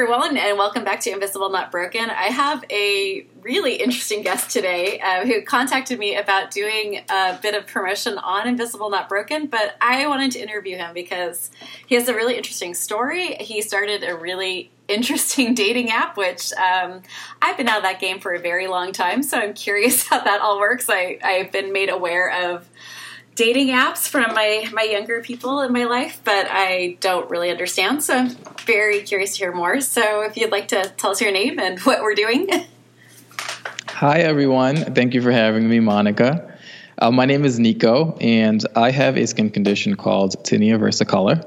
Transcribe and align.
everyone, 0.00 0.36
and 0.36 0.56
welcome 0.56 0.84
back 0.84 1.00
to 1.00 1.10
Invisible 1.10 1.50
Not 1.50 1.72
Broken. 1.72 2.08
I 2.08 2.26
have 2.26 2.64
a 2.70 3.26
really 3.42 3.74
interesting 3.74 4.22
guest 4.22 4.48
today 4.48 5.00
uh, 5.00 5.26
who 5.26 5.42
contacted 5.42 5.98
me 5.98 6.14
about 6.14 6.52
doing 6.52 7.00
a 7.08 7.36
bit 7.42 7.56
of 7.56 7.66
promotion 7.66 8.16
on 8.16 8.46
Invisible 8.46 8.90
Not 8.90 9.08
Broken, 9.08 9.48
but 9.48 9.74
I 9.80 10.06
wanted 10.06 10.30
to 10.32 10.38
interview 10.38 10.76
him 10.76 10.94
because 10.94 11.50
he 11.88 11.96
has 11.96 12.08
a 12.08 12.14
really 12.14 12.36
interesting 12.36 12.74
story. 12.74 13.34
He 13.40 13.60
started 13.60 14.04
a 14.04 14.14
really 14.14 14.70
interesting 14.86 15.54
dating 15.56 15.90
app, 15.90 16.16
which 16.16 16.52
um, 16.52 17.02
I've 17.42 17.56
been 17.56 17.68
out 17.68 17.78
of 17.78 17.82
that 17.82 17.98
game 17.98 18.20
for 18.20 18.32
a 18.32 18.38
very 18.38 18.68
long 18.68 18.92
time, 18.92 19.24
so 19.24 19.36
I'm 19.36 19.52
curious 19.52 20.06
how 20.08 20.22
that 20.22 20.40
all 20.40 20.60
works. 20.60 20.88
I, 20.88 21.18
I've 21.24 21.50
been 21.50 21.72
made 21.72 21.90
aware 21.90 22.52
of 22.52 22.68
dating 23.38 23.68
apps 23.68 24.08
from 24.08 24.34
my 24.34 24.68
my 24.72 24.82
younger 24.82 25.22
people 25.22 25.60
in 25.60 25.72
my 25.72 25.84
life, 25.84 26.20
but 26.24 26.48
I 26.50 26.98
don't 27.00 27.30
really 27.30 27.50
understand. 27.50 28.02
So 28.02 28.14
I'm 28.14 28.30
very 28.66 29.02
curious 29.02 29.34
to 29.34 29.38
hear 29.38 29.52
more. 29.52 29.80
So 29.80 30.22
if 30.22 30.36
you'd 30.36 30.50
like 30.50 30.66
to 30.68 30.92
tell 30.96 31.12
us 31.12 31.20
your 31.20 31.30
name 31.30 31.60
and 31.60 31.78
what 31.88 32.02
we're 32.02 32.16
doing. 32.16 32.48
Hi 33.90 34.18
everyone. 34.18 34.76
Thank 34.92 35.14
you 35.14 35.22
for 35.22 35.30
having 35.30 35.68
me, 35.68 35.78
Monica. 35.78 36.52
Uh, 37.00 37.12
my 37.12 37.26
name 37.26 37.44
is 37.44 37.60
Niko, 37.60 38.18
and 38.20 38.60
I 38.74 38.90
have 38.90 39.16
a 39.16 39.24
skin 39.24 39.50
condition 39.50 39.94
called 39.94 40.34
tinea 40.42 40.76
versicolor. 40.76 41.46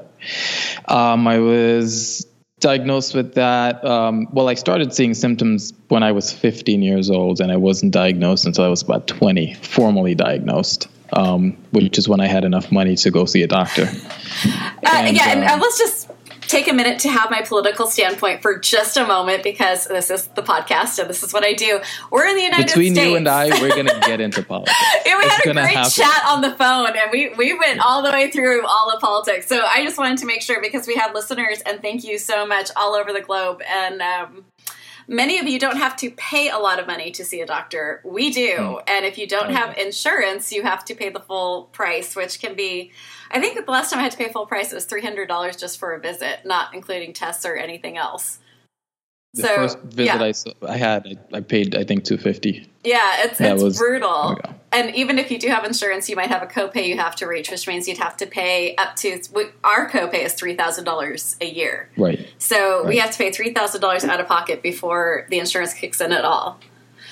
Um, 0.88 1.28
I 1.28 1.40
was 1.40 2.26
diagnosed 2.60 3.14
with 3.14 3.34
that. 3.34 3.84
Um, 3.84 4.28
well, 4.32 4.48
I 4.48 4.54
started 4.54 4.94
seeing 4.94 5.12
symptoms 5.12 5.74
when 5.88 6.02
I 6.02 6.12
was 6.12 6.32
15 6.32 6.80
years 6.80 7.10
old, 7.10 7.42
and 7.42 7.52
I 7.52 7.56
wasn't 7.56 7.92
diagnosed 7.92 8.46
until 8.46 8.64
I 8.64 8.68
was 8.68 8.80
about 8.80 9.06
20, 9.08 9.52
formally 9.54 10.14
diagnosed 10.14 10.88
um, 11.12 11.56
which 11.70 11.98
is 11.98 12.08
when 12.08 12.20
I 12.20 12.26
had 12.26 12.44
enough 12.44 12.72
money 12.72 12.96
to 12.96 13.10
go 13.10 13.24
see 13.24 13.42
a 13.42 13.48
doctor. 13.48 13.88
Uh, 14.84 14.90
and, 14.94 15.16
yeah, 15.16 15.28
and 15.28 15.44
uh, 15.44 15.56
let's 15.62 15.78
just 15.78 16.10
take 16.52 16.68
a 16.68 16.72
minute 16.72 16.98
to 17.00 17.08
have 17.08 17.30
my 17.30 17.40
political 17.40 17.86
standpoint 17.86 18.42
for 18.42 18.58
just 18.58 18.96
a 18.96 19.06
moment 19.06 19.42
because 19.42 19.86
this 19.86 20.10
is 20.10 20.26
the 20.28 20.42
podcast 20.42 20.98
and 20.98 21.08
this 21.08 21.22
is 21.22 21.32
what 21.32 21.44
I 21.44 21.54
do. 21.54 21.80
We're 22.10 22.26
in 22.26 22.36
the 22.36 22.42
United 22.42 22.66
Between 22.66 22.94
States. 22.94 23.06
Between 23.06 23.10
you 23.10 23.16
and 23.16 23.28
I, 23.28 23.60
we're 23.60 23.70
going 23.70 23.86
to 23.86 24.00
get 24.06 24.20
into 24.26 24.42
politics. 24.42 24.76
we 25.04 25.10
it's 25.10 25.32
had 25.32 25.46
a 25.46 25.52
great 25.54 25.68
happen. 25.68 25.90
chat 25.90 26.22
on 26.28 26.42
the 26.42 26.52
phone 26.52 26.88
and 26.88 27.10
we, 27.10 27.30
we 27.34 27.56
went 27.58 27.80
all 27.80 28.02
the 28.02 28.10
way 28.10 28.30
through 28.30 28.66
all 28.66 28.90
of 28.90 29.00
politics. 29.00 29.46
So 29.46 29.62
I 29.64 29.82
just 29.82 29.96
wanted 29.96 30.18
to 30.18 30.26
make 30.26 30.42
sure 30.42 30.60
because 30.60 30.86
we 30.86 30.96
have 30.96 31.14
listeners 31.14 31.62
and 31.64 31.80
thank 31.80 32.04
you 32.04 32.18
so 32.18 32.46
much 32.46 32.70
all 32.76 32.94
over 32.94 33.12
the 33.12 33.22
globe. 33.22 33.62
And 33.66 34.02
um, 34.02 34.44
many 35.12 35.38
of 35.38 35.46
you 35.46 35.58
don't 35.58 35.76
have 35.76 35.94
to 35.96 36.10
pay 36.10 36.48
a 36.48 36.58
lot 36.58 36.80
of 36.80 36.86
money 36.86 37.10
to 37.12 37.24
see 37.24 37.40
a 37.40 37.46
doctor. 37.46 38.00
We 38.04 38.30
do. 38.30 38.56
Mm. 38.56 38.82
And 38.88 39.04
if 39.04 39.18
you 39.18 39.28
don't 39.28 39.46
okay. 39.46 39.54
have 39.54 39.76
insurance, 39.76 40.50
you 40.50 40.62
have 40.62 40.84
to 40.86 40.94
pay 40.94 41.10
the 41.10 41.20
full 41.20 41.64
price, 41.64 42.16
which 42.16 42.40
can 42.40 42.56
be, 42.56 42.90
I 43.30 43.38
think 43.38 43.64
the 43.64 43.70
last 43.70 43.90
time 43.90 44.00
I 44.00 44.02
had 44.02 44.12
to 44.12 44.18
pay 44.18 44.32
full 44.32 44.46
price, 44.46 44.72
it 44.72 44.74
was 44.74 44.86
$300 44.86 45.60
just 45.60 45.78
for 45.78 45.92
a 45.92 46.00
visit, 46.00 46.40
not 46.44 46.74
including 46.74 47.12
tests 47.12 47.44
or 47.44 47.54
anything 47.54 47.96
else. 47.96 48.38
The 49.34 49.42
so, 49.42 49.54
first 49.54 49.78
visit 49.80 50.04
yeah. 50.04 50.32
I, 50.68 50.72
I 50.72 50.76
had, 50.76 51.06
I, 51.06 51.36
I 51.36 51.40
paid, 51.40 51.74
I 51.74 51.84
think, 51.84 52.04
250 52.04 52.68
Yeah, 52.84 53.24
it's, 53.24 53.40
it's 53.40 53.62
was, 53.62 53.78
brutal. 53.78 54.36
And 54.72 54.94
even 54.94 55.18
if 55.18 55.30
you 55.30 55.38
do 55.38 55.48
have 55.48 55.64
insurance, 55.64 56.08
you 56.08 56.16
might 56.16 56.28
have 56.28 56.42
a 56.42 56.46
copay 56.46 56.86
you 56.86 56.96
have 56.96 57.16
to 57.16 57.26
reach, 57.26 57.50
which 57.50 57.66
means 57.68 57.86
you'd 57.86 57.98
have 57.98 58.16
to 58.18 58.26
pay 58.26 58.74
up 58.76 58.96
to, 58.96 59.20
our 59.62 59.88
copay 59.90 60.24
is 60.24 60.34
$3,000 60.34 61.36
a 61.40 61.46
year. 61.46 61.90
Right. 61.96 62.28
So 62.38 62.78
right. 62.78 62.88
we 62.88 62.98
have 62.98 63.10
to 63.10 63.18
pay 63.18 63.30
$3,000 63.30 64.04
out 64.08 64.20
of 64.20 64.26
pocket 64.26 64.62
before 64.62 65.26
the 65.30 65.38
insurance 65.38 65.74
kicks 65.74 66.00
in 66.00 66.12
at 66.12 66.24
all. 66.24 66.58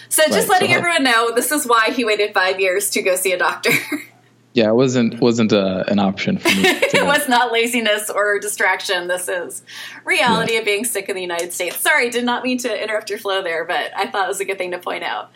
So 0.08 0.24
just 0.24 0.48
right. 0.48 0.48
letting 0.48 0.70
so 0.70 0.78
everyone 0.78 1.04
know, 1.04 1.34
this 1.34 1.52
is 1.52 1.66
why 1.66 1.90
he 1.90 2.04
waited 2.04 2.34
five 2.34 2.58
years 2.58 2.90
to 2.90 3.02
go 3.02 3.14
see 3.14 3.32
a 3.32 3.38
doctor. 3.38 3.70
Yeah, 4.52 4.70
it 4.70 4.74
wasn't 4.74 5.20
wasn't 5.20 5.52
uh, 5.52 5.84
an 5.86 6.00
option 6.00 6.38
for 6.38 6.48
me. 6.48 6.62
it 6.64 7.06
was 7.06 7.28
not 7.28 7.52
laziness 7.52 8.10
or 8.10 8.40
distraction. 8.40 9.06
This 9.06 9.28
is 9.28 9.62
reality 10.04 10.54
yeah. 10.54 10.58
of 10.58 10.64
being 10.64 10.84
sick 10.84 11.08
in 11.08 11.14
the 11.14 11.22
United 11.22 11.52
States. 11.52 11.76
Sorry, 11.76 12.10
did 12.10 12.24
not 12.24 12.42
mean 12.42 12.58
to 12.58 12.82
interrupt 12.82 13.10
your 13.10 13.20
flow 13.20 13.42
there, 13.42 13.64
but 13.64 13.92
I 13.96 14.10
thought 14.10 14.24
it 14.24 14.28
was 14.28 14.40
a 14.40 14.44
good 14.44 14.58
thing 14.58 14.72
to 14.72 14.78
point 14.78 15.04
out. 15.04 15.30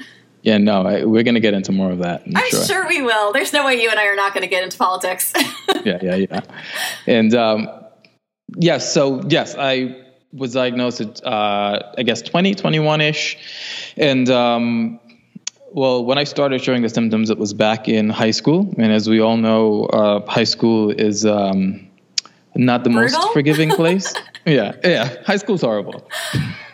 Yeah, 0.45 0.59
no, 0.59 0.83
I, 0.83 1.05
we're 1.05 1.23
going 1.23 1.37
to 1.37 1.41
get 1.41 1.55
into 1.55 1.73
more 1.73 1.91
of 1.91 2.01
that. 2.01 2.23
I'm, 2.27 2.37
I'm 2.37 2.51
sure. 2.51 2.65
sure. 2.65 2.89
we 2.89 3.01
will. 3.01 3.33
There's 3.33 3.55
no 3.55 3.65
way 3.65 3.81
you 3.81 3.89
and 3.89 3.99
I 3.99 4.07
are 4.07 4.15
not 4.15 4.35
going 4.35 4.43
to 4.43 4.49
get 4.49 4.63
into 4.63 4.77
politics. 4.77 5.33
yeah, 5.85 5.99
yeah, 6.03 6.17
yeah. 6.17 6.41
And 7.07 7.35
um, 7.35 7.67
yes, 8.59 8.93
so 8.93 9.23
yes, 9.27 9.57
I 9.59 9.97
was 10.35 10.53
diagnosed 10.53 11.01
at 11.01 11.25
uh, 11.25 11.93
I 11.97 12.03
guess 12.03 12.21
20, 12.21 12.55
21 12.55 13.01
ish, 13.01 13.39
and 13.97 14.29
um, 14.29 15.01
well, 15.73 16.05
when 16.05 16.19
I 16.19 16.25
started 16.25 16.63
showing 16.63 16.83
the 16.83 16.91
symptoms, 16.91 17.31
it 17.31 17.39
was 17.39 17.55
back 17.55 17.89
in 17.89 18.11
high 18.11 18.31
school, 18.31 18.71
and 18.77 18.93
as 18.93 19.09
we 19.09 19.21
all 19.21 19.39
know, 19.39 19.87
uh, 19.87 20.31
high 20.31 20.45
school 20.45 20.91
is 20.91 21.25
um, 21.25 21.89
not 22.55 22.85
the 22.85 22.91
Brutal? 22.91 23.19
most 23.19 23.33
forgiving 23.33 23.71
place. 23.71 24.13
yeah, 24.45 24.77
yeah, 24.85 25.17
high 25.25 25.39
school's 25.39 25.63
horrible. 25.63 26.07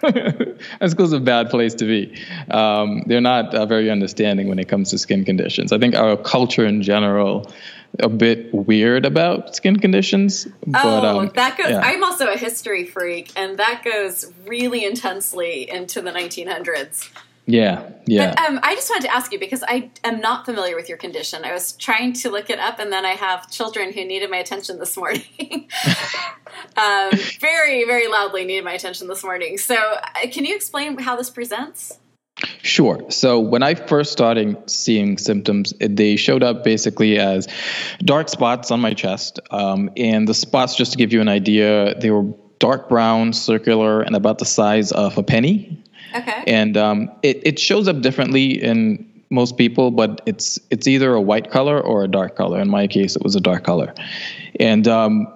high 0.80 0.88
school's 0.88 1.12
a 1.12 1.20
bad 1.20 1.50
place 1.50 1.74
to 1.74 1.84
be. 1.84 2.20
Um, 2.50 3.02
they're 3.06 3.20
not 3.20 3.54
uh, 3.54 3.66
very 3.66 3.90
understanding 3.90 4.48
when 4.48 4.58
it 4.58 4.68
comes 4.68 4.90
to 4.90 4.98
skin 4.98 5.24
conditions. 5.24 5.72
I 5.72 5.78
think 5.78 5.94
our 5.94 6.16
culture 6.16 6.64
in 6.64 6.82
general 6.82 7.50
a 7.98 8.08
bit 8.08 8.52
weird 8.54 9.04
about 9.04 9.56
skin 9.56 9.78
conditions. 9.78 10.46
But, 10.66 10.84
oh, 10.84 11.20
um, 11.20 11.30
that 11.34 11.58
goes. 11.58 11.70
Yeah. 11.70 11.80
I'm 11.80 12.04
also 12.04 12.28
a 12.28 12.36
history 12.36 12.86
freak, 12.86 13.32
and 13.36 13.58
that 13.58 13.82
goes 13.84 14.32
really 14.46 14.84
intensely 14.84 15.68
into 15.68 16.00
the 16.00 16.10
1900s. 16.10 17.10
Yeah, 17.46 17.88
yeah. 18.06 18.34
But 18.34 18.44
um, 18.44 18.60
I 18.62 18.74
just 18.74 18.90
wanted 18.90 19.06
to 19.06 19.14
ask 19.14 19.32
you 19.32 19.38
because 19.38 19.64
I 19.66 19.90
am 20.04 20.20
not 20.20 20.44
familiar 20.44 20.76
with 20.76 20.88
your 20.88 20.98
condition. 20.98 21.44
I 21.44 21.52
was 21.52 21.72
trying 21.72 22.12
to 22.14 22.30
look 22.30 22.50
it 22.50 22.58
up, 22.58 22.78
and 22.78 22.92
then 22.92 23.04
I 23.04 23.12
have 23.12 23.50
children 23.50 23.92
who 23.92 24.04
needed 24.04 24.30
my 24.30 24.38
attention 24.38 24.78
this 24.78 24.96
morning. 24.96 25.22
um, 26.76 27.10
very, 27.40 27.84
very 27.84 28.08
loudly 28.08 28.44
needed 28.44 28.64
my 28.64 28.72
attention 28.72 29.08
this 29.08 29.24
morning. 29.24 29.58
So, 29.58 29.74
uh, 29.74 30.28
can 30.30 30.44
you 30.44 30.54
explain 30.54 30.98
how 30.98 31.16
this 31.16 31.30
presents? 31.30 31.98
Sure. 32.62 33.10
So 33.10 33.38
when 33.38 33.62
I 33.62 33.74
first 33.74 34.12
started 34.12 34.70
seeing 34.70 35.18
symptoms, 35.18 35.74
they 35.78 36.16
showed 36.16 36.42
up 36.42 36.64
basically 36.64 37.18
as 37.18 37.48
dark 38.02 38.28
spots 38.28 38.70
on 38.70 38.80
my 38.80 38.94
chest. 38.94 39.40
Um, 39.50 39.90
and 39.96 40.26
the 40.26 40.34
spots, 40.34 40.76
just 40.76 40.92
to 40.92 40.98
give 40.98 41.12
you 41.12 41.20
an 41.20 41.28
idea, 41.28 41.98
they 41.98 42.10
were 42.10 42.32
dark 42.58 42.88
brown, 42.88 43.32
circular, 43.32 44.02
and 44.02 44.14
about 44.14 44.38
the 44.38 44.44
size 44.44 44.92
of 44.92 45.18
a 45.18 45.22
penny. 45.22 45.82
Okay. 46.14 46.44
And 46.46 46.76
um, 46.76 47.10
it, 47.22 47.40
it 47.46 47.58
shows 47.58 47.88
up 47.88 48.00
differently 48.00 48.62
in 48.62 49.06
most 49.30 49.56
people, 49.56 49.90
but 49.90 50.20
it's 50.26 50.58
it's 50.70 50.86
either 50.86 51.14
a 51.14 51.20
white 51.20 51.50
color 51.50 51.80
or 51.80 52.04
a 52.04 52.08
dark 52.08 52.36
color. 52.36 52.60
In 52.60 52.68
my 52.68 52.86
case, 52.86 53.16
it 53.16 53.22
was 53.22 53.36
a 53.36 53.40
dark 53.40 53.64
color, 53.64 53.94
and 54.58 54.88
um, 54.88 55.28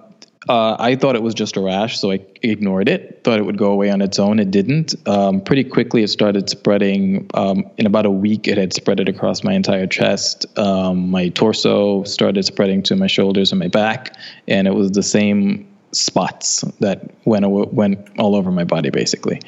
uh, 0.47 0.75
I 0.77 0.95
thought 0.95 1.15
it 1.15 1.23
was 1.23 1.33
just 1.33 1.57
a 1.57 1.61
rash, 1.61 1.99
so 1.99 2.11
I 2.11 2.19
ignored 2.43 2.87
it. 2.87 3.23
Thought 3.23 3.39
it 3.39 3.45
would 3.45 3.57
go 3.57 3.71
away 3.71 3.89
on 3.89 4.01
its 4.01 4.19
own. 4.19 4.39
It 4.39 4.51
didn't. 4.51 4.95
Um, 5.07 5.41
pretty 5.41 5.63
quickly, 5.63 6.03
it 6.03 6.09
started 6.09 6.49
spreading. 6.49 7.29
Um, 7.33 7.69
in 7.77 7.85
about 7.85 8.05
a 8.05 8.11
week, 8.11 8.47
it 8.47 8.57
had 8.57 8.73
spread 8.73 8.99
it 8.99 9.09
across 9.09 9.43
my 9.43 9.53
entire 9.53 9.87
chest. 9.87 10.45
Um, 10.57 11.09
my 11.09 11.29
torso 11.29 12.03
started 12.03 12.43
spreading 12.45 12.83
to 12.83 12.95
my 12.95 13.07
shoulders 13.07 13.51
and 13.51 13.59
my 13.59 13.69
back, 13.69 14.15
and 14.47 14.67
it 14.67 14.75
was 14.75 14.91
the 14.91 15.03
same 15.03 15.67
spots 15.95 16.61
that 16.79 17.11
went 17.25 17.47
went 17.49 18.19
all 18.19 18.35
over 18.35 18.51
my 18.51 18.63
body 18.63 18.89
basically, 18.89 19.41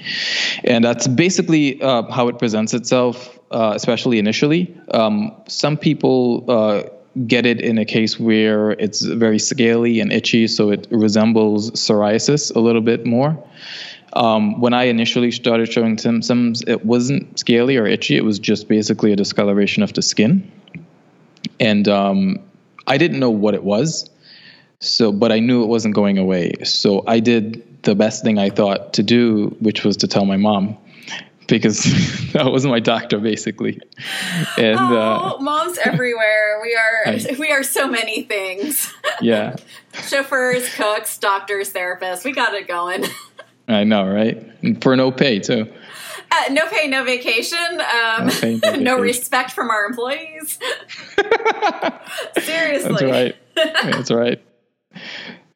and 0.63 0.83
that's 0.83 1.07
basically 1.07 1.81
uh, 1.81 2.03
how 2.11 2.27
it 2.27 2.39
presents 2.39 2.73
itself, 2.73 3.37
uh, 3.51 3.73
especially 3.75 4.19
initially. 4.19 4.75
Um, 4.91 5.35
some 5.47 5.77
people. 5.77 6.45
Uh, 6.47 6.83
get 7.25 7.47
it 7.47 7.61
in 7.61 7.79
a 7.79 7.85
case 7.85 8.19
where 8.19 8.69
it's 8.69 9.01
very 9.01 9.39
scaly 9.39 10.01
and 10.01 10.13
itchy, 10.13 10.47
so 10.47 10.69
it 10.69 10.85
resembles 10.91 11.71
psoriasis 11.71 12.55
a 12.55 12.59
little 12.59 12.81
bit 12.81 13.07
more. 13.07 13.43
Um, 14.13 14.59
when 14.59 14.73
I 14.73 14.85
initially 14.85 15.31
started 15.31 15.71
showing 15.71 15.97
symptoms, 15.97 16.63
it 16.65 16.85
wasn't 16.85 17.37
scaly 17.39 17.77
or 17.77 17.85
itchy. 17.85 18.15
It 18.15 18.23
was 18.23 18.39
just 18.39 18.67
basically 18.67 19.11
a 19.11 19.15
discoloration 19.15 19.83
of 19.83 19.93
the 19.93 20.01
skin. 20.01 20.51
And 21.59 21.87
um, 21.87 22.39
I 22.85 22.97
didn't 22.97 23.19
know 23.19 23.29
what 23.29 23.53
it 23.53 23.63
was. 23.63 24.09
So, 24.79 25.11
but 25.11 25.31
I 25.31 25.39
knew 25.39 25.63
it 25.63 25.67
wasn't 25.67 25.95
going 25.95 26.17
away. 26.17 26.53
So 26.63 27.03
I 27.07 27.19
did 27.19 27.83
the 27.83 27.95
best 27.95 28.23
thing 28.23 28.37
I 28.37 28.49
thought 28.49 28.93
to 28.93 29.03
do, 29.03 29.55
which 29.59 29.83
was 29.83 29.97
to 29.97 30.07
tell 30.07 30.25
my 30.25 30.37
mom 30.37 30.77
because 31.47 31.83
that 32.33 32.51
was 32.51 32.65
my 32.65 32.79
doctor 32.79 33.19
basically. 33.19 33.79
And 34.57 34.79
oh, 34.79 34.97
uh, 34.97 35.41
moms 35.41 35.77
everywhere. 35.85 36.59
We 36.61 36.75
are 36.75 37.13
I, 37.13 37.35
we 37.39 37.51
are 37.51 37.63
so 37.63 37.87
many 37.87 38.23
things. 38.23 38.93
Yeah. 39.21 39.55
Chauffeurs, 39.93 40.73
cooks, 40.75 41.17
doctors, 41.17 41.73
therapists. 41.73 42.23
We 42.23 42.33
got 42.33 42.53
it 42.53 42.67
going. 42.67 43.05
I 43.67 43.83
know, 43.83 44.07
right? 44.07 44.37
And 44.61 44.81
for 44.81 44.95
no 44.95 45.11
pay 45.11 45.39
too. 45.39 45.71
Uh, 46.29 46.51
no 46.51 46.67
pay, 46.67 46.87
no 46.87 47.03
vacation. 47.05 47.57
Um, 47.57 48.27
no, 48.27 48.31
pay, 48.31 48.53
no, 48.53 48.59
vacation. 48.59 48.83
no 48.83 48.99
respect 48.99 49.51
from 49.51 49.69
our 49.69 49.85
employees. 49.85 50.59
Seriously. 52.37 52.89
That's 52.89 53.03
right. 53.03 53.35
That's 53.55 54.11
right. 54.11 54.41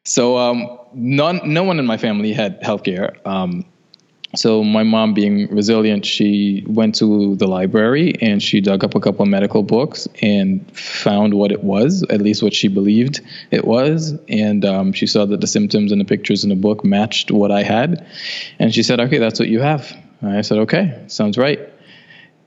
So 0.03 0.37
um, 0.37 0.79
none, 0.93 1.41
no 1.45 1.63
one 1.63 1.79
in 1.79 1.85
my 1.85 1.97
family 1.97 2.33
had 2.33 2.61
healthcare. 2.61 3.15
Um, 3.25 3.65
so 4.35 4.63
my 4.63 4.83
mom 4.83 5.13
being 5.13 5.53
resilient 5.53 6.05
she 6.05 6.63
went 6.65 6.95
to 6.95 7.35
the 7.35 7.47
library 7.47 8.15
and 8.21 8.41
she 8.41 8.61
dug 8.61 8.83
up 8.83 8.95
a 8.95 8.99
couple 8.99 9.23
of 9.23 9.27
medical 9.27 9.61
books 9.61 10.07
and 10.21 10.65
found 10.77 11.33
what 11.33 11.51
it 11.51 11.63
was 11.63 12.03
at 12.03 12.21
least 12.21 12.41
what 12.41 12.53
she 12.53 12.69
believed 12.69 13.19
it 13.51 13.65
was. 13.65 14.13
And 14.29 14.63
um, 14.63 14.93
she 14.93 15.05
saw 15.05 15.25
that 15.25 15.41
the 15.41 15.47
symptoms 15.47 15.91
and 15.91 15.99
the 15.99 16.05
pictures 16.05 16.43
in 16.43 16.49
the 16.49 16.55
book 16.55 16.85
matched 16.85 17.29
what 17.31 17.51
i 17.51 17.63
had. 17.63 18.07
And 18.57 18.73
she 18.73 18.83
said 18.83 18.99
okay 19.01 19.17
that's 19.17 19.39
what 19.39 19.49
you 19.49 19.59
have. 19.59 19.93
I 20.21 20.41
said 20.41 20.59
okay 20.59 21.03
sounds 21.07 21.37
right 21.37 21.70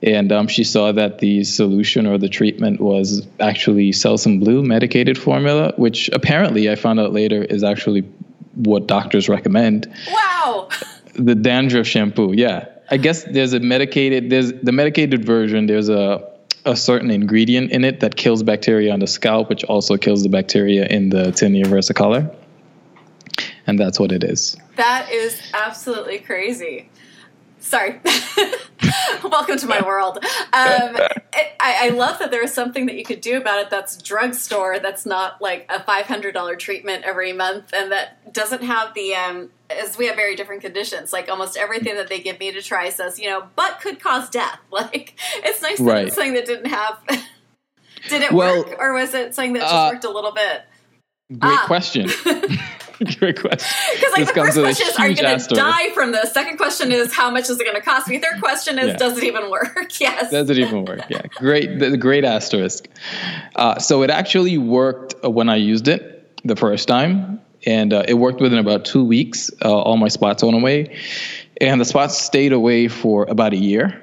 and 0.05 0.31
um, 0.31 0.47
she 0.47 0.63
saw 0.63 0.91
that 0.91 1.17
the 1.17 1.43
solution 1.43 2.05
or 2.05 2.19
the 2.19 2.29
treatment 2.29 2.79
was 2.79 3.25
actually 3.39 3.89
Selsun 3.89 4.39
Blue 4.39 4.61
medicated 4.61 5.17
formula, 5.17 5.73
which 5.77 6.09
apparently 6.13 6.69
I 6.69 6.75
found 6.75 6.99
out 6.99 7.11
later 7.11 7.43
is 7.43 7.63
actually 7.63 8.01
what 8.53 8.85
doctors 8.85 9.27
recommend. 9.27 9.91
Wow. 10.11 10.69
The 11.15 11.33
dandruff 11.33 11.87
shampoo, 11.87 12.33
yeah. 12.33 12.67
I 12.91 12.97
guess 12.97 13.23
there's 13.23 13.53
a 13.53 13.59
medicated, 13.59 14.29
there's 14.29 14.53
the 14.53 14.71
medicated 14.71 15.25
version. 15.25 15.65
There's 15.65 15.89
a 15.89 16.31
a 16.65 16.75
certain 16.75 17.11
ingredient 17.11 17.71
in 17.71 17.83
it 17.83 17.99
that 17.99 18.15
kills 18.15 18.41
bacteria 18.41 18.91
on 18.91 18.99
the 18.99 19.07
scalp, 19.07 19.49
which 19.49 19.63
also 19.63 19.97
kills 19.97 20.23
the 20.23 20.29
bacteria 20.29 20.85
in 20.85 21.09
the 21.09 21.25
tinea 21.25 21.65
versicolor, 21.65 22.35
and 23.67 23.79
that's 23.79 23.99
what 23.99 24.11
it 24.11 24.23
is. 24.23 24.57
That 24.75 25.09
is 25.11 25.39
absolutely 25.53 26.19
crazy. 26.19 26.89
Sorry. 27.59 27.99
Welcome 29.23 29.57
to 29.57 29.67
my 29.67 29.81
world. 29.81 30.17
Um, 30.17 30.95
it, 31.33 31.55
I, 31.59 31.87
I, 31.87 31.89
love 31.89 32.19
that 32.19 32.31
there 32.31 32.43
is 32.43 32.53
something 32.53 32.85
that 32.85 32.95
you 32.95 33.03
could 33.03 33.21
do 33.21 33.37
about 33.37 33.59
it 33.59 33.69
that's 33.69 34.01
drugstore, 34.01 34.79
that's 34.79 35.05
not 35.05 35.41
like 35.41 35.69
a 35.69 35.79
$500 35.79 36.59
treatment 36.59 37.03
every 37.03 37.33
month, 37.33 37.73
and 37.73 37.91
that 37.91 38.33
doesn't 38.33 38.63
have 38.63 38.93
the, 38.93 39.15
um, 39.15 39.49
as 39.69 39.97
we 39.97 40.07
have 40.07 40.15
very 40.15 40.35
different 40.35 40.61
conditions. 40.61 41.13
Like 41.13 41.29
almost 41.29 41.57
everything 41.57 41.95
that 41.95 42.07
they 42.07 42.19
give 42.19 42.39
me 42.39 42.51
to 42.51 42.61
try 42.61 42.89
says, 42.89 43.19
you 43.19 43.29
know, 43.29 43.47
but 43.55 43.79
could 43.81 43.99
cause 43.99 44.29
death. 44.29 44.59
Like 44.75 45.17
it's 45.37 45.61
nice 45.61 45.77
that 45.77 45.85
right. 45.85 46.07
it's 46.07 46.15
something 46.15 46.33
that 46.33 46.45
didn't 46.45 46.65
have. 46.65 46.99
Did 48.09 48.23
it 48.23 48.33
well, 48.33 48.65
work, 48.65 48.75
or 48.77 48.93
was 48.93 49.13
it 49.13 49.33
something 49.33 49.53
that 49.53 49.61
just 49.61 49.73
uh, 49.73 49.89
worked 49.93 50.03
a 50.03 50.09
little 50.09 50.33
bit? 50.33 50.63
Great 51.29 51.53
ah. 51.53 51.63
question. 51.65 52.09
Great 53.19 53.39
question. 53.39 53.67
Because 53.95 54.11
like 54.11 54.19
this 54.19 54.27
the 54.29 54.33
first 54.33 54.57
question 54.57 54.87
is, 54.87 54.97
are 54.97 55.09
you 55.09 55.15
going 55.15 55.39
to 55.39 55.55
die 55.55 55.89
from 55.93 56.11
this? 56.11 56.31
Second 56.31 56.57
question 56.57 56.91
is, 56.91 57.13
how 57.13 57.29
much 57.29 57.49
is 57.49 57.59
it 57.59 57.63
going 57.63 57.75
to 57.75 57.81
cost 57.81 58.07
me? 58.07 58.19
Third 58.19 58.41
question 58.41 58.79
is, 58.79 58.87
yeah. 58.87 58.97
does 58.97 59.17
it 59.17 59.23
even 59.25 59.49
work? 59.49 59.91
yes. 59.99 60.31
Does 60.31 60.49
it 60.49 60.57
even 60.57 60.85
work? 60.85 61.01
Yeah. 61.09 61.21
Great. 61.35 61.79
The 61.79 61.97
great 61.97 62.23
asterisk. 62.23 62.87
Uh, 63.55 63.79
so 63.79 64.03
it 64.03 64.09
actually 64.09 64.57
worked 64.57 65.15
when 65.23 65.49
I 65.49 65.57
used 65.57 65.87
it 65.87 66.39
the 66.45 66.55
first 66.55 66.87
time, 66.87 67.41
and 67.65 67.91
uh, 67.91 68.03
it 68.07 68.13
worked 68.13 68.39
within 68.39 68.59
about 68.59 68.85
two 68.85 69.03
weeks. 69.03 69.51
Uh, 69.63 69.75
all 69.75 69.97
my 69.97 70.07
spots 70.07 70.43
went 70.43 70.55
away, 70.55 70.97
and 71.59 71.81
the 71.81 71.85
spots 71.85 72.17
stayed 72.17 72.53
away 72.53 72.87
for 72.87 73.25
about 73.25 73.53
a 73.53 73.57
year. 73.57 74.01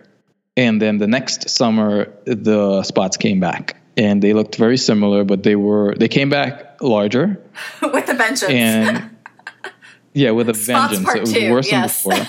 And 0.54 0.82
then 0.82 0.98
the 0.98 1.06
next 1.06 1.48
summer, 1.48 2.12
the 2.26 2.82
spots 2.82 3.16
came 3.16 3.40
back 3.40 3.81
and 3.96 4.22
they 4.22 4.32
looked 4.32 4.56
very 4.56 4.76
similar, 4.76 5.24
but 5.24 5.42
they 5.42 5.56
were 5.56 5.94
they 5.96 6.08
came 6.08 6.30
back 6.30 6.82
larger 6.82 7.40
with 7.82 8.08
a 8.08 8.14
vengeance. 8.14 8.44
And 8.44 9.16
yeah, 10.12 10.30
with 10.30 10.48
a 10.48 10.54
Spots 10.54 10.98
vengeance. 10.98 11.14
It 11.14 11.20
was 11.20 11.32
two, 11.32 11.50
worse 11.50 11.70
yes. 11.70 12.02
than 12.02 12.18
before. 12.18 12.28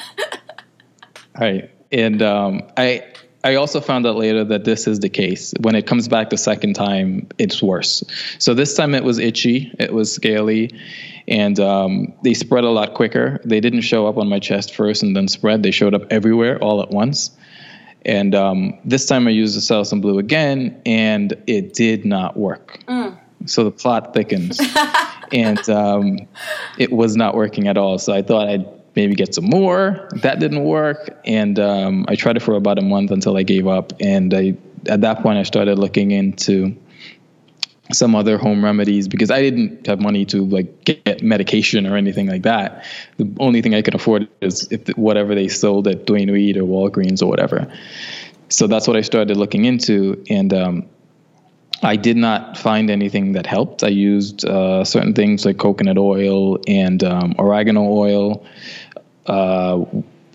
right, 1.40 1.72
and 1.92 2.22
um, 2.22 2.64
I 2.78 3.04
I 3.44 3.56
also 3.56 3.82
found 3.82 4.08
out 4.08 4.16
later 4.16 4.44
that 4.46 4.64
this 4.64 4.88
is 4.88 5.00
the 5.00 5.10
case. 5.10 5.54
When 5.60 5.76
it 5.76 5.86
comes 5.86 6.08
back 6.08 6.30
the 6.30 6.38
second 6.38 6.74
time, 6.76 7.28
it's 7.38 7.62
worse. 7.62 8.04
So 8.40 8.54
this 8.54 8.76
time 8.76 8.96
it 8.96 9.04
was 9.04 9.20
itchy, 9.20 9.74
it 9.80 9.94
was 9.94 10.14
scaly, 10.14 10.72
and 11.28 11.60
um, 11.60 12.14
they 12.24 12.34
spread 12.34 12.64
a 12.64 12.70
lot 12.70 12.94
quicker. 12.94 13.42
They 13.44 13.60
didn't 13.60 13.82
show 13.82 14.08
up 14.08 14.18
on 14.18 14.30
my 14.30 14.40
chest 14.40 14.76
first 14.76 15.04
and 15.04 15.16
then 15.16 15.28
spread. 15.28 15.62
They 15.62 15.72
showed 15.72 15.94
up 15.94 16.04
everywhere 16.10 16.58
all 16.60 16.82
at 16.82 16.90
once. 16.90 17.32
And 18.06 18.36
um, 18.36 18.78
this 18.84 19.06
time 19.06 19.28
I 19.28 19.32
used 19.32 19.56
the 19.56 19.62
Selsun 19.62 20.02
Blue 20.02 20.20
again, 20.20 20.82
and 20.86 21.34
it 21.48 21.74
did 21.74 22.06
not 22.06 22.36
work. 22.38 22.84
Mm. 22.88 23.18
So 23.46 23.64
the 23.64 23.72
plot 23.72 24.14
thickens, 24.14 24.60
and 25.32 25.70
um, 25.70 26.20
it 26.78 26.92
was 26.92 27.16
not 27.16 27.36
working 27.36 27.68
at 27.68 27.78
all. 27.78 27.98
So 27.98 28.14
I 28.14 28.22
thought 28.22 28.48
I'd 28.48 28.66
maybe 28.96 29.16
get 29.16 29.36
some 29.36 29.46
more. 29.46 30.08
That 30.22 30.40
didn't 30.40 30.64
work, 30.64 31.20
and 31.26 31.60
um, 31.60 32.06
I 32.08 32.16
tried 32.16 32.38
it 32.38 32.42
for 32.42 32.56
about 32.56 32.80
a 32.80 32.82
month 32.82 33.12
until 33.12 33.38
I 33.38 33.44
gave 33.44 33.68
up. 33.68 33.94
And 34.00 34.34
I, 34.34 34.56
at 34.88 35.02
that 35.02 35.22
point, 35.22 35.38
I 35.38 35.44
started 35.44 35.78
looking 35.78 36.12
into 36.12 36.76
some 37.94 38.16
other 38.16 38.38
home 38.38 38.64
remedies 38.64 39.08
because 39.08 39.32
I 39.32 39.42
didn't 39.42 39.88
have 39.88 40.00
money 40.00 40.26
to 40.26 40.44
like 40.46 40.84
get 40.86 41.22
medication 41.22 41.86
or 41.88 41.96
anything 41.96 42.28
like 42.28 42.44
that. 42.44 42.86
The 43.18 43.32
only 43.40 43.62
thing 43.62 43.74
I 43.76 43.82
could 43.82 43.96
afford 43.96 44.28
is 44.42 44.68
if 44.72 44.88
whatever 44.98 45.36
they 45.36 45.48
sold 45.48 45.88
at 45.88 46.06
Duane 46.06 46.32
Reade 46.32 46.58
or 46.58 46.64
Walgreens 46.64 47.22
or 47.22 47.28
whatever. 47.28 47.72
So 48.50 48.68
that's 48.68 48.88
what 48.88 48.98
I 48.98 49.02
started 49.02 49.38
looking 49.38 49.66
into, 49.66 50.24
and 50.30 50.54
um, 50.54 50.86
I 51.82 51.96
did 51.96 52.18
not 52.18 52.58
find 52.58 52.90
anything 52.90 53.34
that 53.34 53.46
helped. 53.46 53.84
I 53.84 53.88
used 53.88 54.46
uh, 54.46 54.86
certain 54.86 55.14
things 55.14 55.46
like 55.46 55.58
coconut 55.58 55.98
oil 55.98 56.60
and 56.68 57.04
um, 57.04 57.36
oregano 57.40 57.84
oil. 57.84 58.46
Uh, 59.26 59.86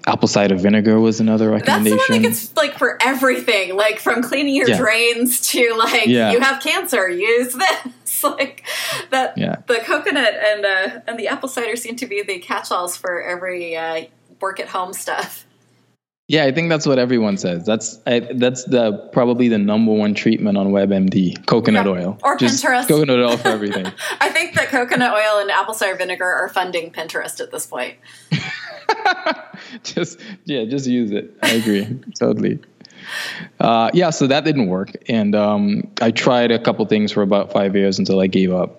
apple 0.09 0.29
cider 0.29 0.57
vinegar 0.57 0.99
was 0.99 1.21
another 1.21 1.51
recommendation. 1.51 1.97
That's 1.97 2.09
the 2.09 2.13
one 2.15 2.23
that 2.23 2.29
gets 2.29 2.57
like 2.57 2.79
for 2.79 2.99
everything, 3.01 3.77
like 3.77 3.99
from 3.99 4.23
cleaning 4.23 4.55
your 4.55 4.69
yeah. 4.69 4.79
drains 4.79 5.41
to 5.53 5.75
like 5.77 6.07
yeah. 6.07 6.33
you 6.33 6.41
have 6.41 6.63
cancer, 6.63 7.09
use 7.09 7.55
this. 7.55 7.95
like 8.23 8.65
that. 9.11 9.37
Yeah. 9.37 9.57
The 9.67 9.77
coconut 9.77 10.35
and 10.35 10.65
uh, 10.65 11.01
and 11.07 11.19
the 11.19 11.29
apple 11.29 11.49
cider 11.49 11.77
seem 11.77 11.97
to 11.97 12.07
be 12.07 12.23
the 12.23 12.39
catch-alls 12.39 12.97
for 12.97 13.23
every 13.23 13.77
uh, 13.77 14.07
work 14.41 14.61
at 14.61 14.69
home 14.69 14.93
stuff. 14.93 15.47
Yeah, 16.29 16.45
I 16.45 16.53
think 16.53 16.69
that's 16.69 16.87
what 16.87 16.99
everyone 16.99 17.39
says. 17.39 17.65
That's 17.65 17.99
I, 18.07 18.21
that's 18.21 18.65
the 18.65 18.93
probably 19.13 19.49
the 19.49 19.57
number 19.57 19.93
one 19.93 20.13
treatment 20.13 20.59
on 20.59 20.69
WebMD: 20.69 21.47
coconut 21.47 21.87
yeah. 21.87 21.93
oil 21.93 22.19
or 22.23 22.37
just 22.37 22.63
Pinterest. 22.63 22.87
Coconut 22.87 23.19
oil 23.19 23.39
for 23.39 23.49
everything. 23.49 23.87
I 24.21 24.29
think 24.29 24.55
that 24.55 24.69
coconut 24.69 25.15
oil 25.15 25.41
and 25.41 25.51
apple 25.51 25.73
cider 25.73 25.97
vinegar 25.97 26.27
are 26.27 26.51
funding 26.51 26.93
Pinterest 26.93 27.41
at 27.41 27.51
this 27.51 27.65
point. 27.65 27.97
just 29.83 30.21
yeah, 30.45 30.67
just 30.67 30.87
use 30.87 31.13
it. 31.13 31.35
I 31.43 31.53
agree 31.53 31.99
totally. 32.19 32.59
Uh, 33.59 33.91
yeah, 33.95 34.11
so 34.11 34.27
that 34.27 34.45
didn't 34.45 34.67
work, 34.67 34.91
and 35.09 35.35
um, 35.35 35.89
I 36.03 36.11
tried 36.11 36.51
a 36.51 36.59
couple 36.59 36.85
things 36.85 37.11
for 37.11 37.23
about 37.23 37.53
five 37.53 37.75
years 37.75 37.99
until 37.99 38.21
I 38.21 38.27
gave 38.27 38.53
up. 38.53 38.79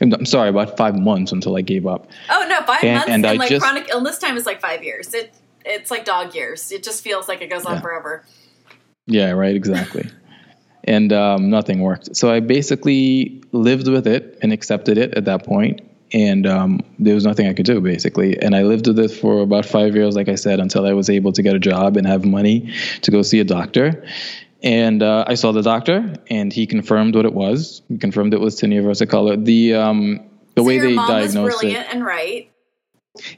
I'm 0.00 0.24
sorry, 0.24 0.50
about 0.50 0.76
five 0.76 0.96
months 0.96 1.32
until 1.32 1.56
I 1.56 1.62
gave 1.62 1.84
up. 1.84 2.08
Oh 2.30 2.46
no, 2.48 2.62
five 2.62 2.84
and, 2.84 2.94
months 2.94 3.10
and, 3.10 3.26
and 3.26 3.38
like 3.40 3.48
just, 3.48 3.64
chronic 3.64 3.88
illness 3.88 4.18
time 4.18 4.36
is 4.36 4.46
like 4.46 4.60
five 4.60 4.84
years. 4.84 5.12
It 5.14 5.34
it's 5.64 5.90
like 5.90 6.04
dog 6.04 6.34
years. 6.34 6.72
It 6.72 6.82
just 6.82 7.02
feels 7.02 7.28
like 7.28 7.40
it 7.42 7.50
goes 7.50 7.64
on 7.64 7.74
yeah. 7.74 7.80
forever. 7.80 8.24
Yeah, 9.06 9.30
right, 9.32 9.54
exactly. 9.54 10.08
and 10.84 11.12
um, 11.12 11.50
nothing 11.50 11.80
worked. 11.80 12.14
So 12.16 12.30
I 12.30 12.40
basically 12.40 13.42
lived 13.52 13.88
with 13.88 14.06
it 14.06 14.38
and 14.42 14.52
accepted 14.52 14.98
it 14.98 15.14
at 15.14 15.24
that 15.24 15.44
point, 15.44 15.80
and 16.12 16.46
um, 16.46 16.80
there 16.98 17.14
was 17.14 17.24
nothing 17.24 17.48
I 17.48 17.54
could 17.54 17.66
do 17.66 17.80
basically. 17.80 18.38
And 18.40 18.54
I 18.54 18.62
lived 18.62 18.86
with 18.86 18.98
it 18.98 19.10
for 19.10 19.40
about 19.40 19.66
five 19.66 19.94
years, 19.94 20.14
like 20.14 20.28
I 20.28 20.36
said, 20.36 20.60
until 20.60 20.86
I 20.86 20.92
was 20.92 21.10
able 21.10 21.32
to 21.32 21.42
get 21.42 21.54
a 21.54 21.58
job 21.58 21.96
and 21.96 22.06
have 22.06 22.24
money 22.24 22.72
to 23.02 23.10
go 23.10 23.22
see 23.22 23.40
a 23.40 23.44
doctor. 23.44 24.04
And 24.62 25.02
uh, 25.02 25.24
I 25.26 25.34
saw 25.34 25.52
the 25.52 25.62
doctor, 25.62 26.14
and 26.30 26.50
he 26.52 26.66
confirmed 26.66 27.14
what 27.14 27.26
it 27.26 27.34
was. 27.34 27.82
He 27.88 27.98
confirmed 27.98 28.32
it 28.32 28.40
was 28.40 28.58
tinea 28.58 28.82
versicolor. 28.82 29.42
The 29.44 29.74
um, 29.74 30.30
the 30.54 30.62
so 30.62 30.66
way 30.66 30.78
they 30.78 30.94
diagnosed 30.94 31.36
was 31.36 31.60
brilliant 31.60 31.92
and 31.92 32.04
right. 32.04 32.50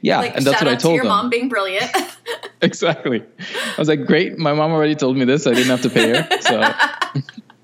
Yeah, 0.01 0.19
like, 0.19 0.35
and 0.35 0.45
that's 0.45 0.61
what 0.61 0.67
I 0.67 0.75
told 0.75 0.93
to 0.93 0.95
your 0.95 1.03
them. 1.03 1.09
mom 1.09 1.29
being 1.29 1.49
brilliant. 1.49 1.91
exactly. 2.61 3.21
I 3.21 3.75
was 3.77 3.87
like, 3.87 4.05
great. 4.05 4.37
My 4.37 4.53
mom 4.53 4.71
already 4.71 4.95
told 4.95 5.17
me 5.17 5.25
this. 5.25 5.45
I 5.45 5.53
didn't 5.53 5.69
have 5.69 5.83
to 5.83 5.89
pay 5.89 6.09
her, 6.09 6.27
so 6.41 7.21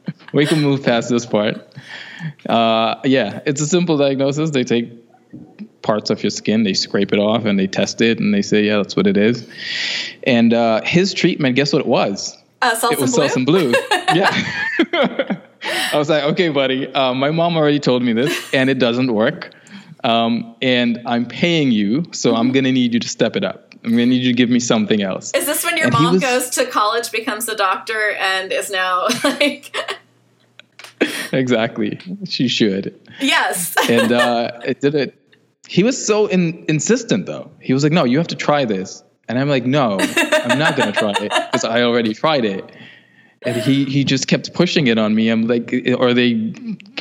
we 0.34 0.46
can 0.46 0.62
move 0.62 0.84
past 0.84 1.10
this 1.10 1.26
part. 1.26 1.68
Uh, 2.48 2.96
yeah, 3.04 3.42
it's 3.46 3.62
a 3.62 3.66
simple 3.66 3.98
diagnosis. 3.98 4.52
They 4.52 4.64
take 4.64 4.92
parts 5.82 6.12
of 6.12 6.24
your 6.24 6.30
skin, 6.30 6.64
they 6.64 6.74
scrape 6.74 7.14
it 7.14 7.20
off, 7.20 7.46
and 7.46 7.60
they 7.60 7.68
test 7.68 8.00
it, 8.00 8.20
and 8.20 8.34
they 8.34 8.44
say, 8.44 8.64
yeah, 8.64 8.78
that's 8.78 8.96
what 8.96 9.08
it 9.08 9.18
is. 9.18 9.48
And 10.24 10.54
uh, 10.54 10.82
his 10.84 11.14
treatment, 11.14 11.56
guess 11.56 11.74
what 11.74 11.80
it 11.80 11.88
was? 11.88 12.38
Uh, 12.62 12.80
it 12.92 13.00
was 13.00 13.14
blue? 13.16 13.28
Selsun 13.28 13.46
Blue. 13.46 13.72
yeah. 14.14 15.40
I 15.92 15.98
was 15.98 16.10
like, 16.10 16.24
okay, 16.24 16.50
buddy. 16.50 16.94
Uh, 16.94 17.14
my 17.14 17.32
mom 17.32 17.58
already 17.58 17.80
told 17.80 18.04
me 18.04 18.14
this, 18.14 18.54
and 18.54 18.70
it 18.70 18.80
doesn't 18.80 19.12
work 19.12 19.52
um, 20.04 20.56
and 20.62 21.02
I'm 21.06 21.26
paying 21.26 21.72
you, 21.72 22.06
so 22.12 22.30
mm-hmm. 22.30 22.40
I'm 22.40 22.52
going 22.52 22.66
to 22.66 22.72
need 22.72 22.94
you 22.94 23.00
to 23.00 23.08
step 23.08 23.36
it 23.36 23.44
up. 23.44 23.74
I'm 23.84 23.92
going 23.92 24.10
to 24.10 24.16
need 24.16 24.24
you 24.24 24.32
to 24.32 24.38
give 24.38 24.50
me 24.50 24.60
something 24.60 25.02
else. 25.02 25.32
Is 25.34 25.46
this 25.46 25.64
when 25.66 25.76
your 25.78 25.88
and 25.88 25.94
mom 25.94 26.14
was, 26.14 26.22
goes 26.22 26.50
to 26.52 26.66
college, 26.66 27.12
becomes 27.12 27.48
a 27.50 27.56
doctor, 27.56 28.12
and 28.12 28.52
is 28.52 28.70
now 28.70 29.08
like. 29.24 29.76
exactly. 31.34 32.00
She 32.26 32.48
should. 32.48 33.00
Yes. 33.20 33.76
and 33.90 34.12
uh, 34.12 34.60
it 34.66 34.80
did 34.80 34.96
it. 34.96 35.20
He 35.68 35.84
was 35.84 36.04
so 36.04 36.28
in, 36.28 36.66
insistent, 36.68 37.26
though. 37.26 37.52
He 37.60 37.74
was 37.74 37.84
like, 37.84 37.94
no, 37.94 38.04
you 38.04 38.18
have 38.18 38.28
to 38.28 38.36
try 38.36 38.66
this. 38.66 39.04
And 39.30 39.40
I'm 39.40 39.48
like, 39.48 39.66
no, 39.66 39.98
I'm 40.00 40.60
not 40.60 40.76
going 40.76 40.92
to 40.92 41.00
try 41.00 41.14
it 41.18 41.32
because 41.52 41.64
I 41.64 41.84
already 41.84 42.14
tried 42.14 42.44
it. 42.44 42.70
And 43.46 43.56
he 43.58 43.86
he 43.86 44.04
just 44.04 44.28
kept 44.28 44.54
pushing 44.54 44.88
it 44.88 44.98
on 44.98 45.16
me. 45.16 45.30
I'm 45.30 45.48
like, 45.48 45.74
are 46.00 46.14
they 46.14 46.52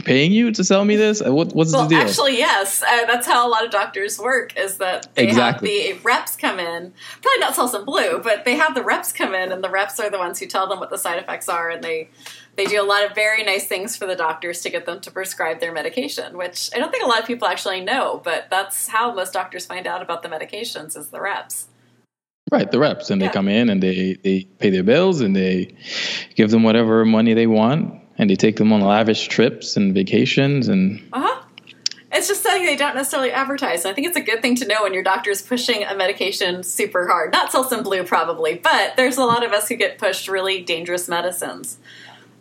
paying 0.05 0.33
you 0.33 0.51
to 0.53 0.65
sell 0.65 0.85
me 0.85 0.97
this? 0.97 1.23
What, 1.23 1.55
what's 1.55 1.73
well, 1.73 1.85
the 1.85 1.97
deal? 1.97 2.07
Actually, 2.07 2.39
yes. 2.39 2.83
Uh, 2.83 3.07
that's 3.07 3.27
how 3.27 3.47
a 3.47 3.51
lot 3.51 3.65
of 3.65 3.71
doctors 3.71 4.19
work. 4.19 4.57
Is 4.57 4.79
that 4.79 5.09
they 5.15 5.25
exactly. 5.25 5.89
have 5.89 5.97
the 5.97 6.03
reps 6.03 6.37
come 6.37 6.59
in, 6.59 6.93
probably 7.21 7.41
not 7.41 7.55
some 7.55 7.85
blue, 7.85 8.21
but 8.23 8.45
they 8.45 8.57
have 8.57 8.75
the 8.75 8.83
reps 8.83 9.13
come 9.13 9.35
in, 9.35 9.53
and 9.53 9.63
the 9.63 9.71
reps 9.71 9.99
are 10.01 10.11
the 10.11 10.19
ones 10.19 10.39
who 10.39 10.47
tell 10.47 10.69
them 10.69 10.81
what 10.81 10.91
the 10.91 10.99
side 10.99 11.19
effects 11.19 11.49
are, 11.49 11.71
and 11.71 11.83
they 11.83 12.09
they 12.57 12.67
do 12.67 12.81
a 12.81 12.85
lot 12.85 13.05
of 13.05 13.15
very 13.15 13.43
nice 13.45 13.67
things 13.67 13.97
for 13.97 14.07
the 14.07 14.17
doctors 14.17 14.61
to 14.63 14.71
get 14.71 14.85
them 14.85 15.01
to 15.01 15.11
prescribe 15.11 15.61
their 15.61 15.73
medication, 15.73 16.37
which 16.37 16.71
I 16.75 16.79
don't 16.79 16.91
think 16.91 17.05
a 17.05 17.09
lot 17.09 17.21
of 17.21 17.27
people 17.27 17.49
actually 17.49 17.81
know, 17.81 18.21
but 18.25 18.49
that's 18.51 18.89
how 18.89 19.15
most 19.15 19.33
doctors 19.33 19.65
find 19.65 19.87
out 19.87 20.03
about 20.03 20.23
the 20.23 20.29
medications 20.29 20.97
is 20.97 21.09
the 21.09 21.21
reps. 21.21 21.69
Right, 22.53 22.71
the 22.71 22.79
reps, 22.79 23.09
and 23.09 23.21
yeah. 23.21 23.29
they 23.29 23.33
come 23.33 23.49
in 23.49 23.71
and 23.71 23.83
they 23.83 24.19
they 24.23 24.45
pay 24.59 24.69
their 24.69 24.83
bills 24.83 25.23
and 25.23 25.35
they 25.35 25.75
give 26.35 26.51
them 26.51 26.63
whatever 26.63 27.05
money 27.07 27.33
they 27.33 27.47
want, 27.47 27.99
and 28.19 28.29
they 28.29 28.37
take 28.37 28.57
them 28.57 28.75
on 28.75 28.83
lavish 28.83 29.27
trips 29.29 29.77
and 29.77 29.95
vacations 29.95 30.69
and. 30.69 31.03
Uh 31.13 31.23
huh. 31.23 31.43
It's 32.15 32.29
just 32.29 32.43
something 32.43 32.67
they 32.67 32.77
don't 32.77 32.95
necessarily 32.95 33.33
advertise. 33.33 33.87
I 33.87 33.95
think 33.95 34.07
it's 34.07 34.19
a 34.19 34.21
good 34.21 34.43
thing 34.43 34.55
to 34.57 34.67
know 34.67 34.83
when 34.83 34.93
your 34.93 35.03
doctor 35.03 35.31
is 35.31 35.41
pushing 35.41 35.83
a 35.83 35.95
medication 35.97 36.63
super 36.63 37.09
hard. 37.09 37.33
Not 37.33 37.51
Selsun 37.51 37.83
Blue, 37.83 38.05
probably, 38.05 38.57
but 38.57 38.97
there's 38.97 39.17
a 39.17 39.25
lot 39.25 39.43
of 39.43 39.53
us 39.53 39.67
who 39.67 39.77
get 39.77 39.97
pushed 39.97 40.29
really 40.29 40.61
dangerous 40.63 41.09
medicines. 41.09 41.79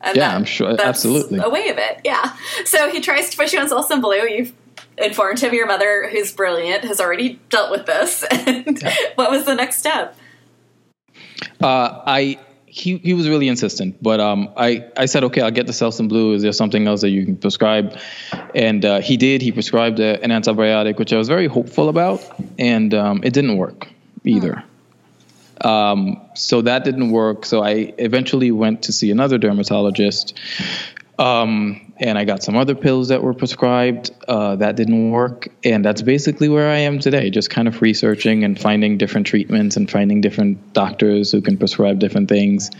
And 0.01 0.17
yeah, 0.17 0.27
that, 0.27 0.35
I'm 0.35 0.43
sure. 0.43 0.75
Absolutely. 0.77 1.39
A 1.39 1.49
way 1.49 1.69
of 1.69 1.77
it. 1.77 2.01
Yeah. 2.03 2.35
So 2.65 2.89
he 2.89 2.99
tries 2.99 3.29
to 3.29 3.37
push 3.37 3.53
you 3.53 3.59
on 3.59 3.69
Selsun 3.69 4.01
Blue. 4.01 4.27
You've 4.27 4.53
informed 5.01 5.39
him 5.39 5.53
your 5.53 5.67
mother, 5.67 6.09
who's 6.09 6.31
brilliant, 6.31 6.83
has 6.83 6.99
already 6.99 7.39
dealt 7.49 7.71
with 7.71 7.85
this. 7.85 8.23
And 8.31 8.81
yeah. 8.81 8.95
what 9.15 9.29
was 9.29 9.45
the 9.45 9.55
next 9.55 9.77
step? 9.77 10.15
Uh, 11.61 12.01
I 12.05 12.39
he 12.65 12.97
he 12.97 13.13
was 13.13 13.27
really 13.27 13.47
insistent, 13.47 14.01
but 14.01 14.19
um, 14.19 14.49
I 14.57 14.85
I 14.97 15.05
said 15.05 15.23
okay, 15.25 15.41
I'll 15.41 15.51
get 15.51 15.67
the 15.67 15.73
Selsun 15.73 16.07
Blue. 16.07 16.33
Is 16.33 16.41
there 16.41 16.53
something 16.53 16.87
else 16.87 17.01
that 17.01 17.09
you 17.09 17.25
can 17.25 17.35
prescribe? 17.35 17.97
And 18.55 18.83
uh, 18.83 19.01
he 19.01 19.17
did. 19.17 19.41
He 19.41 19.51
prescribed 19.51 19.99
a, 19.99 20.21
an 20.23 20.31
antibiotic, 20.31 20.97
which 20.97 21.13
I 21.13 21.17
was 21.17 21.27
very 21.27 21.47
hopeful 21.47 21.89
about, 21.89 22.21
and 22.57 22.93
um, 22.93 23.23
it 23.23 23.33
didn't 23.33 23.57
work 23.57 23.87
either. 24.23 24.63
Hmm. 25.61 25.67
Um, 25.67 26.21
so 26.33 26.61
that 26.61 26.83
didn't 26.83 27.11
work. 27.11 27.45
So 27.45 27.63
I 27.63 27.93
eventually 27.99 28.51
went 28.51 28.83
to 28.83 28.91
see 28.91 29.11
another 29.11 29.37
dermatologist 29.37 30.33
um, 31.19 31.90
and 32.01 32.17
I 32.17 32.25
got 32.25 32.41
some 32.41 32.57
other 32.57 32.73
pills 32.73 33.09
that 33.09 33.21
were 33.21 33.33
prescribed. 33.33 34.09
Uh, 34.27 34.55
that 34.55 34.75
didn't 34.75 35.11
work. 35.11 35.49
And 35.63 35.85
that's 35.85 36.01
basically 36.01 36.49
where 36.49 36.69
I 36.69 36.79
am 36.79 36.99
today, 36.99 37.29
just 37.29 37.51
kind 37.51 37.67
of 37.67 37.79
researching 37.81 38.43
and 38.43 38.59
finding 38.59 38.97
different 38.97 39.27
treatments 39.27 39.77
and 39.77 39.89
finding 39.89 40.19
different 40.19 40.73
doctors 40.73 41.31
who 41.31 41.41
can 41.41 41.57
prescribe 41.57 41.99
different 41.99 42.27
things. 42.27 42.71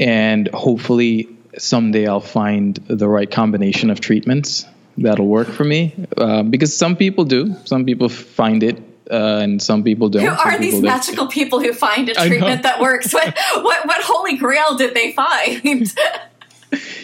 And 0.00 0.48
hopefully 0.48 1.28
someday 1.56 2.08
I'll 2.08 2.20
find 2.20 2.74
the 2.88 3.08
right 3.08 3.30
combination 3.30 3.88
of 3.88 4.00
treatments 4.00 4.66
that'll 4.98 5.28
work 5.28 5.48
for 5.48 5.64
me. 5.64 5.94
Uh, 6.16 6.42
because 6.42 6.76
some 6.76 6.96
people 6.96 7.24
do, 7.24 7.54
some 7.64 7.84
people 7.84 8.08
find 8.08 8.64
it 8.64 8.82
uh, 9.08 9.38
and 9.42 9.62
some 9.62 9.84
people 9.84 10.08
don't. 10.08 10.24
Who 10.24 10.28
are 10.28 10.58
these 10.58 10.82
magical 10.82 11.28
people 11.28 11.60
who 11.60 11.72
find 11.72 12.08
a 12.08 12.14
treatment 12.14 12.64
that 12.64 12.80
works? 12.80 13.14
What, 13.14 13.38
what 13.54 13.86
what 13.86 14.02
holy 14.02 14.36
grail 14.36 14.76
did 14.76 14.94
they 14.94 15.12
find? 15.12 15.94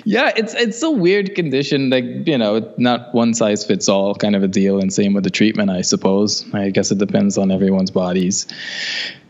yeah, 0.04 0.32
it's 0.37 0.54
it's 0.54 0.82
a 0.82 0.90
weird 0.90 1.35
condition. 1.35 1.90
Like 1.90 2.04
you 2.26 2.38
know, 2.38 2.73
not 2.76 3.14
one 3.14 3.35
size 3.35 3.64
fits 3.64 3.88
all 3.88 4.14
kind 4.14 4.37
of 4.37 4.42
a 4.42 4.49
deal. 4.49 4.78
And 4.78 4.92
same 4.92 5.14
with 5.14 5.25
the 5.25 5.30
treatment, 5.30 5.71
I 5.71 5.82
suppose. 5.82 6.44
I 6.54 6.71
guess 6.71 6.90
it 6.90 6.99
depends 6.99 7.38
on 7.38 7.50
everyone's 7.50 7.90
bodies. 7.90 8.47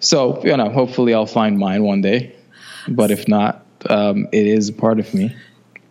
So 0.00 0.42
you 0.44 0.56
know, 0.56 0.70
hopefully 0.70 1.14
I'll 1.14 1.26
find 1.26 1.58
mine 1.58 1.84
one 1.84 2.00
day. 2.00 2.34
But 2.88 3.10
if 3.10 3.28
not, 3.28 3.64
um, 3.88 4.28
it 4.32 4.46
is 4.46 4.70
part 4.70 4.98
of 4.98 5.12
me 5.14 5.34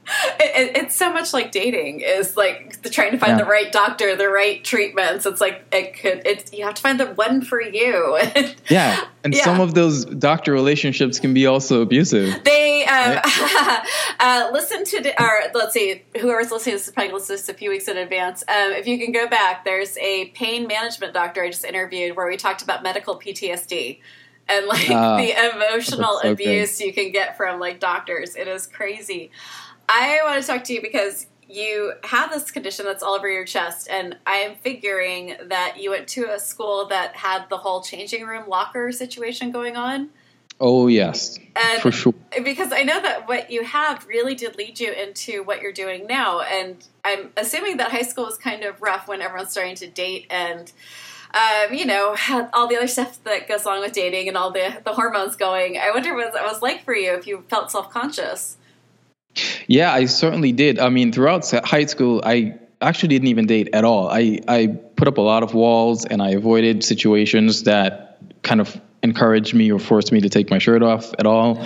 it, 0.40 0.76
it's 0.76 0.96
so 0.96 1.14
much 1.14 1.32
like 1.32 1.52
dating 1.52 2.02
is 2.02 2.36
like 2.36 2.82
the, 2.82 2.90
trying 2.90 3.12
to 3.12 3.18
find 3.18 3.38
yeah. 3.38 3.44
the 3.44 3.50
right 3.50 3.72
doctor, 3.72 4.16
the 4.16 4.30
right 4.30 4.64
treatments. 4.64 5.26
It's 5.26 5.40
like 5.40 5.64
it 5.72 5.94
could. 6.00 6.24
It's 6.26 6.52
you 6.52 6.66
have 6.66 6.74
to 6.76 6.82
find 6.82 7.00
the 7.00 7.08
one 7.08 7.42
for 7.42 7.62
you. 7.62 8.20
yeah, 8.70 9.06
and 9.24 9.34
yeah. 9.34 9.44
some 9.44 9.60
of 9.60 9.76
those 9.76 10.06
doctor 10.06 10.54
relationships 10.54 11.20
can 11.20 11.34
be 11.34 11.46
also 11.46 11.82
abusive. 11.82 12.44
They 12.44 12.84
um, 12.86 13.16
right? 13.16 13.86
uh, 14.20 14.50
listen 14.52 14.86
to 14.86 15.24
or 15.24 15.52
let's 15.54 15.74
see, 15.74 16.02
whoever's 16.20 16.52
listening 16.52 16.74
to 16.74 16.78
this 16.80 16.88
is 16.88 16.94
probably 16.94 17.14
listening 17.14 17.38
to 17.38 17.44
this 17.44 17.50
a 17.50 17.54
few 17.54 17.70
weeks 17.70 17.88
in 17.88 17.98
advance. 17.98 18.44
Um, 18.48 18.72
if 18.72 18.88
you 18.88 18.98
can 18.98 19.12
go 19.12 19.28
back, 19.28 19.66
there's 19.66 19.98
a 19.98 20.30
pain 20.30 20.68
management 20.68 21.14
doctor 21.14 21.44
I 21.44 21.50
just 21.50 21.64
interviewed 21.64 22.16
where 22.18 22.28
we 22.28 22.38
talked 22.38 22.64
about 22.64 22.82
medical 22.84 23.20
PTSD 23.20 24.00
and 24.50 24.66
like 24.66 24.90
uh, 24.90 25.18
the 25.18 25.56
emotional 25.56 26.20
so 26.22 26.32
abuse 26.32 26.82
you 26.82 26.94
can 26.94 27.12
get 27.12 27.38
from 27.38 27.60
like 27.60 27.80
doctors. 27.80 28.36
It 28.36 28.48
is 28.48 28.68
crazy. 28.68 29.32
I 29.94 30.20
want 30.24 30.42
to 30.42 30.48
talk 30.48 30.64
to 30.66 30.74
you 30.74 30.82
because 30.82 31.28
you 31.50 31.92
have 32.06 32.32
this 32.32 32.50
condition 32.50 32.86
that's 32.86 33.04
all 33.04 33.14
over 33.14 33.30
your 33.30 33.44
chest, 33.44 33.90
and 33.92 34.18
I 34.26 34.38
am 34.38 34.56
figuring 34.56 35.36
that 35.48 35.82
you 35.82 35.90
went 35.90 36.08
to 36.10 36.32
a 36.32 36.40
school 36.40 36.88
that 36.88 37.18
had 37.18 37.50
the 37.50 37.58
whole 37.58 37.82
changing 37.82 38.26
room 38.26 38.48
locker 38.48 38.94
situation 38.94 39.52
going 39.52 39.76
on. 39.76 40.10
Oh 40.62 40.88
yes, 40.88 41.38
and 41.58 41.82
for 41.82 41.92
sure. 41.92 42.14
Because 42.42 42.72
I 42.72 42.84
know 42.84 43.02
that 43.02 43.28
what 43.28 43.52
you 43.52 43.66
have 43.66 44.08
really 44.08 44.34
did 44.34 44.56
lead 44.56 44.80
you 44.80 44.94
into 44.94 45.44
what 45.44 45.62
you're 45.62 45.74
doing 45.74 46.08
now, 46.08 46.40
and 46.40 46.88
I'm 47.04 47.34
assuming 47.36 47.78
that 47.78 47.92
high 47.92 48.04
school 48.04 48.26
was 48.26 48.38
kind 48.38 48.64
of 48.64 48.82
rough 48.82 49.10
when 49.10 49.22
everyone's 49.22 49.52
starting 49.52 49.76
to 49.76 49.88
date 49.88 50.28
and. 50.30 50.72
Um, 51.34 51.74
you 51.74 51.86
know, 51.86 52.18
all 52.54 52.68
the 52.68 52.76
other 52.76 52.88
stuff 52.88 53.24
that 53.24 53.48
goes 53.48 53.64
along 53.64 53.80
with 53.80 53.94
dating 53.94 54.28
and 54.28 54.36
all 54.36 54.52
the 54.52 54.82
the 54.84 54.92
hormones 54.92 55.38
going. 55.38 55.78
I 55.78 55.92
wonder 55.92 56.14
what 56.14 56.28
it 56.28 56.34
was 56.34 56.62
like 56.62 56.84
for 56.84 56.94
you 56.94 57.14
if 57.14 57.26
you 57.26 57.46
felt 57.48 57.72
self 57.72 57.90
conscious. 57.90 58.58
Yeah, 59.68 59.94
I 59.94 60.06
certainly 60.06 60.52
did. 60.52 60.80
I 60.80 60.90
mean, 60.90 61.12
throughout 61.12 61.50
high 61.50 61.86
school, 61.86 62.22
I 62.24 62.56
actually 62.82 63.10
didn't 63.10 63.28
even 63.30 63.46
date 63.46 63.70
at 63.74 63.86
all. 63.86 64.10
I, 64.10 64.40
I 64.48 64.68
put 64.68 65.08
up 65.08 65.18
a 65.18 65.22
lot 65.22 65.44
of 65.44 65.54
walls 65.54 66.06
and 66.06 66.22
I 66.22 66.32
avoided 66.32 66.84
situations 66.84 67.64
that 67.64 68.18
kind 68.44 68.60
of 68.60 68.80
encouraged 69.04 69.54
me 69.54 69.72
or 69.72 69.80
forced 69.80 70.12
me 70.12 70.22
to 70.22 70.30
take 70.30 70.50
my 70.50 70.60
shirt 70.60 70.84
off 70.84 71.14
at 71.18 71.26
all. 71.26 71.66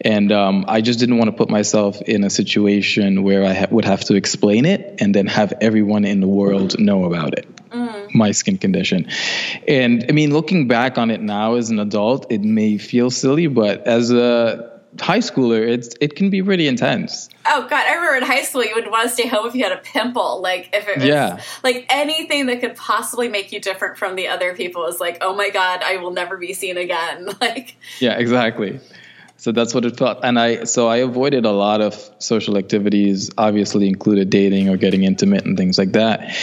And 0.00 0.30
um, 0.32 0.64
I 0.68 0.80
just 0.80 0.98
didn't 0.98 1.18
want 1.18 1.30
to 1.30 1.36
put 1.36 1.48
myself 1.48 2.00
in 2.02 2.24
a 2.24 2.30
situation 2.30 3.22
where 3.22 3.44
I 3.44 3.54
ha- 3.54 3.66
would 3.70 3.84
have 3.84 4.00
to 4.04 4.14
explain 4.14 4.66
it 4.66 5.00
and 5.00 5.14
then 5.14 5.26
have 5.26 5.54
everyone 5.60 6.04
in 6.04 6.20
the 6.20 6.28
world 6.28 6.78
know 6.78 7.04
about 7.04 7.38
it. 7.38 7.48
Mm. 7.70 8.14
My 8.14 8.32
skin 8.32 8.58
condition. 8.58 9.08
And 9.66 10.04
I 10.08 10.12
mean, 10.12 10.32
looking 10.32 10.68
back 10.68 10.98
on 10.98 11.10
it 11.10 11.20
now 11.20 11.54
as 11.54 11.70
an 11.70 11.78
adult, 11.78 12.30
it 12.30 12.42
may 12.42 12.76
feel 12.78 13.10
silly, 13.10 13.46
but 13.46 13.86
as 13.86 14.10
a 14.10 14.73
high 15.00 15.18
schooler, 15.18 15.66
it's 15.66 15.94
it 16.00 16.16
can 16.16 16.30
be 16.30 16.42
really 16.42 16.66
intense. 16.66 17.28
Oh 17.46 17.62
god, 17.62 17.86
I 17.86 17.94
remember 17.94 18.16
in 18.16 18.22
high 18.22 18.42
school 18.42 18.64
you 18.64 18.74
would 18.74 18.90
want 18.90 19.08
to 19.08 19.14
stay 19.14 19.28
home 19.28 19.46
if 19.46 19.54
you 19.54 19.64
had 19.64 19.72
a 19.72 19.80
pimple. 19.80 20.40
Like 20.40 20.70
if 20.72 20.88
it 20.88 20.96
was 20.98 21.06
yeah. 21.06 21.42
like 21.62 21.86
anything 21.88 22.46
that 22.46 22.60
could 22.60 22.76
possibly 22.76 23.28
make 23.28 23.52
you 23.52 23.60
different 23.60 23.98
from 23.98 24.16
the 24.16 24.28
other 24.28 24.54
people 24.54 24.86
is 24.86 25.00
like, 25.00 25.18
oh 25.20 25.34
my 25.34 25.50
god, 25.50 25.82
I 25.84 25.96
will 25.96 26.12
never 26.12 26.36
be 26.36 26.52
seen 26.52 26.76
again. 26.76 27.28
Like 27.40 27.76
Yeah, 28.00 28.16
exactly. 28.16 28.80
So 29.36 29.52
that's 29.52 29.74
what 29.74 29.84
it 29.84 29.98
felt. 29.98 30.20
And 30.22 30.38
I 30.38 30.64
so 30.64 30.88
I 30.88 30.98
avoided 30.98 31.44
a 31.44 31.50
lot 31.50 31.80
of 31.80 31.94
social 32.18 32.56
activities, 32.56 33.30
obviously 33.36 33.88
included 33.88 34.30
dating 34.30 34.68
or 34.68 34.76
getting 34.76 35.04
intimate 35.04 35.44
and 35.44 35.56
things 35.56 35.76
like 35.76 35.92
that. 35.92 36.34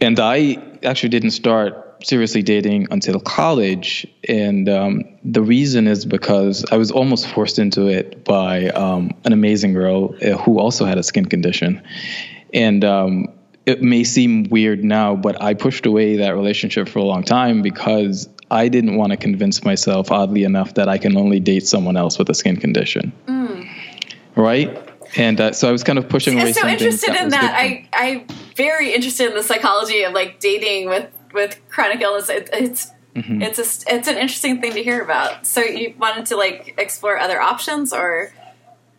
And 0.00 0.18
I 0.18 0.62
actually 0.82 1.10
didn't 1.10 1.32
start 1.32 1.81
seriously 2.02 2.42
dating 2.42 2.88
until 2.90 3.20
college, 3.20 4.06
and 4.28 4.68
um, 4.68 5.04
the 5.24 5.42
reason 5.42 5.86
is 5.86 6.04
because 6.04 6.64
I 6.70 6.76
was 6.76 6.90
almost 6.90 7.26
forced 7.26 7.58
into 7.58 7.86
it 7.86 8.24
by 8.24 8.68
um, 8.68 9.12
an 9.24 9.32
amazing 9.32 9.72
girl 9.72 10.14
uh, 10.22 10.36
who 10.38 10.58
also 10.58 10.84
had 10.84 10.98
a 10.98 11.02
skin 11.02 11.26
condition, 11.26 11.82
and 12.52 12.84
um, 12.84 13.28
it 13.66 13.82
may 13.82 14.04
seem 14.04 14.44
weird 14.44 14.84
now, 14.84 15.14
but 15.14 15.40
I 15.40 15.54
pushed 15.54 15.86
away 15.86 16.16
that 16.16 16.30
relationship 16.30 16.88
for 16.88 16.98
a 16.98 17.04
long 17.04 17.22
time 17.22 17.62
because 17.62 18.28
I 18.50 18.68
didn't 18.68 18.96
want 18.96 19.12
to 19.12 19.16
convince 19.16 19.64
myself, 19.64 20.10
oddly 20.10 20.44
enough, 20.44 20.74
that 20.74 20.88
I 20.88 20.98
can 20.98 21.16
only 21.16 21.40
date 21.40 21.66
someone 21.66 21.96
else 21.96 22.18
with 22.18 22.28
a 22.28 22.34
skin 22.34 22.56
condition. 22.56 23.12
Mm. 23.26 23.68
Right? 24.36 24.76
And 25.16 25.40
uh, 25.40 25.52
so 25.52 25.68
I 25.68 25.72
was 25.72 25.84
kind 25.84 25.98
of 25.98 26.08
pushing 26.08 26.34
away. 26.34 26.48
I'm 26.48 26.52
so 26.54 26.66
interested 26.66 27.14
that 27.14 27.22
in 27.22 27.28
that. 27.30 27.54
I 27.54 27.88
I'm 27.92 28.26
very 28.56 28.94
interested 28.94 29.28
in 29.28 29.34
the 29.34 29.42
psychology 29.42 30.02
of 30.02 30.12
like 30.12 30.40
dating 30.40 30.88
with 30.88 31.06
with 31.32 31.60
chronic 31.68 32.00
illness, 32.00 32.28
it, 32.28 32.50
it's 32.52 32.90
mm-hmm. 33.14 33.42
it's 33.42 33.58
a, 33.58 33.94
it's 33.94 34.08
an 34.08 34.16
interesting 34.16 34.60
thing 34.60 34.72
to 34.72 34.82
hear 34.82 35.02
about. 35.02 35.46
So 35.46 35.60
you 35.62 35.94
wanted 35.98 36.26
to 36.26 36.36
like 36.36 36.74
explore 36.78 37.18
other 37.18 37.40
options, 37.40 37.92
or 37.92 38.32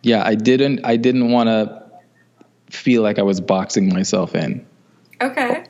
yeah, 0.02 0.22
I 0.24 0.34
didn't. 0.34 0.84
I 0.84 0.96
didn't 0.96 1.30
want 1.30 1.48
to 1.48 1.84
feel 2.70 3.02
like 3.02 3.18
I 3.18 3.22
was 3.22 3.40
boxing 3.40 3.88
myself 3.88 4.34
in. 4.34 4.66
Okay. 5.20 5.64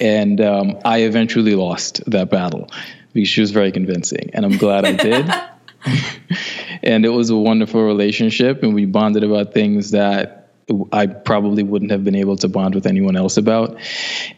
And 0.00 0.40
um, 0.40 0.78
I 0.84 1.02
eventually 1.02 1.54
lost 1.54 2.02
that 2.10 2.28
battle 2.28 2.68
because 3.12 3.28
she 3.28 3.40
was 3.40 3.50
very 3.50 3.72
convincing, 3.72 4.30
and 4.34 4.44
I'm 4.44 4.58
glad 4.58 4.84
I 4.84 4.92
did. 4.92 5.30
and 6.82 7.04
it 7.04 7.10
was 7.10 7.30
a 7.30 7.36
wonderful 7.36 7.82
relationship, 7.82 8.62
and 8.62 8.74
we 8.74 8.86
bonded 8.86 9.24
about 9.24 9.54
things 9.54 9.92
that 9.92 10.39
I 10.92 11.06
probably 11.06 11.62
wouldn't 11.62 11.90
have 11.90 12.04
been 12.04 12.14
able 12.14 12.36
to 12.36 12.48
bond 12.48 12.74
with 12.74 12.86
anyone 12.86 13.16
else 13.16 13.36
about. 13.36 13.78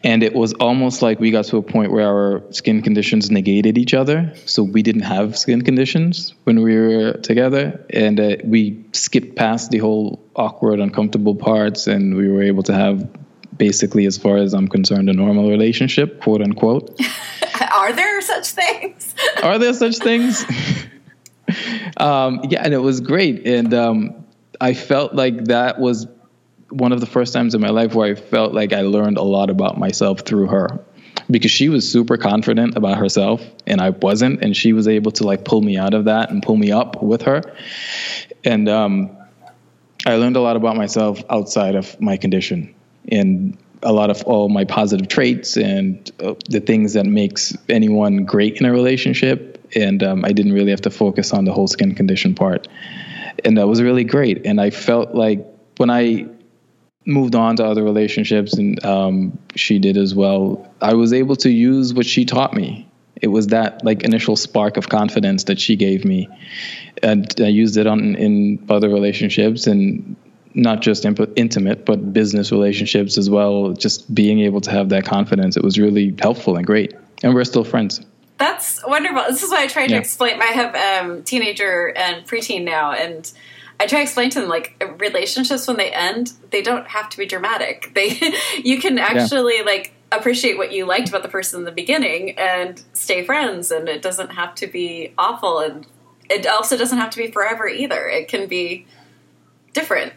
And 0.02 0.22
it 0.22 0.34
was 0.34 0.52
almost 0.54 1.02
like 1.02 1.20
we 1.20 1.30
got 1.30 1.46
to 1.46 1.56
a 1.56 1.62
point 1.62 1.92
where 1.92 2.06
our 2.06 2.42
skin 2.52 2.82
conditions 2.82 3.30
negated 3.30 3.78
each 3.78 3.94
other. 3.94 4.32
So 4.46 4.62
we 4.62 4.82
didn't 4.82 5.02
have 5.02 5.36
skin 5.36 5.62
conditions 5.62 6.34
when 6.44 6.62
we 6.62 6.76
were 6.76 7.12
together. 7.14 7.84
And 7.90 8.18
uh, 8.20 8.36
we 8.44 8.84
skipped 8.92 9.36
past 9.36 9.70
the 9.70 9.78
whole 9.78 10.22
awkward, 10.34 10.80
uncomfortable 10.80 11.34
parts, 11.34 11.86
and 11.86 12.16
we 12.16 12.28
were 12.28 12.42
able 12.42 12.62
to 12.64 12.74
have 12.74 13.08
basically, 13.56 14.06
as 14.06 14.16
far 14.18 14.38
as 14.38 14.54
I'm 14.54 14.68
concerned, 14.68 15.08
a 15.08 15.12
normal 15.12 15.50
relationship, 15.50 16.20
quote 16.20 16.42
unquote. 16.42 16.98
Are 17.74 17.92
there 17.92 18.20
such 18.22 18.48
things? 18.48 19.14
Are 19.42 19.58
there 19.58 19.74
such 19.74 19.98
things? 19.98 20.44
um, 21.96 22.40
yeah, 22.48 22.62
and 22.64 22.74
it 22.74 22.78
was 22.78 23.00
great. 23.00 23.46
And 23.46 23.72
um, 23.74 24.24
I 24.60 24.74
felt 24.74 25.14
like 25.14 25.46
that 25.46 25.78
was 25.78 26.06
one 26.72 26.92
of 26.92 27.00
the 27.00 27.06
first 27.06 27.32
times 27.32 27.54
in 27.54 27.60
my 27.60 27.70
life 27.70 27.94
where 27.94 28.12
I 28.12 28.14
felt 28.14 28.54
like 28.54 28.72
I 28.72 28.80
learned 28.80 29.18
a 29.18 29.22
lot 29.22 29.50
about 29.50 29.78
myself 29.78 30.20
through 30.20 30.46
her. 30.48 30.80
Because 31.30 31.50
she 31.50 31.68
was 31.68 31.90
super 31.90 32.16
confident 32.16 32.76
about 32.76 32.98
herself 32.98 33.42
and 33.66 33.80
I 33.80 33.90
wasn't 33.90 34.42
and 34.42 34.56
she 34.56 34.72
was 34.72 34.88
able 34.88 35.12
to 35.12 35.24
like 35.24 35.44
pull 35.44 35.60
me 35.60 35.76
out 35.76 35.94
of 35.94 36.06
that 36.06 36.30
and 36.30 36.42
pull 36.42 36.56
me 36.56 36.72
up 36.72 37.02
with 37.02 37.22
her. 37.22 37.42
And 38.44 38.68
um, 38.68 39.16
I 40.04 40.16
learned 40.16 40.36
a 40.36 40.40
lot 40.40 40.56
about 40.56 40.76
myself 40.76 41.22
outside 41.30 41.74
of 41.74 42.00
my 42.00 42.16
condition 42.16 42.74
and 43.08 43.56
a 43.82 43.92
lot 43.92 44.10
of 44.10 44.22
all 44.24 44.48
my 44.48 44.64
positive 44.64 45.08
traits 45.08 45.56
and 45.56 46.10
uh, 46.20 46.34
the 46.48 46.60
things 46.60 46.94
that 46.94 47.06
makes 47.06 47.56
anyone 47.68 48.24
great 48.24 48.56
in 48.56 48.66
a 48.66 48.72
relationship. 48.72 49.64
And 49.76 50.02
um, 50.02 50.24
I 50.24 50.32
didn't 50.32 50.52
really 50.52 50.70
have 50.70 50.82
to 50.82 50.90
focus 50.90 51.32
on 51.32 51.44
the 51.44 51.52
whole 51.52 51.68
skin 51.68 51.94
condition 51.94 52.34
part. 52.34 52.68
And 53.44 53.58
that 53.58 53.68
was 53.68 53.80
really 53.80 54.04
great. 54.04 54.46
And 54.46 54.60
I 54.60 54.70
felt 54.70 55.14
like 55.14 55.46
when 55.76 55.90
I 55.90 56.26
moved 57.04 57.34
on 57.34 57.56
to 57.56 57.64
other 57.64 57.82
relationships 57.82 58.54
and 58.54 58.84
um, 58.84 59.38
she 59.56 59.78
did 59.78 59.96
as 59.96 60.14
well. 60.14 60.70
I 60.80 60.94
was 60.94 61.12
able 61.12 61.36
to 61.36 61.50
use 61.50 61.92
what 61.94 62.06
she 62.06 62.24
taught 62.24 62.54
me. 62.54 62.88
It 63.20 63.28
was 63.28 63.48
that 63.48 63.84
like 63.84 64.02
initial 64.02 64.36
spark 64.36 64.76
of 64.76 64.88
confidence 64.88 65.44
that 65.44 65.60
she 65.60 65.76
gave 65.76 66.04
me. 66.04 66.28
And 67.02 67.32
i 67.40 67.48
used 67.48 67.76
it 67.76 67.86
on 67.86 68.14
in 68.16 68.64
other 68.68 68.88
relationships 68.88 69.66
and 69.66 70.16
not 70.54 70.82
just 70.82 71.04
imp- 71.04 71.32
intimate 71.36 71.86
but 71.86 72.12
business 72.12 72.52
relationships 72.52 73.16
as 73.18 73.28
well. 73.30 73.72
Just 73.72 74.12
being 74.12 74.40
able 74.40 74.60
to 74.62 74.70
have 74.70 74.88
that 74.90 75.04
confidence 75.04 75.56
it 75.56 75.64
was 75.64 75.78
really 75.78 76.14
helpful 76.18 76.56
and 76.56 76.66
great. 76.66 76.94
And 77.22 77.34
we're 77.34 77.44
still 77.44 77.64
friends. 77.64 78.00
That's 78.38 78.84
wonderful. 78.84 79.22
This 79.28 79.42
is 79.42 79.50
why 79.50 79.64
i 79.64 79.66
tried 79.68 79.88
to 79.88 79.96
explain 79.96 80.40
i 80.40 80.46
have 80.46 81.04
um, 81.04 81.22
teenager 81.22 81.92
and 81.96 82.26
preteen 82.26 82.64
now. 82.64 82.92
And 82.92 83.30
I 83.82 83.86
try 83.86 83.98
to 83.98 84.02
explain 84.02 84.30
to 84.30 84.40
them 84.40 84.48
like 84.48 84.80
relationships 85.00 85.66
when 85.66 85.76
they 85.76 85.90
end, 85.90 86.32
they 86.50 86.62
don't 86.62 86.86
have 86.86 87.08
to 87.10 87.18
be 87.18 87.26
dramatic. 87.26 87.90
They 87.94 88.18
you 88.62 88.80
can 88.80 88.98
actually 88.98 89.58
yeah. 89.58 89.64
like 89.64 89.92
appreciate 90.12 90.56
what 90.56 90.72
you 90.72 90.86
liked 90.86 91.08
about 91.08 91.22
the 91.22 91.28
person 91.28 91.60
in 91.60 91.64
the 91.64 91.72
beginning 91.72 92.38
and 92.38 92.80
stay 92.92 93.24
friends 93.24 93.70
and 93.70 93.88
it 93.88 94.02
doesn't 94.02 94.30
have 94.30 94.54
to 94.56 94.66
be 94.66 95.12
awful 95.18 95.58
and 95.58 95.86
it 96.30 96.46
also 96.46 96.76
doesn't 96.76 96.98
have 96.98 97.10
to 97.10 97.18
be 97.18 97.30
forever 97.30 97.66
either. 97.68 98.08
It 98.08 98.28
can 98.28 98.46
be 98.46 98.86
different. 99.72 100.12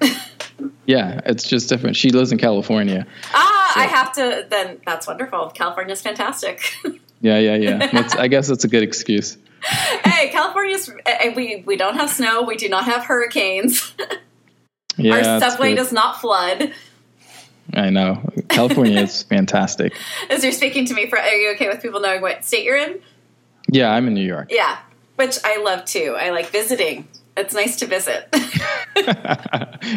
yeah, 0.85 1.21
it's 1.25 1.47
just 1.47 1.67
different. 1.67 1.95
She 1.95 2.11
lives 2.11 2.31
in 2.31 2.37
California. 2.37 3.07
Ah, 3.33 3.71
so. 3.73 3.81
I 3.81 3.85
have 3.85 4.13
to 4.13 4.47
then 4.49 4.79
that's 4.85 5.07
wonderful. 5.07 5.49
California's 5.49 6.01
fantastic. 6.01 6.61
yeah, 7.21 7.39
yeah, 7.39 7.55
yeah. 7.55 8.09
I 8.17 8.27
guess 8.27 8.47
that's 8.47 8.63
a 8.63 8.69
good 8.69 8.83
excuse 8.83 9.37
hey, 10.05 10.29
California's 10.29 10.91
eh, 11.05 11.33
we 11.35 11.63
we 11.65 11.75
don't 11.75 11.95
have 11.95 12.09
snow. 12.09 12.43
We 12.43 12.55
do 12.55 12.69
not 12.69 12.85
have 12.85 13.05
hurricanes. 13.05 13.93
Yeah, 14.97 15.15
Our 15.15 15.39
subway 15.41 15.75
does 15.75 15.91
not 15.91 16.21
flood. 16.21 16.71
I 17.73 17.89
know. 17.89 18.21
California 18.47 19.01
is 19.01 19.23
fantastic. 19.29 19.93
As 20.29 20.41
you're 20.41 20.53
speaking 20.53 20.85
to 20.85 20.93
me, 20.93 21.09
for, 21.09 21.19
are 21.19 21.35
you 21.35 21.51
okay 21.55 21.67
with 21.67 21.81
people 21.81 21.99
knowing 21.99 22.21
what 22.21 22.45
state 22.45 22.63
you're 22.63 22.77
in? 22.77 23.01
Yeah, 23.67 23.91
I'm 23.91 24.07
in 24.07 24.13
New 24.13 24.25
York. 24.25 24.47
Yeah, 24.51 24.77
which 25.17 25.37
I 25.43 25.61
love 25.61 25.83
too. 25.83 26.15
I 26.17 26.29
like 26.29 26.47
visiting 26.47 27.09
it's 27.37 27.53
nice 27.53 27.75
to 27.77 27.85
visit. 27.85 28.27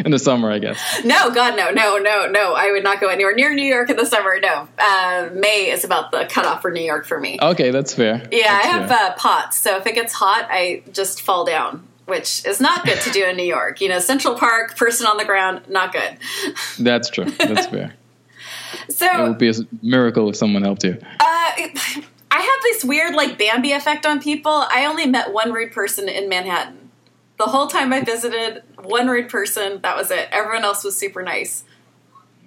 in 0.05 0.11
the 0.11 0.19
summer, 0.19 0.51
I 0.51 0.59
guess. 0.59 0.79
No, 1.05 1.31
God, 1.33 1.55
no, 1.55 1.71
no, 1.71 1.97
no, 1.97 2.27
no. 2.29 2.53
I 2.53 2.71
would 2.71 2.83
not 2.83 2.99
go 2.99 3.07
anywhere 3.07 3.33
near 3.33 3.53
New 3.53 3.65
York 3.65 3.89
in 3.89 3.95
the 3.95 4.05
summer. 4.05 4.39
No. 4.41 4.67
Uh, 4.77 5.29
May 5.33 5.69
is 5.69 5.83
about 5.83 6.11
the 6.11 6.27
cutoff 6.29 6.61
for 6.61 6.71
New 6.71 6.81
York 6.81 7.05
for 7.05 7.19
me. 7.19 7.39
Okay, 7.41 7.71
that's 7.71 7.93
fair. 7.93 8.27
Yeah, 8.31 8.51
that's 8.51 8.65
I 8.65 8.67
have 8.67 8.91
uh, 8.91 9.13
POTS, 9.15 9.57
so 9.57 9.77
if 9.77 9.87
it 9.87 9.95
gets 9.95 10.13
hot, 10.13 10.47
I 10.49 10.83
just 10.91 11.21
fall 11.21 11.45
down. 11.45 11.85
Which 12.05 12.43
is 12.43 12.59
not 12.59 12.85
good 12.85 12.99
to 13.01 13.11
do 13.11 13.23
in 13.23 13.37
New 13.37 13.43
York. 13.43 13.81
You 13.81 13.89
know, 13.89 13.99
Central 13.99 14.33
Park, 14.33 14.75
person 14.75 15.05
on 15.05 15.17
the 15.17 15.25
ground, 15.25 15.61
not 15.69 15.93
good. 15.93 16.17
That's 16.79 17.07
true. 17.07 17.25
That's 17.25 17.67
fair. 17.67 17.93
so 18.89 19.05
it 19.05 19.29
would 19.29 19.37
be 19.37 19.49
a 19.49 19.53
miracle 19.83 20.27
if 20.27 20.35
someone 20.35 20.63
helped 20.63 20.83
you. 20.83 20.97
Uh, 21.19 21.51
I 22.31 22.41
have 22.41 22.63
this 22.63 22.83
weird 22.83 23.13
like 23.13 23.37
Bambi 23.37 23.73
effect 23.73 24.07
on 24.07 24.19
people. 24.19 24.51
I 24.51 24.87
only 24.87 25.05
met 25.05 25.31
one 25.31 25.53
rude 25.53 25.71
person 25.71 26.09
in 26.09 26.29
Manhattan 26.29 26.88
the 27.39 27.45
whole 27.45 27.67
time 27.67 27.91
I 27.93 28.01
visited, 28.01 28.61
one 28.83 29.07
rude 29.07 29.29
person. 29.29 29.79
That 29.81 29.95
was 29.97 30.11
it. 30.11 30.27
Everyone 30.31 30.63
else 30.63 30.83
was 30.83 30.95
super 30.95 31.23
nice. 31.23 31.63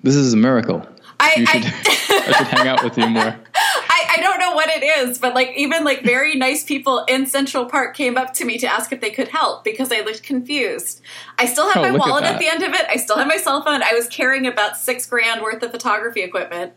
This 0.02 0.14
is 0.14 0.34
a 0.34 0.36
miracle. 0.36 0.86
I, 1.18 1.34
you 1.36 1.46
should, 1.46 1.64
I, 1.64 1.68
I 2.28 2.32
should 2.32 2.46
hang 2.48 2.68
out 2.68 2.84
with 2.84 2.98
you 2.98 3.08
more. 3.08 3.22
I, 3.54 4.16
I 4.16 4.20
don't 4.20 4.38
know 4.38 4.52
what 4.52 4.68
it 4.68 4.82
is, 4.82 5.18
but 5.18 5.34
like 5.34 5.52
even 5.56 5.84
like 5.84 6.02
very 6.02 6.34
nice 6.34 6.64
people 6.64 7.04
in 7.08 7.26
Central 7.26 7.66
Park 7.66 7.96
came 7.96 8.18
up 8.18 8.34
to 8.34 8.44
me 8.44 8.58
to 8.58 8.66
ask 8.66 8.92
if 8.92 9.00
they 9.00 9.10
could 9.10 9.28
help 9.28 9.64
because 9.64 9.92
I 9.92 10.00
looked 10.00 10.22
confused. 10.24 11.00
I 11.38 11.46
still 11.46 11.70
have 11.70 11.84
oh, 11.84 11.92
my 11.92 11.98
wallet 11.98 12.24
at, 12.24 12.34
at 12.34 12.40
the 12.40 12.48
end 12.48 12.62
of 12.62 12.74
it. 12.74 12.86
I 12.88 12.96
still 12.96 13.16
have 13.16 13.28
my 13.28 13.36
cell 13.36 13.62
phone. 13.62 13.82
I 13.82 13.92
was 13.94 14.08
carrying 14.08 14.46
about 14.46 14.76
six 14.76 15.06
grand 15.06 15.40
worth 15.40 15.62
of 15.62 15.70
photography 15.70 16.22
equipment. 16.22 16.72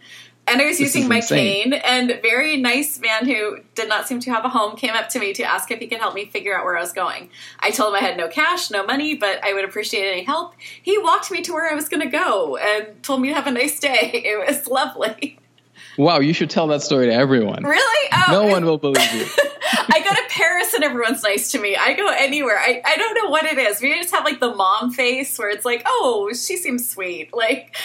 And 0.47 0.62
I 0.62 0.65
was 0.65 0.77
this 0.77 0.95
using 0.95 1.10
my 1.10 1.17
insane. 1.17 1.71
cane, 1.71 1.73
and 1.73 2.19
very 2.21 2.58
nice 2.58 2.99
man 2.99 3.25
who 3.25 3.58
did 3.73 3.89
not 3.89 4.08
seem 4.08 4.19
to 4.21 4.31
have 4.31 4.45
a 4.45 4.49
home 4.49 4.75
came 4.75 4.93
up 4.93 5.10
to 5.10 5.19
me 5.19 5.34
to 5.34 5.43
ask 5.43 5.71
if 5.71 5.79
he 5.79 5.88
could 5.88 5.97
help 5.97 6.13
me 6.13 6.25
figure 6.25 6.58
out 6.58 6.65
where 6.65 6.77
I 6.77 6.81
was 6.81 6.93
going. 6.93 7.29
I 7.60 7.71
told 7.71 7.93
him 7.93 8.03
I 8.03 8.05
had 8.05 8.17
no 8.17 8.27
cash, 8.27 8.69
no 8.69 8.86
money, 8.86 9.15
but 9.15 9.43
I 9.43 9.53
would 9.53 9.65
appreciate 9.65 10.10
any 10.10 10.23
help. 10.23 10.53
He 10.81 10.97
walked 10.97 11.31
me 11.31 11.41
to 11.41 11.53
where 11.53 11.71
I 11.71 11.73
was 11.73 11.89
going 11.89 12.01
to 12.01 12.10
go 12.10 12.58
and 12.58 13.01
told 13.01 13.21
me 13.21 13.29
to 13.29 13.34
have 13.34 13.47
a 13.47 13.51
nice 13.51 13.79
day. 13.79 14.12
It 14.25 14.47
was 14.47 14.67
lovely. 14.67 15.39
Wow, 15.97 16.19
you 16.19 16.34
should 16.34 16.49
tell 16.49 16.67
that 16.67 16.81
story 16.81 17.08
to 17.08 17.13
everyone. 17.13 17.63
Really? 17.63 18.10
Oh, 18.13 18.31
no 18.31 18.43
one 18.47 18.65
will 18.65 18.77
believe 18.77 19.13
you. 19.13 19.25
I 19.88 19.99
go 19.99 20.10
to 20.10 20.21
Paris 20.29 20.73
and 20.73 20.84
everyone's 20.84 21.23
nice 21.23 21.51
to 21.51 21.60
me. 21.60 21.75
I 21.75 21.93
go 21.93 22.08
anywhere. 22.10 22.58
I, 22.58 22.81
I 22.86 22.97
don't 22.97 23.15
know 23.15 23.29
what 23.29 23.45
it 23.45 23.58
is. 23.58 23.81
We 23.81 23.93
just 23.95 24.13
have 24.13 24.25
like 24.25 24.39
the 24.39 24.53
mom 24.53 24.91
face 24.91 25.38
where 25.38 25.49
it's 25.49 25.65
like, 25.65 25.84
oh, 25.86 26.31
she 26.34 26.58
seems 26.58 26.89
sweet. 26.89 27.34
Like, 27.34 27.75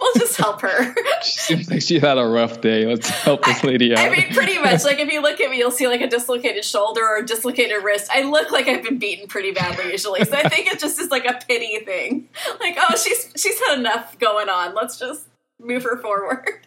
we'll 0.00 0.12
just 0.14 0.36
help 0.36 0.60
her. 0.62 0.94
she 1.22 1.38
seems 1.38 1.70
like 1.70 1.82
she 1.82 1.98
had 1.98 2.18
a 2.18 2.26
rough 2.26 2.60
day. 2.60 2.86
Let's 2.86 3.08
help 3.08 3.44
this 3.44 3.62
lady 3.64 3.94
I, 3.94 4.00
out. 4.00 4.12
I 4.12 4.16
mean, 4.16 4.34
pretty 4.34 4.58
much. 4.58 4.84
Like, 4.84 4.98
if 5.00 5.12
you 5.12 5.22
look 5.22 5.40
at 5.40 5.50
me, 5.50 5.58
you'll 5.58 5.70
see 5.70 5.88
like 5.88 6.00
a 6.00 6.08
dislocated 6.08 6.64
shoulder 6.64 7.02
or 7.02 7.18
a 7.18 7.26
dislocated 7.26 7.82
wrist. 7.82 8.10
I 8.12 8.22
look 8.22 8.50
like 8.50 8.68
I've 8.68 8.82
been 8.82 8.98
beaten 8.98 9.28
pretty 9.28 9.52
badly 9.52 9.90
usually. 9.90 10.24
So 10.24 10.36
I 10.36 10.48
think 10.48 10.66
it 10.66 10.80
just 10.80 10.98
is 11.00 11.10
like 11.10 11.24
a 11.24 11.38
pity 11.46 11.78
thing. 11.84 12.28
Like, 12.60 12.76
oh, 12.78 12.96
she's 12.96 13.32
she's 13.36 13.58
had 13.60 13.78
enough 13.78 14.18
going 14.18 14.48
on. 14.48 14.74
Let's 14.74 14.98
just 14.98 15.24
move 15.60 15.82
her 15.82 15.96
forward. 15.98 16.66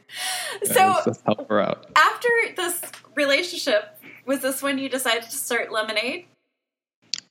Yeah, 0.66 0.74
so 0.74 1.02
let's 1.08 1.22
help 1.22 1.48
her 1.50 1.60
out. 1.60 1.88
After 1.96 2.30
this 2.56 2.82
relationship, 3.16 3.98
was 4.26 4.42
this 4.42 4.62
when 4.62 4.78
you 4.78 4.90
decided 4.90 5.24
to 5.24 5.36
start 5.36 5.70
Lemonayde? 5.70 6.26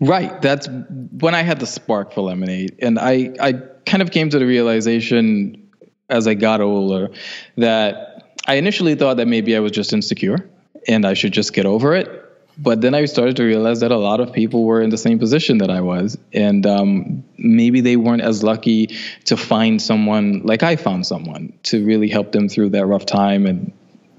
Right. 0.01 0.41
That's 0.43 0.69
when 0.69 1.35
I 1.35 1.43
had 1.43 1.61
the 1.61 1.67
spark 1.67 2.13
for 2.13 2.23
Lemonayde. 2.23 2.77
And 2.81 2.99
I, 2.99 3.33
I 3.41 3.53
kind 3.87 4.03
of 4.03 4.11
came 4.11 4.31
to 4.31 4.39
the 4.39 4.47
realization 4.47 5.71
as 6.09 6.27
I 6.27 6.35
got 6.35 6.61
older 6.61 7.09
that 7.57 8.37
I 8.47 8.57
initially 8.57 8.95
thought 8.95 9.17
that 9.19 9.29
maybe 9.29 9.57
I 9.57 9.61
was 9.61 9.73
just 9.73 9.93
insecure 9.93 10.51
and 10.89 11.07
I 11.07 11.15
should 11.15 11.33
just 11.33 11.53
get 11.53 11.67
over 11.67 11.95
it. 11.95 12.22
But 12.59 12.81
then 12.81 12.95
I 12.95 13.07
started 13.07 13.37
to 13.37 13.45
realize 13.45 13.81
that 13.81 13.91
a 13.91 13.97
lot 13.97 14.21
of 14.21 14.33
people 14.33 14.65
were 14.65 14.83
in 14.83 14.91
the 14.91 14.99
same 14.99 15.19
position 15.19 15.59
that 15.59 15.71
I 15.71 15.81
was. 15.81 16.19
And 16.33 16.67
um, 16.67 17.25
maybe 17.39 17.81
they 17.81 17.97
weren't 17.97 18.23
as 18.23 18.43
lucky 18.43 18.89
to 19.25 19.37
find 19.37 19.81
someone 19.81 20.43
like 20.45 20.63
I 20.63 20.77
found 20.77 21.07
someone 21.07 21.59
to 21.65 21.85
really 21.85 22.09
help 22.09 22.33
them 22.33 22.49
through 22.49 22.71
that 22.71 22.87
rough 22.87 23.07
time 23.07 23.47
and 23.47 23.73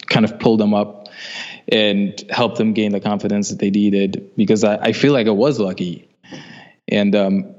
kind 0.08 0.26
of 0.26 0.40
pull 0.40 0.58
them 0.58 0.74
up 0.74 1.10
and 1.68 2.22
help 2.30 2.58
them 2.58 2.74
gain 2.74 2.92
the 2.92 3.00
confidence 3.00 3.50
that 3.50 3.60
they 3.60 3.70
needed 3.70 4.32
because 4.36 4.64
I, 4.64 4.78
I 4.78 4.92
feel 4.94 5.14
like 5.14 5.28
I 5.28 5.32
was 5.32 5.60
lucky. 5.60 6.10
And 6.88 7.16
um, 7.16 7.56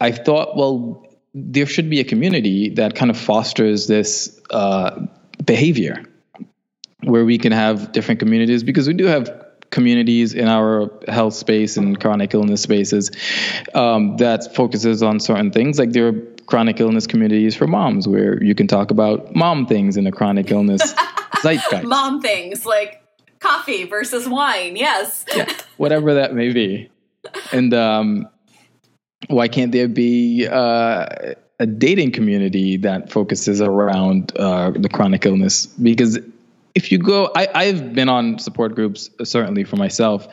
I 0.00 0.12
thought, 0.12 0.56
well, 0.56 1.06
there 1.34 1.66
should 1.66 1.88
be 1.88 2.00
a 2.00 2.04
community 2.04 2.70
that 2.70 2.94
kind 2.94 3.10
of 3.10 3.16
fosters 3.16 3.86
this 3.86 4.40
uh, 4.50 5.06
behavior 5.44 6.04
where 7.04 7.24
we 7.24 7.38
can 7.38 7.52
have 7.52 7.92
different 7.92 8.20
communities 8.20 8.62
because 8.62 8.88
we 8.88 8.94
do 8.94 9.06
have 9.06 9.47
communities 9.70 10.34
in 10.34 10.48
our 10.48 10.90
health 11.08 11.34
space 11.34 11.76
and 11.76 12.00
chronic 12.00 12.34
illness 12.34 12.62
spaces 12.62 13.10
um, 13.74 14.16
that 14.16 14.54
focuses 14.54 15.02
on 15.02 15.20
certain 15.20 15.50
things 15.50 15.78
like 15.78 15.92
there 15.92 16.08
are 16.08 16.12
chronic 16.46 16.80
illness 16.80 17.06
communities 17.06 17.54
for 17.54 17.66
moms 17.66 18.08
where 18.08 18.42
you 18.42 18.54
can 18.54 18.66
talk 18.66 18.90
about 18.90 19.34
mom 19.34 19.66
things 19.66 19.96
in 19.96 20.06
a 20.06 20.12
chronic 20.12 20.50
illness 20.50 20.94
zeitgeist. 21.42 21.84
Mom 21.84 22.20
things 22.20 22.64
like 22.64 23.02
coffee 23.40 23.84
versus 23.84 24.28
wine. 24.28 24.76
Yes. 24.76 25.24
yeah, 25.34 25.52
whatever 25.76 26.14
that 26.14 26.34
may 26.34 26.52
be. 26.52 26.90
And 27.52 27.74
um, 27.74 28.28
why 29.28 29.48
can't 29.48 29.72
there 29.72 29.88
be 29.88 30.46
uh, 30.46 31.34
a 31.58 31.66
dating 31.66 32.12
community 32.12 32.76
that 32.78 33.10
focuses 33.10 33.60
around 33.60 34.32
uh, 34.36 34.70
the 34.70 34.88
chronic 34.88 35.26
illness 35.26 35.66
because 35.66 36.18
if 36.78 36.92
you 36.92 36.98
go, 36.98 37.28
I, 37.34 37.64
have 37.64 37.92
been 37.92 38.08
on 38.08 38.38
support 38.38 38.76
groups 38.76 39.10
certainly 39.24 39.64
for 39.64 39.74
myself 39.74 40.28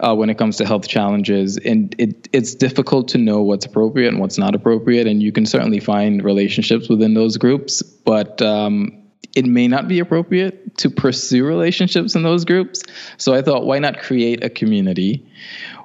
uh, 0.00 0.12
when 0.12 0.28
it 0.28 0.36
comes 0.36 0.56
to 0.56 0.66
health 0.66 0.88
challenges, 0.88 1.56
and 1.56 1.94
it, 1.98 2.28
it's 2.32 2.56
difficult 2.56 3.06
to 3.10 3.18
know 3.18 3.42
what's 3.42 3.64
appropriate 3.64 4.08
and 4.08 4.18
what's 4.18 4.36
not 4.36 4.56
appropriate, 4.56 5.06
and 5.06 5.22
you 5.22 5.30
can 5.30 5.46
certainly 5.46 5.78
find 5.78 6.24
relationships 6.24 6.88
within 6.88 7.14
those 7.14 7.36
groups, 7.36 7.80
but 7.80 8.42
um, 8.42 9.04
it 9.36 9.46
may 9.46 9.68
not 9.68 9.86
be 9.86 10.00
appropriate 10.00 10.76
to 10.78 10.90
pursue 10.90 11.46
relationships 11.46 12.16
in 12.16 12.24
those 12.24 12.44
groups. 12.44 12.82
So 13.16 13.32
I 13.32 13.40
thought, 13.42 13.64
why 13.64 13.78
not 13.78 14.00
create 14.00 14.42
a 14.42 14.50
community 14.50 15.24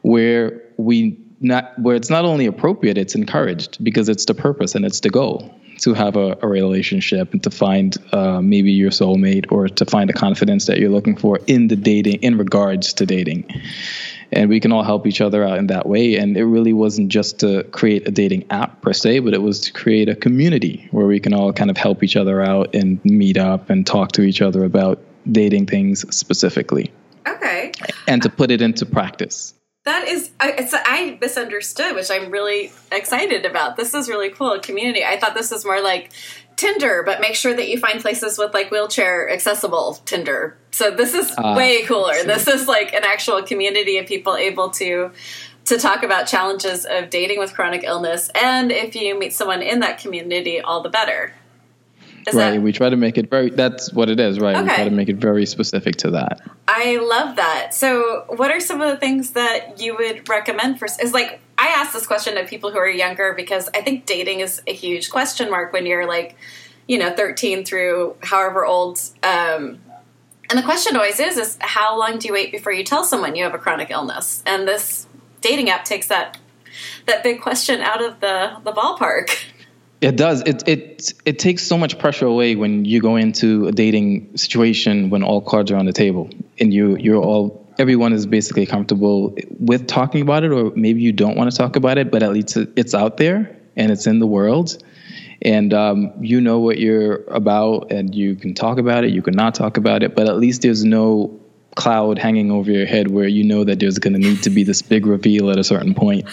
where 0.01 0.59
we 0.77 1.19
not 1.39 1.77
where 1.77 1.95
it's 1.95 2.09
not 2.09 2.25
only 2.25 2.47
appropriate, 2.47 2.97
it's 2.97 3.13
encouraged 3.13 3.81
because 3.83 4.09
it's 4.09 4.25
the 4.25 4.33
purpose 4.33 4.73
and 4.73 4.85
it's 4.85 5.01
the 5.01 5.11
goal 5.11 5.53
to 5.79 5.93
have 5.93 6.15
a, 6.15 6.37
a 6.41 6.47
relationship 6.47 7.33
and 7.33 7.43
to 7.43 7.49
find 7.49 7.97
uh, 8.13 8.41
maybe 8.41 8.71
your 8.71 8.91
soulmate 8.91 9.51
or 9.51 9.67
to 9.67 9.85
find 9.85 10.09
the 10.09 10.13
confidence 10.13 10.65
that 10.67 10.79
you're 10.79 10.89
looking 10.89 11.15
for 11.15 11.39
in 11.47 11.67
the 11.67 11.75
dating 11.75 12.21
in 12.23 12.37
regards 12.37 12.93
to 12.93 13.05
dating. 13.05 13.45
And 14.31 14.49
we 14.49 14.59
can 14.59 14.71
all 14.71 14.83
help 14.83 15.07
each 15.07 15.21
other 15.21 15.43
out 15.43 15.57
in 15.57 15.67
that 15.67 15.87
way. 15.87 16.15
And 16.15 16.37
it 16.37 16.45
really 16.45 16.73
wasn't 16.73 17.09
just 17.09 17.39
to 17.39 17.63
create 17.63 18.07
a 18.07 18.11
dating 18.11 18.45
app 18.51 18.81
per 18.81 18.93
se 18.93 19.19
but 19.19 19.33
it 19.33 19.41
was 19.41 19.61
to 19.61 19.73
create 19.73 20.09
a 20.09 20.15
community 20.15 20.87
where 20.91 21.07
we 21.07 21.19
can 21.19 21.33
all 21.33 21.51
kind 21.53 21.69
of 21.69 21.77
help 21.77 22.03
each 22.03 22.15
other 22.15 22.41
out 22.41 22.75
and 22.75 23.03
meet 23.03 23.37
up 23.37 23.69
and 23.69 23.85
talk 23.85 24.11
to 24.13 24.21
each 24.21 24.41
other 24.41 24.63
about 24.63 24.99
dating 25.29 25.65
things 25.65 26.05
specifically. 26.15 26.91
Okay. 27.27 27.71
And 28.07 28.21
to 28.23 28.29
put 28.29 28.51
it 28.51 28.61
into 28.61 28.85
practice 28.85 29.53
that 29.89 30.07
is, 30.07 30.29
I, 30.39 30.69
I 30.85 31.17
misunderstood, 31.19 31.95
which 31.95 32.11
I'm 32.11 32.29
really 32.29 32.71
excited 32.91 33.43
about. 33.43 33.75
This 33.75 33.95
is 33.95 34.07
really 34.07 34.29
cool. 34.29 34.59
Community. 34.59 35.03
I 35.03 35.19
thought 35.19 35.33
this 35.33 35.49
was 35.49 35.65
more 35.65 35.81
like 35.81 36.11
Tinder, 36.55 37.01
but 37.03 37.21
make 37.21 37.35
sure 37.35 37.55
that 37.55 37.67
you 37.69 37.79
find 37.79 37.99
places 37.99 38.37
with 38.37 38.53
like 38.53 38.69
wheelchair 38.69 39.29
accessible 39.31 39.95
Tinder. 40.05 40.57
So 40.71 40.91
this 40.91 41.15
is 41.15 41.31
uh, 41.37 41.55
way 41.57 41.83
cooler. 41.85 42.23
This 42.23 42.47
is 42.47 42.67
like 42.67 42.93
an 42.93 43.03
actual 43.03 43.41
community 43.41 43.97
of 43.97 44.05
people 44.05 44.35
able 44.35 44.69
to 44.71 45.11
to 45.65 45.77
talk 45.77 46.03
about 46.03 46.27
challenges 46.27 46.85
of 46.85 47.09
dating 47.09 47.39
with 47.39 47.53
chronic 47.53 47.83
illness. 47.83 48.29
And 48.33 48.71
if 48.71 48.95
you 48.95 49.17
meet 49.17 49.33
someone 49.33 49.61
in 49.61 49.79
that 49.81 49.99
community, 49.99 50.59
all 50.59 50.81
the 50.81 50.89
better. 50.89 51.33
Right. 52.33 52.51
That, 52.51 52.61
we 52.61 52.71
try 52.71 52.89
to 52.89 52.95
make 52.95 53.17
it 53.17 53.29
very. 53.29 53.49
That's 53.49 53.91
what 53.93 54.09
it 54.09 54.19
is, 54.19 54.39
right? 54.39 54.55
Okay. 54.55 54.63
We 54.63 54.69
try 54.69 54.83
to 54.85 54.91
make 54.91 55.09
it 55.09 55.17
very 55.17 55.45
specific 55.45 55.95
to 55.97 56.11
that. 56.11 56.41
I 56.67 56.97
love 56.97 57.35
that. 57.37 57.73
So, 57.73 58.25
what 58.27 58.51
are 58.51 58.59
some 58.59 58.81
of 58.81 58.89
the 58.89 58.97
things 58.97 59.31
that 59.31 59.81
you 59.81 59.95
would 59.97 60.27
recommend 60.29 60.79
for? 60.79 60.85
Is 60.85 61.13
like 61.13 61.39
I 61.57 61.67
ask 61.67 61.93
this 61.93 62.07
question 62.07 62.35
to 62.35 62.45
people 62.45 62.71
who 62.71 62.77
are 62.77 62.89
younger 62.89 63.33
because 63.33 63.69
I 63.73 63.81
think 63.81 64.05
dating 64.05 64.39
is 64.39 64.61
a 64.67 64.73
huge 64.73 65.09
question 65.09 65.49
mark 65.49 65.73
when 65.73 65.85
you're 65.85 66.07
like, 66.07 66.35
you 66.87 66.97
know, 66.97 67.11
13 67.11 67.65
through 67.65 68.15
however 68.23 68.65
old. 68.65 68.99
Um, 69.23 69.79
and 70.49 70.57
the 70.57 70.63
question 70.63 70.95
always 70.95 71.19
is: 71.19 71.37
is 71.37 71.57
how 71.61 71.97
long 71.97 72.17
do 72.17 72.27
you 72.27 72.33
wait 72.33 72.51
before 72.51 72.71
you 72.71 72.83
tell 72.83 73.03
someone 73.03 73.35
you 73.35 73.43
have 73.43 73.53
a 73.53 73.59
chronic 73.59 73.91
illness? 73.91 74.41
And 74.45 74.67
this 74.67 75.05
dating 75.41 75.69
app 75.69 75.85
takes 75.85 76.07
that 76.07 76.37
that 77.05 77.23
big 77.23 77.41
question 77.41 77.81
out 77.81 78.03
of 78.03 78.19
the 78.19 78.57
the 78.63 78.71
ballpark. 78.71 79.29
It 80.01 80.15
does. 80.15 80.41
It 80.45 80.65
it 80.67 81.13
it 81.25 81.39
takes 81.39 81.63
so 81.63 81.77
much 81.77 81.99
pressure 81.99 82.25
away 82.25 82.55
when 82.55 82.85
you 82.85 83.01
go 83.01 83.17
into 83.17 83.67
a 83.67 83.71
dating 83.71 84.37
situation 84.37 85.09
when 85.09 85.23
all 85.23 85.41
cards 85.41 85.71
are 85.71 85.75
on 85.75 85.85
the 85.85 85.93
table 85.93 86.29
and 86.57 86.73
you 86.73 86.95
you're 86.97 87.21
all 87.21 87.67
everyone 87.77 88.13
is 88.13 88.25
basically 88.25 88.65
comfortable 88.65 89.35
with 89.59 89.87
talking 89.87 90.21
about 90.21 90.43
it 90.43 90.51
or 90.51 90.71
maybe 90.75 91.01
you 91.01 91.11
don't 91.11 91.35
want 91.35 91.51
to 91.51 91.57
talk 91.57 91.75
about 91.75 91.97
it 91.97 92.11
but 92.11 92.23
at 92.23 92.31
least 92.31 92.57
it's 92.75 92.93
out 92.93 93.17
there 93.17 93.57
and 93.75 93.91
it's 93.91 94.05
in 94.05 94.19
the 94.19 94.27
world 94.27 94.77
and 95.41 95.73
um, 95.73 96.13
you 96.19 96.41
know 96.41 96.59
what 96.59 96.77
you're 96.77 97.23
about 97.27 97.91
and 97.91 98.13
you 98.13 98.35
can 98.35 98.53
talk 98.53 98.77
about 98.77 99.03
it 99.05 99.11
you 99.11 99.21
can 99.21 99.33
not 99.33 99.55
talk 99.55 99.77
about 99.77 100.03
it 100.03 100.15
but 100.15 100.27
at 100.27 100.37
least 100.37 100.61
there's 100.61 100.83
no 100.83 101.39
cloud 101.75 102.19
hanging 102.19 102.51
over 102.51 102.69
your 102.69 102.85
head 102.85 103.09
where 103.09 103.27
you 103.27 103.43
know 103.43 103.63
that 103.63 103.79
there's 103.79 103.99
going 103.99 104.13
to 104.13 104.19
need 104.19 104.43
to 104.43 104.49
be 104.49 104.63
this 104.63 104.81
big 104.81 105.05
reveal 105.05 105.49
at 105.49 105.57
a 105.57 105.63
certain 105.63 105.93
point 105.93 106.25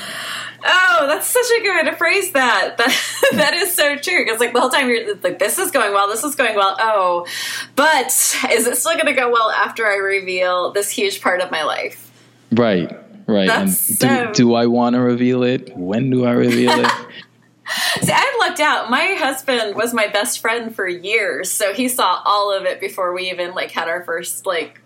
Oh, 0.99 1.07
that's 1.07 1.27
such 1.27 1.47
a 1.59 1.63
good 1.63 1.77
way 1.77 1.91
to 1.91 1.97
phrase 1.97 2.33
that. 2.33 2.77
That 2.87 3.33
that 3.33 3.55
is 3.55 3.75
so 3.75 3.97
true. 3.97 4.25
Because 4.25 4.41
like 4.41 4.53
the 4.53 4.61
whole 4.61 4.71
time 4.71 4.89
you're 4.89 5.17
like, 5.17 5.39
this 5.39 5.59
is 5.59 5.71
going 5.71 5.93
well, 5.93 6.09
this 6.09 6.23
is 6.25 6.35
going 6.35 6.55
well. 6.55 6.77
Oh, 6.79 7.27
but 7.75 8.07
is 8.07 8.67
it 8.67 8.77
still 8.77 8.95
going 8.95 9.07
to 9.07 9.13
go 9.13 9.31
well 9.31 9.51
after 9.51 9.87
I 9.87 9.97
reveal 9.97 10.73
this 10.73 10.91
huge 10.91 11.21
part 11.21 11.41
of 11.41 11.51
my 11.51 11.65
life? 11.65 12.11
Right, 12.53 12.91
right. 13.27 13.49
That's 13.49 13.89
and 13.91 13.99
do, 13.99 14.07
so... 14.07 14.33
do 14.33 14.55
I 14.55 14.67
want 14.67 14.95
to 14.95 15.01
reveal 15.01 15.43
it? 15.43 15.77
When 15.77 16.11
do 16.11 16.25
I 16.25 16.33
reveal 16.33 16.71
it? 16.71 16.91
See, 18.01 18.13
I've 18.13 18.39
lucked 18.39 18.61
out. 18.61 18.91
My 18.91 19.17
husband 19.19 19.75
was 19.75 19.93
my 19.93 20.07
best 20.07 20.41
friend 20.41 20.75
for 20.75 20.87
years, 20.87 21.51
so 21.51 21.73
he 21.73 21.89
saw 21.89 22.23
all 22.25 22.57
of 22.57 22.65
it 22.65 22.81
before 22.81 23.13
we 23.13 23.31
even 23.31 23.55
like 23.55 23.71
had 23.71 23.89
our 23.89 24.05
first 24.05 24.47
like 24.47 24.81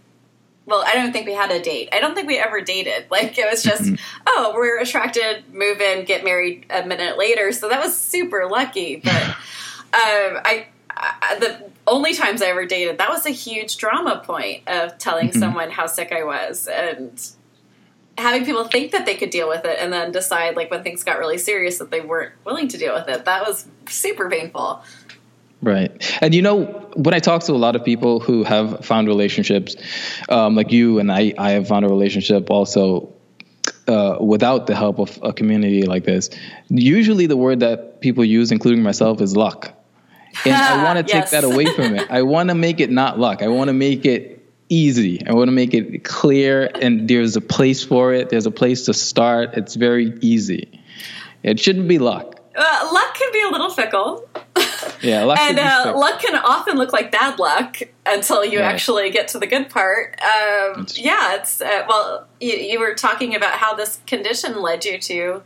well, 0.66 0.84
I 0.86 0.94
don't 0.94 1.12
think 1.12 1.26
we 1.26 1.34
had 1.34 1.50
a 1.50 1.60
date. 1.60 1.88
I 1.92 2.00
don't 2.00 2.14
think 2.14 2.28
we 2.28 2.38
ever 2.38 2.60
dated. 2.60 3.06
Like 3.10 3.36
it 3.38 3.50
was 3.50 3.62
just, 3.62 3.90
oh, 4.26 4.52
we're 4.54 4.78
attracted, 4.78 5.52
move 5.52 5.80
in, 5.80 6.04
get 6.04 6.24
married 6.24 6.66
a 6.70 6.86
minute 6.86 7.18
later. 7.18 7.52
So 7.52 7.68
that 7.68 7.82
was 7.82 7.96
super 7.96 8.46
lucky. 8.48 9.02
But 9.10 9.22
um, 9.92 10.40
I, 10.44 10.68
I, 10.96 11.36
the 11.40 11.70
only 11.88 12.14
times 12.14 12.42
I 12.42 12.46
ever 12.46 12.64
dated, 12.64 12.98
that 12.98 13.08
was 13.08 13.26
a 13.26 13.30
huge 13.30 13.76
drama 13.76 14.22
point 14.24 14.68
of 14.68 14.96
telling 14.98 15.30
mm-hmm. 15.30 15.40
someone 15.40 15.70
how 15.70 15.86
sick 15.86 16.12
I 16.12 16.22
was 16.22 16.68
and 16.68 17.20
having 18.16 18.44
people 18.44 18.64
think 18.64 18.92
that 18.92 19.06
they 19.06 19.16
could 19.16 19.30
deal 19.30 19.48
with 19.48 19.64
it 19.64 19.78
and 19.80 19.92
then 19.92 20.12
decide 20.12 20.54
like 20.54 20.70
when 20.70 20.84
things 20.84 21.02
got 21.02 21.18
really 21.18 21.38
serious 21.38 21.78
that 21.78 21.90
they 21.90 22.00
weren't 22.00 22.32
willing 22.44 22.68
to 22.68 22.78
deal 22.78 22.94
with 22.94 23.08
it. 23.08 23.24
That 23.24 23.46
was 23.46 23.66
super 23.88 24.30
painful. 24.30 24.82
Right. 25.62 26.18
And 26.20 26.34
you 26.34 26.42
know, 26.42 26.64
when 26.94 27.14
I 27.14 27.18
talk 27.18 27.42
to 27.44 27.52
a 27.52 27.54
lot 27.54 27.76
of 27.76 27.84
people 27.84 28.20
who 28.20 28.44
have 28.44 28.84
found 28.84 29.08
relationships, 29.08 29.76
um, 30.28 30.54
like 30.54 30.72
you 30.72 30.98
and 30.98 31.12
I, 31.12 31.34
I 31.36 31.52
have 31.52 31.68
found 31.68 31.84
a 31.84 31.88
relationship 31.88 32.50
also 32.50 33.12
uh, 33.86 34.16
without 34.20 34.66
the 34.66 34.74
help 34.74 34.98
of 34.98 35.18
a 35.22 35.32
community 35.32 35.82
like 35.82 36.04
this. 36.04 36.30
Usually, 36.68 37.26
the 37.26 37.36
word 37.36 37.60
that 37.60 38.00
people 38.00 38.24
use, 38.24 38.52
including 38.52 38.82
myself, 38.82 39.20
is 39.20 39.36
luck. 39.36 39.74
And 40.44 40.54
I 40.54 40.84
want 40.84 41.06
to 41.06 41.12
yes. 41.12 41.30
take 41.30 41.40
that 41.40 41.44
away 41.44 41.66
from 41.66 41.96
it. 41.96 42.10
I 42.10 42.22
want 42.22 42.50
to 42.50 42.54
make 42.54 42.80
it 42.80 42.90
not 42.90 43.18
luck. 43.18 43.42
I 43.42 43.48
want 43.48 43.68
to 43.68 43.74
make 43.74 44.06
it 44.06 44.48
easy. 44.68 45.26
I 45.26 45.34
want 45.34 45.48
to 45.48 45.52
make 45.52 45.74
it 45.74 46.04
clear, 46.04 46.70
and 46.80 47.08
there's 47.08 47.36
a 47.36 47.40
place 47.40 47.84
for 47.84 48.14
it. 48.14 48.30
There's 48.30 48.46
a 48.46 48.50
place 48.50 48.84
to 48.86 48.94
start. 48.94 49.54
It's 49.54 49.74
very 49.74 50.16
easy. 50.20 50.80
It 51.42 51.58
shouldn't 51.58 51.88
be 51.88 51.98
luck. 51.98 52.36
Uh, 52.56 52.90
luck 52.92 53.14
can 53.14 53.32
be 53.32 53.42
a 53.42 53.48
little 53.48 53.70
fickle. 53.70 54.28
Yeah, 55.02 55.24
luck 55.24 55.38
and 55.38 55.58
uh, 55.58 55.92
luck 55.96 56.20
can 56.20 56.36
often 56.36 56.76
look 56.76 56.92
like 56.92 57.10
bad 57.10 57.38
luck 57.38 57.78
until 58.04 58.44
you 58.44 58.60
right. 58.60 58.66
actually 58.66 59.10
get 59.10 59.28
to 59.28 59.38
the 59.38 59.46
good 59.46 59.70
part. 59.70 60.20
Um, 60.20 60.86
yeah, 60.94 61.36
it's 61.36 61.60
uh, 61.60 61.84
well, 61.88 62.26
you, 62.40 62.52
you, 62.52 62.80
were 62.80 62.94
talking 62.94 63.34
about 63.34 63.52
how 63.52 63.74
this 63.74 64.00
condition 64.06 64.60
led 64.60 64.84
you 64.84 64.98
to 64.98 65.42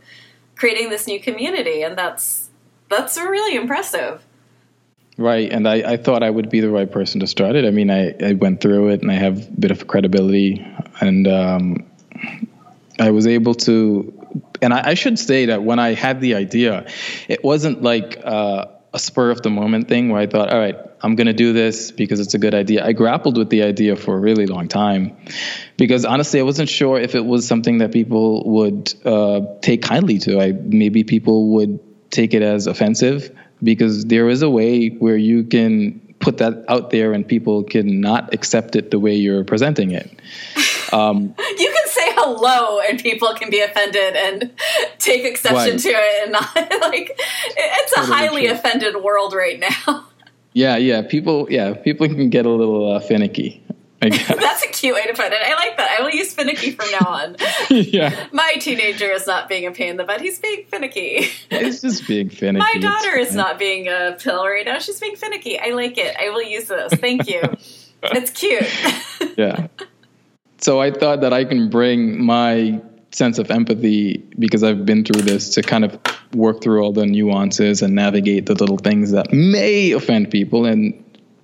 creating 0.55 0.89
this 0.89 1.07
new 1.07 1.19
community, 1.19 1.83
and 1.83 1.97
that's 1.97 2.49
that's 2.89 3.17
really 3.17 3.55
impressive. 3.55 4.21
Right, 5.17 5.49
and 5.49 5.67
I, 5.67 5.93
I 5.93 5.97
thought 5.97 6.23
I 6.23 6.29
would 6.29 6.49
be 6.49 6.59
the 6.59 6.69
right 6.69 6.91
person 6.91 7.21
to 7.21 7.27
start 7.27 7.55
it. 7.55 7.63
I 7.63 7.71
mean, 7.71 7.89
I, 7.89 8.13
I 8.21 8.33
went 8.33 8.59
through 8.59 8.89
it, 8.89 9.01
and 9.01 9.09
I 9.09 9.15
have 9.15 9.47
a 9.47 9.51
bit 9.51 9.71
of 9.71 9.87
credibility, 9.87 10.65
and 10.99 11.27
um, 11.27 11.85
I 12.99 13.11
was 13.11 13.25
able 13.25 13.53
to. 13.55 14.11
And 14.61 14.73
I, 14.73 14.89
I, 14.89 14.93
should 14.95 15.17
say 15.17 15.45
that 15.45 15.63
when 15.63 15.79
I 15.79 15.93
had 15.93 16.19
the 16.19 16.35
idea, 16.35 16.87
it 17.29 17.43
wasn't 17.43 17.81
like. 17.81 18.19
Uh, 18.23 18.65
a 18.95 18.99
spur 18.99 19.29
of 19.29 19.41
the 19.41 19.49
moment 19.49 19.89
thing 19.89 20.07
where 20.09 20.21
I 20.21 20.25
thought, 20.25 20.51
all 20.51 20.57
right, 20.57 20.77
I'm 21.01 21.15
going 21.15 21.27
to 21.27 21.33
do 21.33 21.51
this 21.51 21.91
because 21.91 22.21
it's 22.21 22.33
a 22.33 22.37
good 22.39 22.55
idea. 22.55 22.85
I 22.85 22.93
grappled 22.93 23.37
with 23.37 23.49
the 23.49 23.63
idea 23.63 23.97
for 23.97 24.15
a 24.15 24.19
really 24.19 24.45
long 24.45 24.69
time 24.69 25.17
because 25.75 26.05
honestly, 26.05 26.39
I 26.39 26.43
wasn't 26.43 26.69
sure 26.69 26.97
if 26.97 27.13
it 27.13 27.25
was 27.25 27.45
something 27.45 27.79
that 27.79 27.91
people 27.91 28.49
would 28.49 28.93
uh, 29.03 29.41
take 29.61 29.81
kindly 29.81 30.17
to. 30.19 30.39
I 30.39 30.53
maybe 30.53 31.03
people 31.03 31.49
would 31.55 31.79
take 32.09 32.33
it 32.33 32.41
as 32.41 32.67
offensive 32.67 33.37
because 33.61 34.05
there 34.05 34.29
is 34.29 34.41
a 34.41 34.49
way 34.49 34.87
where 34.87 35.17
you 35.17 35.43
can 35.43 36.15
put 36.19 36.37
that 36.37 36.63
out 36.69 36.89
there 36.89 37.11
and 37.11 37.27
people 37.27 37.63
can 37.63 37.99
not 37.99 38.33
accept 38.33 38.77
it 38.77 38.91
the 38.91 38.99
way 38.99 39.15
you're 39.15 39.43
presenting 39.43 39.91
it. 39.91 40.09
Um, 40.93 41.33
you 41.39 41.73
can 41.75 41.84
say 42.05 42.13
hello 42.15 42.79
and 42.79 43.01
people 43.01 43.33
can 43.35 43.49
be 43.49 43.61
offended 43.61 44.15
and 44.15 44.51
take 44.99 45.25
exception 45.25 45.71
right. 45.73 45.79
to 45.79 45.89
it 45.89 46.23
and 46.23 46.31
not 46.31 46.55
like 46.81 47.15
it's 47.57 47.97
a 47.97 48.01
highly 48.01 48.45
true. 48.45 48.53
offended 48.53 48.95
world 49.03 49.33
right 49.33 49.59
now. 49.59 50.07
Yeah, 50.57 50.77
yeah. 50.77 51.01
People, 51.01 51.47
yeah, 51.51 51.73
people 51.73 52.07
can 52.07 52.29
get 52.29 52.45
a 52.45 52.49
little 52.49 52.93
uh, 52.93 53.01
finicky. 53.01 53.61
That's 53.99 54.63
a 54.63 54.69
cute 54.69 54.95
way 54.95 55.05
to 55.05 55.13
put 55.13 55.33
it. 55.33 55.33
I 55.33 55.53
like 55.55 55.75
that. 55.75 55.97
I 55.99 56.01
will 56.01 56.11
use 56.11 56.33
finicky 56.33 56.71
from 56.71 56.89
now 56.91 57.09
on. 57.09 57.35
yeah. 57.69 58.27
My 58.31 58.53
teenager 58.61 59.11
is 59.11 59.27
not 59.27 59.49
being 59.49 59.67
a 59.67 59.71
pain 59.71 59.89
in 59.89 59.97
the 59.97 60.05
butt. 60.05 60.21
He's 60.21 60.39
being 60.39 60.63
finicky. 60.67 61.23
He's 61.49 61.81
just 61.81 62.07
being 62.07 62.29
finicky. 62.29 62.59
My 62.59 62.79
daughter 62.79 63.17
is 63.17 63.35
not 63.35 63.59
being 63.59 63.89
a 63.89 64.15
pill 64.17 64.45
right 64.45 64.65
now. 64.65 64.79
She's 64.79 64.97
being 64.97 65.17
finicky. 65.17 65.59
I 65.59 65.71
like 65.71 65.97
it. 65.97 66.15
I 66.17 66.29
will 66.29 66.43
use 66.43 66.69
this. 66.69 66.93
Thank 67.01 67.27
you. 67.27 67.41
it's 68.03 68.31
cute. 68.31 68.63
yeah. 69.37 69.67
So 70.65 70.81
I 70.81 70.89
thought 70.89 71.21
that 71.21 71.31
I 71.31 71.45
can 71.45 71.69
bring 71.69 72.19
my 72.25 72.81
sense 73.11 73.37
of 73.37 73.51
empathy 73.51 74.17
because 74.39 74.63
I've 74.63 74.83
been 74.83 75.05
through 75.05 75.21
this 75.21 75.49
to 75.49 75.61
kind 75.61 75.85
of 75.85 75.95
work 76.33 76.63
through 76.63 76.81
all 76.81 76.91
the 76.91 77.05
nuances 77.05 77.83
and 77.83 77.93
navigate 77.93 78.47
the 78.47 78.55
little 78.55 78.79
things 78.79 79.11
that 79.11 79.31
may 79.31 79.91
offend 79.91 80.31
people 80.31 80.65
and 80.65 80.91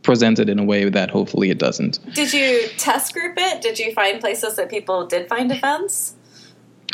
present 0.02 0.40
it 0.40 0.50
in 0.50 0.58
a 0.58 0.64
way 0.64 0.90
that 0.90 1.12
hopefully 1.12 1.52
it 1.52 1.60
doesn't. 1.60 2.00
Did 2.16 2.34
you 2.34 2.68
test 2.80 3.14
group 3.14 3.36
it? 3.38 3.62
Did 3.62 3.78
you 3.78 3.94
find 3.94 4.20
places 4.20 4.56
that 4.56 4.72
people 4.72 5.06
did 5.06 5.30
find 5.30 5.52
offense? 5.52 6.16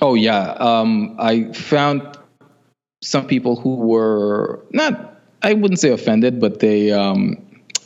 Oh 0.02 0.16
yeah, 0.16 0.50
um, 0.60 1.16
I 1.18 1.54
found 1.54 2.18
some 3.02 3.26
people 3.26 3.56
who 3.56 3.76
were 3.76 4.60
not, 4.72 5.22
I 5.44 5.54
wouldn't 5.54 5.80
say 5.80 5.92
offended, 5.92 6.42
but 6.42 6.60
they 6.60 6.92
um, 6.92 7.38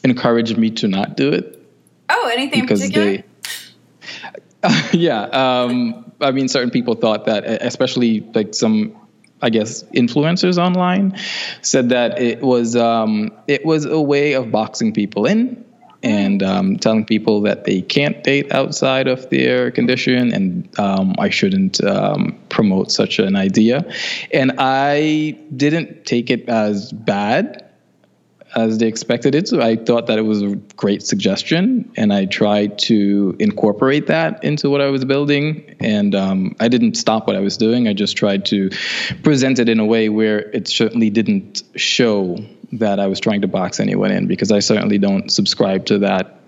encouraged 0.04 0.58
me 0.58 0.71
to 0.71 0.88
not 0.88 1.15
do 1.15 1.32
it. 1.32 1.63
Oh, 2.10 2.27
anything 2.34 2.62
because 2.62 2.89
They, 2.89 3.23
yeah, 4.91 5.21
um, 5.24 6.12
I 6.21 6.32
mean, 6.32 6.47
certain 6.47 6.69
people 6.69 6.95
thought 6.95 7.26
that, 7.26 7.45
especially 7.45 8.21
like 8.34 8.54
some 8.54 8.95
I 9.41 9.50
guess 9.50 9.84
influencers 9.84 10.58
online 10.58 11.17
said 11.62 11.89
that 11.89 12.21
it 12.21 12.41
was 12.41 12.76
um, 12.76 13.32
it 13.47 13.65
was 13.65 13.86
a 13.86 14.00
way 14.00 14.34
of 14.34 14.52
boxing 14.52 14.93
people 14.93 15.26
in 15.26 15.65
and 16.04 16.41
um, 16.43 16.78
telling 16.78 17.06
people 17.06 17.41
that 17.41 17.63
they 17.63 17.82
can't 17.82 18.24
date 18.24 18.52
outside 18.52 19.08
of 19.08 19.30
their 19.30 19.71
condition 19.71 20.34
and 20.34 20.80
um, 20.80 21.15
I 21.19 21.30
shouldn't 21.30 21.84
um, 21.84 22.39
promote 22.50 22.91
such 22.91 23.19
an 23.19 23.36
idea. 23.36 23.91
And 24.34 24.54
I 24.58 25.38
didn't 25.56 26.06
take 26.06 26.30
it 26.30 26.50
as 26.50 26.91
bad 26.91 27.70
as 28.55 28.77
they 28.77 28.87
expected 28.87 29.35
it 29.35 29.47
So 29.47 29.61
I 29.61 29.75
thought 29.75 30.07
that 30.07 30.17
it 30.17 30.23
was 30.23 30.41
a 30.41 30.55
great 30.75 31.03
suggestion, 31.03 31.91
and 31.97 32.13
I 32.13 32.25
tried 32.25 32.79
to 32.79 33.35
incorporate 33.39 34.07
that 34.07 34.43
into 34.43 34.69
what 34.69 34.81
I 34.81 34.87
was 34.87 35.03
building. 35.05 35.75
And 35.79 36.15
um, 36.15 36.55
I 36.59 36.67
didn't 36.67 36.95
stop 36.95 37.27
what 37.27 37.35
I 37.35 37.39
was 37.39 37.57
doing. 37.57 37.87
I 37.87 37.93
just 37.93 38.15
tried 38.15 38.45
to 38.45 38.69
present 39.23 39.59
it 39.59 39.69
in 39.69 39.79
a 39.79 39.85
way 39.85 40.09
where 40.09 40.39
it 40.39 40.67
certainly 40.67 41.09
didn't 41.09 41.63
show 41.75 42.37
that 42.73 42.99
I 42.99 43.07
was 43.07 43.19
trying 43.19 43.41
to 43.41 43.47
box 43.47 43.79
anyone 43.79 44.11
in, 44.11 44.27
because 44.27 44.51
I 44.51 44.59
certainly 44.59 44.97
don't 44.97 45.29
subscribe 45.29 45.85
to 45.87 45.99
that. 45.99 46.39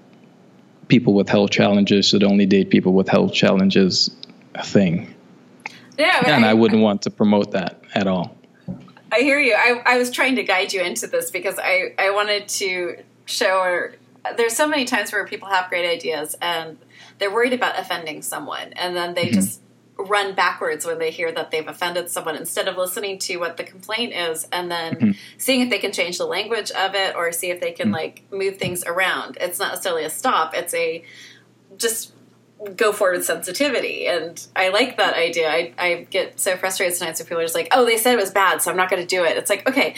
People 0.87 1.13
with 1.13 1.27
health 1.27 1.51
challenges 1.51 2.07
should 2.07 2.23
only 2.23 2.45
date 2.45 2.69
people 2.69 2.93
with 2.93 3.09
health 3.09 3.33
challenges 3.33 4.09
thing. 4.63 5.13
Yeah, 5.97 6.23
and 6.25 6.45
I, 6.45 6.51
I 6.51 6.53
wouldn't 6.53 6.81
want 6.81 7.03
to 7.03 7.09
promote 7.09 7.51
that 7.51 7.81
at 7.93 8.07
all. 8.07 8.35
I 9.13 9.19
hear 9.19 9.39
you. 9.39 9.55
I, 9.55 9.81
I 9.85 9.97
was 9.97 10.09
trying 10.09 10.37
to 10.37 10.43
guide 10.43 10.73
you 10.73 10.81
into 10.81 11.05
this 11.05 11.29
because 11.29 11.59
I, 11.59 11.93
I 11.99 12.09
wanted 12.11 12.47
to 12.47 12.97
show 13.25 13.89
there's 14.37 14.55
so 14.55 14.67
many 14.67 14.85
times 14.85 15.11
where 15.11 15.25
people 15.25 15.49
have 15.49 15.69
great 15.69 15.87
ideas 15.87 16.35
and 16.41 16.77
they're 17.19 17.31
worried 17.31 17.53
about 17.53 17.79
offending 17.79 18.21
someone 18.21 18.73
and 18.73 18.95
then 18.95 19.13
they 19.13 19.25
mm-hmm. 19.25 19.35
just 19.35 19.61
run 19.97 20.33
backwards 20.33 20.85
when 20.85 20.97
they 20.97 21.11
hear 21.11 21.31
that 21.31 21.51
they've 21.51 21.67
offended 21.67 22.09
someone 22.09 22.35
instead 22.35 22.67
of 22.67 22.75
listening 22.75 23.19
to 23.19 23.37
what 23.37 23.57
the 23.57 23.63
complaint 23.63 24.13
is 24.13 24.47
and 24.51 24.71
then 24.71 24.95
mm-hmm. 24.95 25.11
seeing 25.37 25.61
if 25.61 25.69
they 25.69 25.77
can 25.77 25.91
change 25.91 26.17
the 26.17 26.25
language 26.25 26.71
of 26.71 26.95
it 26.95 27.15
or 27.15 27.31
see 27.31 27.51
if 27.51 27.59
they 27.59 27.71
can 27.71 27.87
mm-hmm. 27.87 27.95
like 27.95 28.23
move 28.31 28.57
things 28.57 28.83
around. 28.85 29.37
It's 29.39 29.59
not 29.59 29.69
necessarily 29.69 30.05
a 30.05 30.09
stop, 30.09 30.55
it's 30.55 30.73
a 30.73 31.03
just 31.77 32.13
go 32.75 32.91
forward 32.91 33.17
with 33.17 33.25
sensitivity. 33.25 34.07
And 34.07 34.45
I 34.55 34.69
like 34.69 34.97
that 34.97 35.15
idea. 35.15 35.49
I, 35.49 35.73
I 35.77 36.07
get 36.09 36.39
so 36.39 36.55
frustrated 36.55 36.95
sometimes 36.95 37.19
when 37.19 37.27
people 37.27 37.39
are 37.39 37.43
just 37.43 37.55
like, 37.55 37.69
oh, 37.71 37.85
they 37.85 37.97
said 37.97 38.13
it 38.13 38.19
was 38.19 38.31
bad, 38.31 38.61
so 38.61 38.71
I'm 38.71 38.77
not 38.77 38.89
going 38.89 39.01
to 39.01 39.07
do 39.07 39.23
it. 39.23 39.37
It's 39.37 39.49
like, 39.49 39.67
okay, 39.67 39.95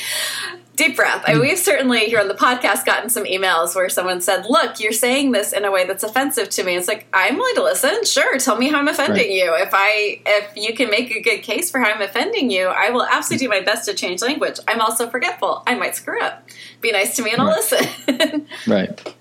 deep 0.76 0.96
breath. 0.96 1.24
I, 1.28 1.40
we've 1.40 1.58
certainly 1.58 2.06
here 2.06 2.20
on 2.20 2.28
the 2.28 2.34
podcast 2.34 2.86
gotten 2.86 3.10
some 3.10 3.24
emails 3.26 3.76
where 3.76 3.90
someone 3.90 4.22
said, 4.22 4.46
look, 4.48 4.80
you're 4.80 4.92
saying 4.92 5.32
this 5.32 5.54
in 5.54 5.66
a 5.66 5.72
way 5.72 5.86
that's 5.86 6.04
offensive 6.04 6.50
to 6.50 6.64
me. 6.64 6.76
It's 6.76 6.88
like, 6.88 7.08
I'm 7.14 7.38
willing 7.38 7.56
to 7.56 7.64
listen. 7.64 8.06
Sure, 8.06 8.38
tell 8.40 8.58
me 8.58 8.70
how 8.70 8.80
I'm 8.80 8.88
offending 8.88 9.28
right. 9.28 9.32
you. 9.32 9.54
If 9.56 9.70
I 9.74 10.22
if 10.26 10.52
you 10.56 10.74
can 10.74 10.90
make 10.90 11.16
a 11.16 11.22
good 11.22 11.40
case 11.44 11.72
for 11.72 11.80
how 11.80 11.92
I'm 11.92 12.02
offending 12.02 12.50
you, 12.50 12.68
I 12.68 12.90
will 12.90 13.06
absolutely 13.06 13.48
do 13.48 13.50
my 13.50 13.62
best 13.62 13.86
to 13.86 13.94
change 13.94 14.22
language. 14.22 14.60
I'm 14.68 14.82
also 14.82 15.10
forgetful. 15.10 15.64
I 15.66 15.76
might 15.76 15.96
screw 15.96 16.22
up. 16.22 16.48
Be 16.82 16.92
nice 16.92 17.16
to 17.18 17.24
me 17.24 17.32
and 17.32 17.42
I'll 17.42 17.48
listen. 17.48 18.48
right. 18.68 19.16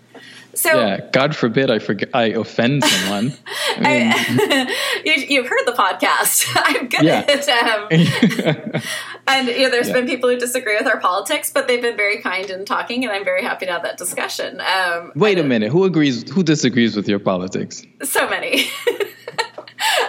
So 0.55 0.71
yeah, 0.71 1.01
God 1.13 1.35
forbid 1.35 1.71
I 1.71 1.79
forget 1.79 2.11
I 2.15 2.27
offend 2.27 2.85
someone. 2.85 3.33
I 3.77 4.69
mean, 5.05 5.29
you, 5.29 5.43
have 5.43 5.51
heard 5.51 5.67
the 5.67 5.73
podcast. 5.73 6.49
I'm 6.55 6.89
good 6.89 7.03
yeah. 7.03 7.25
at 7.29 7.49
um, 7.49 8.83
and 9.27 9.49
you 9.49 9.65
know, 9.65 9.71
there's 9.71 9.89
yeah. 9.89 9.95
been 9.95 10.07
people 10.07 10.31
who 10.31 10.37
disagree 10.39 10.77
with 10.77 10.87
our 10.87 11.01
politics, 11.01 11.51
but 11.51 11.69
they've 11.69 11.83
been 11.83 11.97
very 11.97 12.21
kind 12.21 12.49
in 12.51 12.65
talking, 12.65 13.05
and 13.05 13.13
I'm 13.13 13.25
very 13.25 13.43
happy 13.43 13.67
to 13.67 13.73
have 13.73 13.83
that 13.83 13.99
discussion. 13.99 14.61
Um, 14.61 15.13
Wait 15.15 15.39
a 15.39 15.45
minute, 15.45 15.71
who 15.71 15.85
agrees? 15.85 16.31
Who 16.33 16.43
disagrees 16.43 16.97
with 16.97 17.09
your 17.09 17.19
politics? 17.19 17.85
So 18.03 18.29
many. 18.29 18.65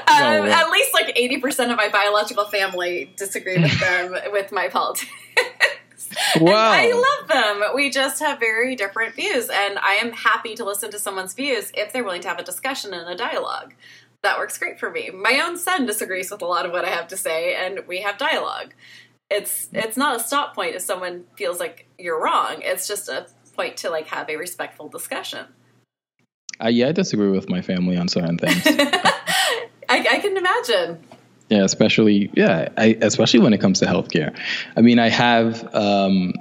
um, 0.08 0.48
At 0.48 0.70
least 0.70 0.94
like 0.94 1.16
80% 1.16 1.72
of 1.72 1.78
my 1.78 1.90
biological 1.90 2.46
family 2.46 3.14
disagree 3.18 3.62
with 3.62 3.80
them 3.80 4.16
with 4.32 4.52
my 4.52 4.70
politics. 4.70 5.12
Wow. 6.40 6.72
I 6.72 6.92
love 6.92 7.28
them. 7.28 7.76
We 7.76 7.90
just 7.90 8.20
have 8.20 8.40
very 8.40 8.76
different 8.76 9.16
views, 9.16 9.50
and 9.50 9.80
I 9.80 9.94
am 9.94 10.12
happy 10.12 10.56
to 10.56 10.66
listen 10.66 10.92
to 10.92 11.00
someone's 11.00 11.34
views 11.34 11.72
if 11.74 11.94
they're 11.94 12.04
willing 12.04 12.22
to 12.22 12.28
have 12.28 12.40
a 12.40 12.44
discussion 12.44 12.94
and 12.94 13.10
a 13.10 13.16
dialogue. 13.16 13.74
That 14.24 14.38
works 14.38 14.58
great 14.58 14.80
for 14.80 14.90
me. 14.90 15.12
My 15.12 15.42
own 15.46 15.58
son 15.58 15.86
disagrees 15.86 16.32
with 16.32 16.42
a 16.42 16.46
lot 16.46 16.66
of 16.66 16.72
what 16.72 16.86
I 16.86 16.90
have 16.90 17.08
to 17.10 17.18
say, 17.18 17.56
and 17.56 17.82
we 17.88 18.02
have 18.02 18.18
dialogue. 18.18 18.74
It's 19.30 19.70
it's 19.74 19.98
not 19.98 20.16
a 20.16 20.20
stop 20.20 20.56
point 20.56 20.76
if 20.76 20.82
someone 20.82 21.26
feels 21.36 21.60
like 21.60 21.88
you're 21.98 22.22
wrong. 22.22 22.58
It's 22.60 22.88
just 22.88 23.10
a 23.10 23.28
point 23.56 23.78
to 23.78 23.90
like 23.90 24.08
have 24.08 24.30
a 24.30 24.36
respectful 24.36 24.88
discussion. 24.88 25.46
Uh, 26.64 26.70
yeah, 26.70 26.88
I 26.88 26.92
disagree 26.92 27.32
with 27.32 27.50
my 27.50 27.62
family 27.62 27.98
on 27.98 28.08
certain 28.08 28.38
things. 28.38 28.62
I, 29.90 30.08
I 30.10 30.20
can 30.20 30.38
imagine. 30.38 31.00
Yeah, 31.50 31.64
especially 31.64 32.32
yeah, 32.34 32.70
I, 32.78 32.98
especially 33.02 33.40
when 33.40 33.54
it 33.54 33.62
comes 33.62 33.80
to 33.80 33.86
healthcare. 33.86 34.36
I 34.76 34.82
mean, 34.82 34.98
I 34.98 35.10
have 35.10 35.76
um, 35.76 36.34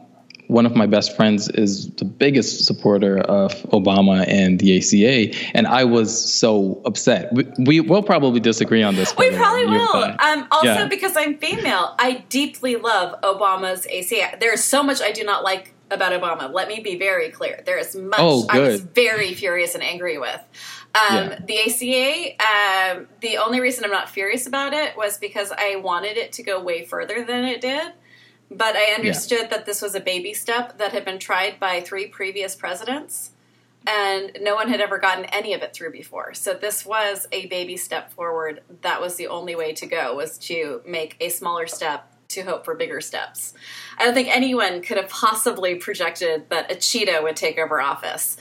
one 0.47 0.67
of 0.67 0.75
my 0.75 0.87
best 0.87 1.15
friends 1.15 1.49
is 1.49 1.91
the 1.97 2.05
biggest 2.05 2.65
supporter 2.65 3.19
of 3.19 3.53
Obama 3.65 4.27
and 4.27 4.59
the 4.59 4.79
ACA, 4.79 5.37
and 5.55 5.67
I 5.67 5.85
was 5.85 6.33
so 6.33 6.81
upset. 6.87 7.33
We, 7.33 7.45
we 7.59 7.81
will 7.81 8.03
probably 8.03 8.41
disagree 8.41 8.83
on 8.83 8.95
this. 8.95 9.15
We 9.17 9.31
probably 9.31 9.67
will. 9.67 10.17
Um, 10.19 10.49
also, 10.51 10.67
yeah. 10.67 10.89
because 10.89 11.17
I'm 11.17 11.37
female, 11.39 11.95
I 11.99 12.25
deeply 12.29 12.77
love 12.77 13.21
Obama's 13.21 13.87
ACA. 13.87 14.39
There 14.41 14.55
is 14.55 14.65
so 14.65 14.83
much 14.83 15.03
I 15.03 15.13
do 15.13 15.23
not 15.25 15.45
like 15.45 15.74
about 15.91 16.13
Obama. 16.13 16.53
Let 16.53 16.69
me 16.69 16.81
be 16.81 16.99
very 16.99 17.31
clear. 17.31 17.63
There 17.65 17.79
is 17.79 17.95
much 17.95 18.19
oh, 18.21 18.47
I 18.49 18.61
was 18.61 18.81
very 18.81 19.35
furious 19.35 19.75
and 19.75 19.83
angry 19.83 20.19
with. 20.19 20.41
Um, 20.95 21.31
yeah. 21.31 21.39
The 21.45 21.59
ACA, 21.61 22.99
um, 22.99 23.09
the 23.21 23.39
only 23.39 23.61
reason 23.61 23.85
I'm 23.85 23.91
not 23.91 24.09
furious 24.09 24.47
about 24.47 24.73
it 24.73 24.97
was 24.97 25.19
because 25.19 25.53
I 25.53 25.77
wanted 25.77 26.17
it 26.17 26.33
to 26.35 26.43
go 26.43 26.63
way 26.63 26.85
further 26.85 27.25
than 27.25 27.45
it 27.45 27.61
did. 27.61 27.93
But 28.51 28.77
I 28.77 28.93
understood 28.93 29.43
yeah. 29.43 29.49
that 29.49 29.67
this 29.67 29.83
was 29.83 29.95
a 29.95 30.01
baby 30.01 30.35
step 30.35 30.79
that 30.79 30.93
had 30.93 31.05
been 31.05 31.19
tried 31.19 31.59
by 31.59 31.81
three 31.81 32.07
previous 32.07 32.55
presidents, 32.55 33.33
and 33.87 34.37
no 34.41 34.55
one 34.55 34.69
had 34.69 34.81
ever 34.81 34.99
gotten 34.99 35.25
any 35.27 35.55
of 35.55 35.63
it 35.63 35.73
through 35.73 35.93
before. 35.93 36.35
So 36.35 36.55
this 36.55 36.87
was 36.87 37.27
a 37.33 37.47
baby 37.47 37.77
step 37.77 38.13
forward. 38.13 38.63
That 38.83 39.01
was 39.01 39.17
the 39.17 39.27
only 39.27 39.57
way 39.57 39.73
to 39.75 39.87
go 39.87 40.15
was 40.15 40.39
to 40.39 40.83
make 40.87 41.17
a 41.21 41.31
smaller 41.31 41.67
step 41.67 42.14
to 42.29 42.43
hope 42.43 42.65
for 42.65 42.75
bigger 42.75 43.01
steps. 43.01 43.55
I 43.99 44.05
don't 44.05 44.15
think 44.15 44.29
anyone 44.29 44.83
could 44.83 44.97
have 44.97 45.09
possibly 45.09 45.77
projected 45.77 46.49
that 46.51 46.71
a 46.71 46.77
cheetah 46.77 47.21
would 47.23 47.37
take 47.37 47.59
over 47.59 47.81
office. 47.81 48.37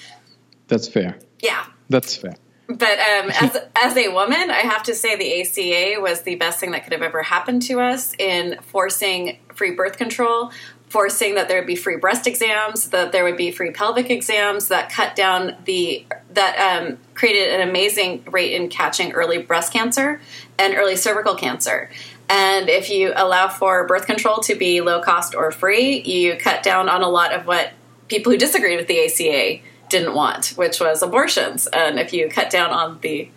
That's 0.67 0.87
fair. 0.87 1.17
Yeah. 1.41 1.65
That's 1.89 2.15
fair. 2.15 2.35
But 2.67 2.99
um, 2.99 3.29
as 3.41 3.57
as 3.75 3.97
a 3.97 4.09
woman, 4.09 4.49
I 4.49 4.61
have 4.61 4.83
to 4.83 4.95
say 4.95 5.15
the 5.15 5.41
ACA 5.41 6.01
was 6.01 6.21
the 6.21 6.35
best 6.35 6.59
thing 6.59 6.71
that 6.71 6.83
could 6.83 6.93
have 6.93 7.01
ever 7.01 7.21
happened 7.21 7.61
to 7.63 7.79
us 7.79 8.13
in 8.17 8.57
forcing 8.61 9.39
free 9.53 9.71
birth 9.71 9.97
control, 9.97 10.51
forcing 10.87 11.35
that 11.35 11.47
there 11.47 11.59
would 11.59 11.67
be 11.67 11.75
free 11.75 11.97
breast 11.97 12.27
exams, 12.27 12.89
that 12.89 13.11
there 13.11 13.23
would 13.23 13.37
be 13.37 13.51
free 13.51 13.71
pelvic 13.71 14.09
exams, 14.09 14.69
that 14.69 14.89
cut 14.89 15.15
down 15.15 15.55
the 15.65 16.05
that 16.31 16.57
um, 16.57 16.97
created 17.13 17.59
an 17.59 17.67
amazing 17.67 18.23
rate 18.31 18.53
in 18.53 18.69
catching 18.69 19.11
early 19.11 19.39
breast 19.39 19.73
cancer 19.73 20.21
and 20.57 20.73
early 20.75 20.95
cervical 20.95 21.35
cancer. 21.35 21.89
And 22.29 22.69
if 22.69 22.89
you 22.89 23.13
allow 23.15 23.47
for 23.49 23.85
birth 23.85 24.05
control 24.05 24.37
to 24.41 24.55
be 24.55 24.81
low 24.81 25.01
cost 25.01 25.35
or 25.35 25.51
free, 25.51 26.01
you 26.01 26.35
cut 26.37 26.63
down 26.63 26.89
on 26.89 27.01
a 27.01 27.09
lot 27.09 27.33
of 27.33 27.45
what 27.45 27.71
people 28.07 28.31
who 28.31 28.37
disagreed 28.37 28.77
with 28.77 28.87
the 28.87 29.05
ACA 29.05 29.61
didn't 29.89 30.13
want, 30.15 30.53
which 30.55 30.79
was 30.79 31.01
abortions. 31.01 31.67
And 31.67 31.99
if 31.99 32.13
you 32.13 32.29
cut 32.29 32.49
down 32.49 32.71
on 32.71 32.99
the 33.01 33.29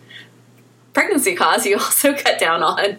pregnancy 0.93 1.35
cause, 1.35 1.65
you 1.65 1.75
also 1.79 2.13
cut 2.15 2.39
down 2.39 2.63
on 2.63 2.97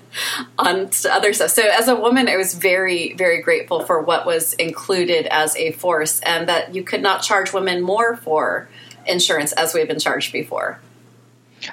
on 0.58 0.90
other 1.10 1.32
stuff. 1.32 1.50
So 1.50 1.62
as 1.62 1.88
a 1.88 1.96
woman, 1.96 2.28
I 2.28 2.36
was 2.36 2.54
very 2.54 3.14
very 3.14 3.42
grateful 3.42 3.84
for 3.84 4.00
what 4.00 4.24
was 4.24 4.52
included 4.54 5.26
as 5.26 5.56
a 5.56 5.72
force, 5.72 6.20
and 6.20 6.48
that 6.48 6.74
you 6.74 6.84
could 6.84 7.02
not 7.02 7.22
charge 7.22 7.52
women 7.52 7.82
more 7.82 8.16
for 8.16 8.68
insurance 9.06 9.52
as 9.52 9.74
we've 9.74 9.88
been 9.88 9.98
charged 9.98 10.32
before. 10.32 10.80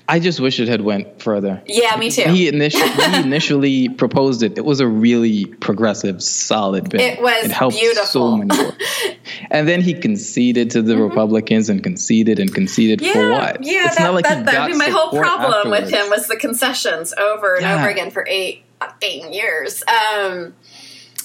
I 0.08 0.20
just 0.20 0.40
wish 0.40 0.60
it 0.60 0.68
had 0.68 0.82
went 0.82 1.22
further. 1.22 1.62
Yeah, 1.66 1.96
me 1.98 2.10
too. 2.10 2.24
He 2.24 2.48
initially, 2.48 2.90
he 2.90 3.16
initially 3.22 3.90
proposed 3.90 4.44
it. 4.44 4.58
It 4.58 4.66
was 4.66 4.80
a 4.80 4.88
really 4.88 5.46
progressive, 5.46 6.22
solid 6.24 6.90
bill. 6.90 7.02
It 7.02 7.22
was 7.22 7.46
it 7.46 7.52
helped 7.52 7.78
beautiful. 7.78 8.06
So 8.06 8.38
many 8.38 8.72
and 9.52 9.68
then 9.68 9.82
he 9.82 9.94
conceded 9.94 10.72
to 10.72 10.82
the 10.82 10.94
mm-hmm. 10.94 11.04
Republicans 11.04 11.70
and 11.70 11.84
conceded 11.84 12.40
and 12.40 12.54
conceded 12.54 13.02
yeah, 13.02 13.14
for 13.14 13.32
what? 13.32 13.64
Yeah, 13.64 13.86
it's 13.86 13.98
that, 13.98 14.04
not 14.04 14.14
like 14.14 14.26
that, 14.26 14.46
got 14.46 14.76
my 14.76 14.90
whole 14.90 15.10
problem 15.10 15.54
afterwards. 15.54 15.84
with 15.84 15.94
him 15.94 16.10
was 16.10 16.28
the 16.28 16.38
concessions 16.38 17.14
over 17.14 17.56
and 17.56 17.64
yeah. 17.64 17.80
over 17.80 17.90
again 17.90 18.12
for 18.12 18.26
eight 18.28 18.64
fucking 18.80 19.34
years. 19.34 19.84
Um, 19.88 20.54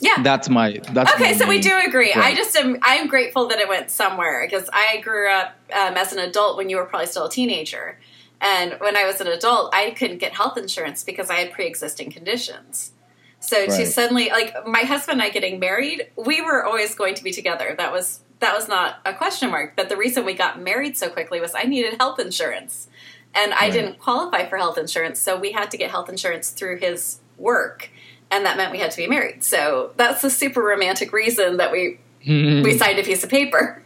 Yeah. 0.01 0.23
That's 0.23 0.49
my 0.49 0.81
that's 0.93 1.13
okay. 1.15 1.33
my 1.33 1.37
So 1.37 1.47
we 1.47 1.61
do 1.61 1.79
agree. 1.87 2.13
I 2.13 2.35
just 2.35 2.57
am. 2.57 2.79
I'm 2.83 3.07
grateful 3.07 3.49
that 3.49 3.59
it 3.59 3.69
went 3.69 3.91
somewhere 3.91 4.47
because 4.47 4.69
I 4.73 4.99
grew 5.03 5.31
up 5.31 5.55
um, 5.75 5.95
as 5.97 6.13
an 6.13 6.19
adult 6.19 6.57
when 6.57 6.71
you 6.71 6.77
were 6.77 6.87
probably 6.87 7.07
still 7.07 7.27
a 7.27 7.31
teenager, 7.31 7.99
and 8.41 8.75
when 8.81 8.97
I 8.97 9.05
was 9.05 9.21
an 9.21 9.27
adult, 9.27 9.75
I 9.75 9.91
couldn't 9.91 10.19
get 10.19 10.33
health 10.33 10.57
insurance 10.57 11.05
because 11.05 11.31
I 11.31 11.35
had 11.35 11.53
pre-existing 11.53 12.11
conditions. 12.11 12.93
So 13.41 13.67
to 13.67 13.87
suddenly, 13.87 14.29
like 14.29 14.55
my 14.67 14.81
husband 14.81 15.21
and 15.21 15.23
I 15.23 15.31
getting 15.31 15.59
married, 15.59 16.09
we 16.17 16.43
were 16.43 16.65
always 16.65 16.95
going 16.95 17.15
to 17.15 17.25
be 17.25 17.33
together. 17.33 17.75
That 17.77 17.93
was 17.93 18.21
that 18.41 18.55
was 18.55 18.69
not 18.69 19.01
a 19.05 19.15
question 19.15 19.51
mark. 19.51 19.75
But 19.77 19.89
the 19.89 19.97
reason 19.97 20.25
we 20.25 20.35
got 20.35 20.61
married 20.61 20.97
so 20.97 21.09
quickly 21.09 21.41
was 21.41 21.55
I 21.55 21.65
needed 21.65 21.97
health 21.99 22.19
insurance, 22.19 22.89
and 23.35 23.53
I 23.55 23.65
Right. 23.65 23.73
didn't 23.73 23.99
qualify 23.99 24.49
for 24.49 24.57
health 24.57 24.79
insurance, 24.79 25.19
so 25.19 25.39
we 25.39 25.53
had 25.53 25.71
to 25.71 25.77
get 25.79 25.91
health 25.91 26.09
insurance 26.09 26.51
through 26.51 26.79
his 26.79 27.21
work, 27.39 27.91
and 28.31 28.45
that 28.45 28.57
meant 28.57 28.73
we 28.73 28.79
had 28.79 28.91
to 28.91 28.97
be 28.97 29.07
married. 29.07 29.43
So 29.43 29.93
that's 29.97 30.23
the 30.23 30.31
super 30.31 30.63
romantic 30.63 31.13
reason 31.13 31.57
that 31.59 31.73
we 31.73 31.99
we 32.27 32.77
signed 32.77 32.99
a 32.99 33.03
piece 33.03 33.25
of 33.25 33.31
paper. 33.31 33.83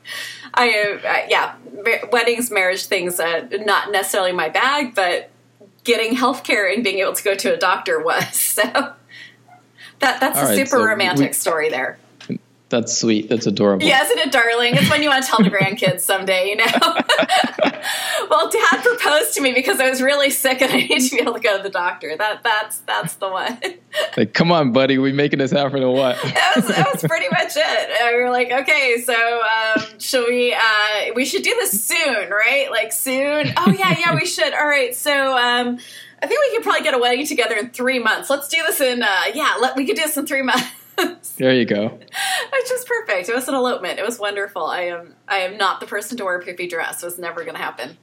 I 0.54 0.98
uh, 1.04 1.26
yeah, 1.28 1.56
weddings, 2.12 2.50
marriage 2.50 2.86
things, 2.86 3.18
uh, 3.20 3.48
not 3.60 3.90
necessarily 3.92 4.32
my 4.32 4.48
bag, 4.48 4.94
but 4.94 5.30
getting 5.84 6.14
health 6.14 6.44
care 6.44 6.70
and 6.70 6.82
being 6.82 6.98
able 7.00 7.12
to 7.12 7.22
go 7.22 7.34
to 7.34 7.52
a 7.54 7.56
doctor 7.56 8.02
was 8.02 8.34
so. 8.40 8.62
That 10.00 10.20
that's 10.20 10.38
All 10.38 10.44
a 10.44 10.48
right, 10.48 10.56
super 10.56 10.78
so 10.78 10.84
romantic 10.84 11.30
we- 11.30 11.34
story 11.34 11.70
there. 11.70 11.98
That's 12.74 12.98
sweet. 12.98 13.28
That's 13.28 13.46
adorable. 13.46 13.87
Yeah, 13.87 14.02
isn't 14.02 14.18
it 14.18 14.32
darling? 14.32 14.74
It's 14.74 14.90
when 14.90 15.00
you 15.00 15.08
want 15.08 15.22
to 15.22 15.30
tell 15.30 15.38
the 15.38 15.48
grandkids 15.48 16.00
someday, 16.00 16.48
you 16.48 16.56
know. 16.56 16.64
well, 18.28 18.50
Dad 18.50 18.82
proposed 18.82 19.34
to 19.34 19.40
me 19.40 19.52
because 19.52 19.78
I 19.78 19.88
was 19.88 20.02
really 20.02 20.30
sick 20.30 20.60
and 20.60 20.72
I 20.72 20.78
need 20.78 20.98
to 20.98 21.14
be 21.14 21.22
able 21.22 21.34
to 21.34 21.40
go 21.40 21.56
to 21.56 21.62
the 21.62 21.70
doctor. 21.70 22.16
That 22.16 22.42
that's 22.42 22.80
that's 22.80 23.14
the 23.14 23.28
one. 23.28 23.58
Like, 24.16 24.32
come 24.32 24.50
on, 24.50 24.72
buddy, 24.72 24.98
we 24.98 25.12
making 25.12 25.38
this 25.38 25.52
happen 25.52 25.84
or 25.84 25.94
what? 25.94 26.16
that 26.22 26.52
was 26.56 26.66
that 26.66 26.88
was 26.92 27.02
pretty 27.04 27.28
much 27.30 27.56
it. 27.56 27.90
And 28.00 28.16
we 28.16 28.22
were 28.22 28.30
like, 28.30 28.50
okay, 28.50 29.00
so 29.04 29.14
um, 29.14 30.00
should 30.00 30.26
we? 30.28 30.52
Uh, 30.52 31.12
we 31.14 31.24
should 31.24 31.44
do 31.44 31.54
this 31.60 31.84
soon, 31.84 32.28
right? 32.30 32.66
Like 32.72 32.92
soon. 32.92 33.52
Oh 33.56 33.70
yeah, 33.70 33.96
yeah, 33.96 34.16
we 34.16 34.26
should. 34.26 34.52
All 34.52 34.66
right, 34.66 34.94
so. 34.96 35.37
Um, 35.37 35.78
I 36.22 36.26
think 36.26 36.40
we 36.40 36.56
could 36.56 36.64
probably 36.64 36.82
get 36.82 36.94
a 36.94 36.98
wedding 36.98 37.26
together 37.26 37.54
in 37.54 37.68
three 37.68 37.98
months. 37.98 38.30
Let's 38.30 38.48
do 38.48 38.56
this 38.66 38.80
in, 38.80 39.02
uh, 39.02 39.22
yeah, 39.34 39.56
let, 39.60 39.76
we 39.76 39.84
could 39.84 39.96
do 39.96 40.02
this 40.02 40.16
in 40.16 40.26
three 40.26 40.40
months. 40.40 40.64
There 41.37 41.52
you 41.52 41.64
go. 41.64 41.88
Which 41.88 42.70
was 42.70 42.85
perfect. 42.85 43.28
It 43.28 43.35
was 43.35 43.48
an 43.48 43.54
elopement. 43.54 43.98
It 43.98 44.04
was 44.04 44.20
wonderful. 44.20 44.66
I 44.66 44.83
am 44.83 45.14
I 45.26 45.38
am 45.38 45.57
not 45.57 45.80
the 45.80 45.87
person 45.87 46.16
to 46.18 46.24
wear 46.24 46.37
a 46.37 46.44
poopy 46.44 46.68
dress. 46.68 47.02
It 47.02 47.07
was 47.07 47.18
never 47.18 47.42
going 47.42 47.57
to 47.57 47.61
happen. 47.61 47.98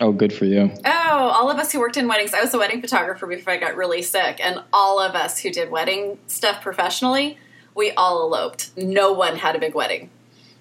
Oh, 0.00 0.12
good 0.12 0.32
for 0.32 0.46
you. 0.46 0.70
Oh, 0.84 0.90
all 0.90 1.50
of 1.50 1.58
us 1.58 1.72
who 1.72 1.80
worked 1.80 1.98
in 1.98 2.08
weddings. 2.08 2.32
I 2.32 2.40
was 2.40 2.54
a 2.54 2.58
wedding 2.58 2.80
photographer 2.80 3.26
before 3.26 3.52
I 3.52 3.58
got 3.58 3.76
really 3.76 4.02
sick, 4.02 4.40
and 4.42 4.62
all 4.72 4.98
of 4.98 5.14
us 5.14 5.38
who 5.38 5.50
did 5.50 5.70
wedding 5.70 6.18
stuff 6.26 6.62
professionally, 6.62 7.38
we 7.74 7.90
all 7.92 8.22
eloped. 8.22 8.70
No 8.78 9.12
one 9.12 9.36
had 9.36 9.56
a 9.56 9.58
big 9.58 9.74
wedding. 9.74 10.08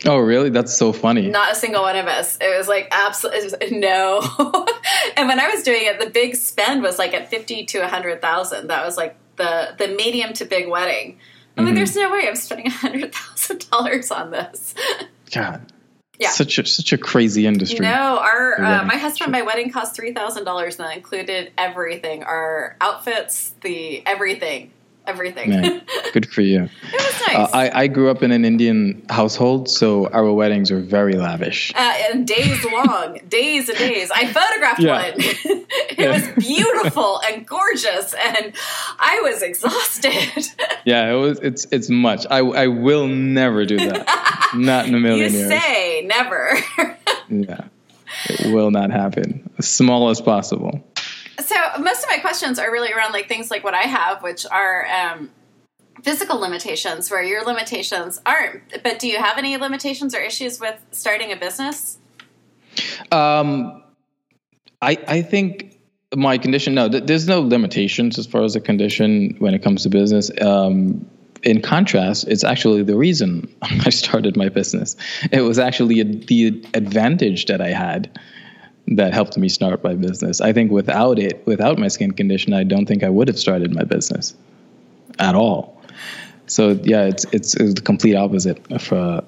Oh, 0.05 0.17
really? 0.17 0.49
That's 0.49 0.75
so 0.75 0.93
funny. 0.93 1.27
Not 1.27 1.51
a 1.51 1.55
single 1.55 1.83
one 1.83 1.95
of 1.95 2.07
us. 2.07 2.37
It 2.41 2.57
was 2.57 2.67
like 2.67 2.87
absolutely 2.91 3.79
no. 3.79 4.19
and 5.17 5.27
when 5.27 5.39
I 5.39 5.49
was 5.53 5.63
doing 5.63 5.83
it, 5.83 5.99
the 5.99 6.09
big 6.09 6.35
spend 6.35 6.81
was 6.81 6.97
like 6.97 7.13
at 7.13 7.29
fifty 7.29 7.65
to 7.67 7.79
a 7.79 7.87
hundred 7.87 8.21
thousand. 8.21 8.67
That 8.67 8.85
was 8.85 8.97
like 8.97 9.15
the 9.35 9.75
the 9.77 9.89
medium 9.89 10.33
to 10.33 10.45
big 10.45 10.67
wedding. 10.67 11.17
I'm 11.57 11.65
like, 11.65 11.75
there's 11.75 11.95
no 11.95 12.11
way 12.11 12.27
I'm 12.27 12.35
spending 12.35 12.67
a 12.67 12.71
hundred 12.71 13.13
thousand 13.13 13.69
dollars 13.69 14.11
on 14.11 14.31
this. 14.31 14.73
God. 15.33 15.61
Yeah. 16.19 16.29
Such 16.31 16.59
a 16.59 16.65
such 16.65 16.91
a 16.91 16.97
crazy 16.97 17.47
industry. 17.47 17.79
No, 17.79 18.19
our 18.19 18.61
uh, 18.61 18.83
my 18.83 18.97
husband, 18.97 19.31
my 19.31 19.41
wedding 19.41 19.71
cost 19.71 19.95
three 19.95 20.13
thousand 20.13 20.43
dollars, 20.43 20.77
and 20.77 20.87
that 20.87 20.97
included 20.97 21.53
everything: 21.57 22.23
our 22.23 22.75
outfits, 22.81 23.53
the 23.61 24.05
everything, 24.05 24.71
everything. 25.07 25.49
Man, 25.49 25.81
good 26.13 26.29
for 26.29 26.41
you. 26.41 26.63
it 26.83 26.93
was 26.93 27.27
nice. 27.27 27.37
Uh, 27.37 27.49
I, 27.53 27.83
I 27.83 27.87
grew 27.87 28.09
up 28.11 28.21
in 28.23 28.31
an 28.31 28.45
Indian 28.45 29.03
household, 29.09 29.69
so 29.69 30.07
our 30.07 30.31
weddings 30.31 30.71
are 30.71 30.79
very 30.79 31.13
lavish. 31.13 31.73
uh, 31.75 31.93
and 32.11 32.27
days 32.27 32.63
long, 32.65 33.19
days 33.29 33.69
and 33.69 33.77
days. 33.77 34.11
I 34.11 34.25
photographed 34.27 34.79
Yeah. 34.81 35.11
one. 35.11 35.13
it 35.17 35.97
Yeah. 35.99 36.11
was 36.13 36.45
beautiful 36.45 37.21
and 37.27 37.45
gorgeous, 37.47 38.13
and 38.13 38.53
I 38.99 39.21
was 39.23 39.41
exhausted. 39.41 40.45
Yeah, 40.85 41.11
it 41.11 41.15
was. 41.15 41.39
It's 41.39 41.65
it's 41.71 41.89
much. 41.89 42.25
I 42.29 42.39
I 42.39 42.67
will 42.67 43.07
never 43.07 43.65
do 43.65 43.77
that. 43.77 44.49
not 44.55 44.87
in 44.87 44.93
a 44.93 44.97
you 44.97 45.03
million 45.03 45.33
years. 45.33 45.49
say 45.49 46.03
never. 46.05 46.57
Yeah, 47.29 47.65
it 48.29 48.51
will 48.53 48.71
not 48.71 48.89
happen. 48.91 49.49
As 49.59 49.67
small 49.69 50.09
as 50.09 50.19
possible. 50.21 50.83
So 51.41 51.55
most 51.79 52.03
of 52.03 52.09
my 52.09 52.17
questions 52.17 52.59
are 52.59 52.71
really 52.71 52.91
around 52.91 53.13
like 53.13 53.27
things 53.27 53.51
like 53.51 53.63
what 53.63 53.73
I 53.73 53.83
have, 53.83 54.23
which 54.23 54.45
are 54.45 54.85
um, 54.87 55.31
physical 56.03 56.39
limitations, 56.39 57.09
where 57.11 57.23
your 57.23 57.43
limitations 57.43 58.19
aren't. 58.25 58.83
But 58.83 58.99
do 58.99 59.07
you 59.07 59.17
have 59.17 59.37
any 59.37 59.57
limitations 59.57 60.15
or 60.15 60.19
issues 60.19 60.59
with 60.59 60.79
starting 60.91 61.31
a 61.31 61.35
business? 61.35 61.97
Um, 63.11 63.83
I 64.81 64.97
I 65.07 65.21
think 65.21 65.77
my 66.15 66.37
condition. 66.37 66.75
No, 66.75 66.89
th- 66.89 67.05
there's 67.05 67.27
no 67.27 67.41
limitations 67.41 68.17
as 68.17 68.27
far 68.27 68.43
as 68.43 68.55
a 68.55 68.61
condition 68.61 69.35
when 69.39 69.53
it 69.53 69.63
comes 69.63 69.83
to 69.83 69.89
business. 69.89 70.31
Um, 70.41 71.09
in 71.41 71.61
contrast, 71.61 72.27
it's 72.27 72.43
actually 72.43 72.83
the 72.83 72.97
reason 72.97 73.53
I 73.61 73.89
started 73.89 74.35
my 74.35 74.49
business. 74.49 74.95
It 75.31 75.41
was 75.41 75.59
actually 75.59 76.01
a, 76.01 76.03
the 76.03 76.63
advantage 76.73 77.45
that 77.45 77.61
I 77.61 77.69
had 77.69 78.19
that 78.89 79.13
helped 79.13 79.37
me 79.37 79.49
start 79.49 79.83
my 79.83 79.93
business. 79.93 80.41
I 80.41 80.53
think 80.53 80.71
without 80.71 81.19
it, 81.19 81.45
without 81.45 81.77
my 81.77 81.87
skin 81.87 82.11
condition, 82.11 82.53
I 82.53 82.63
don't 82.63 82.85
think 82.85 83.03
I 83.03 83.09
would 83.09 83.27
have 83.27 83.39
started 83.39 83.73
my 83.73 83.83
business 83.83 84.35
at 85.19 85.35
all. 85.35 85.81
So 86.47 86.79
yeah, 86.83 87.03
it's 87.03 87.25
it's, 87.31 87.55
it's 87.55 87.75
the 87.75 87.81
complete 87.81 88.15
opposite 88.15 88.59
of 88.71 88.91
a, 88.91 89.23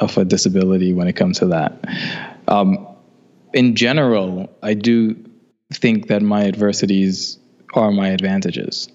of 0.00 0.18
a 0.18 0.24
disability 0.24 0.92
when 0.92 1.08
it 1.08 1.14
comes 1.14 1.38
to 1.38 1.46
that. 1.46 1.72
Um, 2.46 2.86
in 3.54 3.74
general, 3.74 4.50
I 4.62 4.74
do 4.74 5.16
think 5.72 6.08
that 6.08 6.22
my 6.22 6.44
adversities 6.44 7.38
are 7.74 7.90
my 7.90 8.08
advantages 8.08 8.88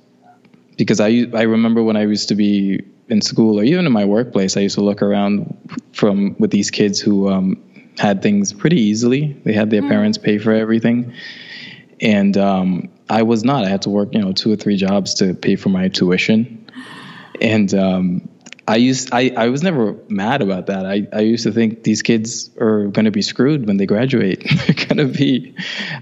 because 0.77 0.99
I 0.99 1.25
I 1.33 1.43
remember 1.43 1.83
when 1.83 1.95
I 1.95 2.03
used 2.03 2.29
to 2.29 2.35
be 2.35 2.83
in 3.09 3.21
school 3.21 3.59
or 3.59 3.63
even 3.63 3.85
in 3.85 3.91
my 3.91 4.05
workplace, 4.05 4.57
I 4.57 4.61
used 4.61 4.75
to 4.75 4.81
look 4.81 5.01
around 5.01 5.57
from 5.93 6.35
with 6.39 6.51
these 6.51 6.71
kids 6.71 6.99
who 6.99 7.29
um, 7.29 7.61
had 7.97 8.21
things 8.21 8.53
pretty 8.53 8.81
easily. 8.81 9.33
They 9.43 9.53
had 9.53 9.69
their 9.69 9.81
parents 9.81 10.17
pay 10.17 10.37
for 10.37 10.51
everything, 10.51 11.13
and 12.01 12.37
um, 12.37 12.89
I 13.09 13.23
was 13.23 13.43
not. 13.43 13.65
I 13.65 13.69
had 13.69 13.83
to 13.83 13.89
work, 13.89 14.13
you 14.13 14.21
know, 14.21 14.31
two 14.31 14.51
or 14.51 14.55
three 14.55 14.77
jobs 14.77 15.15
to 15.15 15.33
pay 15.33 15.55
for 15.55 15.69
my 15.69 15.89
tuition, 15.89 16.69
and 17.39 17.73
um, 17.73 18.29
I 18.67 18.77
used 18.77 19.09
I, 19.11 19.31
I 19.35 19.49
was 19.49 19.61
never 19.61 19.97
mad 20.07 20.41
about 20.41 20.67
that. 20.67 20.85
I, 20.85 21.05
I 21.11 21.19
used 21.21 21.43
to 21.43 21.51
think 21.51 21.83
these 21.83 22.01
kids 22.01 22.49
are 22.59 22.87
going 22.87 23.05
to 23.05 23.11
be 23.11 23.21
screwed 23.21 23.67
when 23.67 23.77
they 23.77 23.85
graduate. 23.85 24.43
They're 24.49 24.87
going 24.87 24.97
to 24.97 25.17
be. 25.17 25.55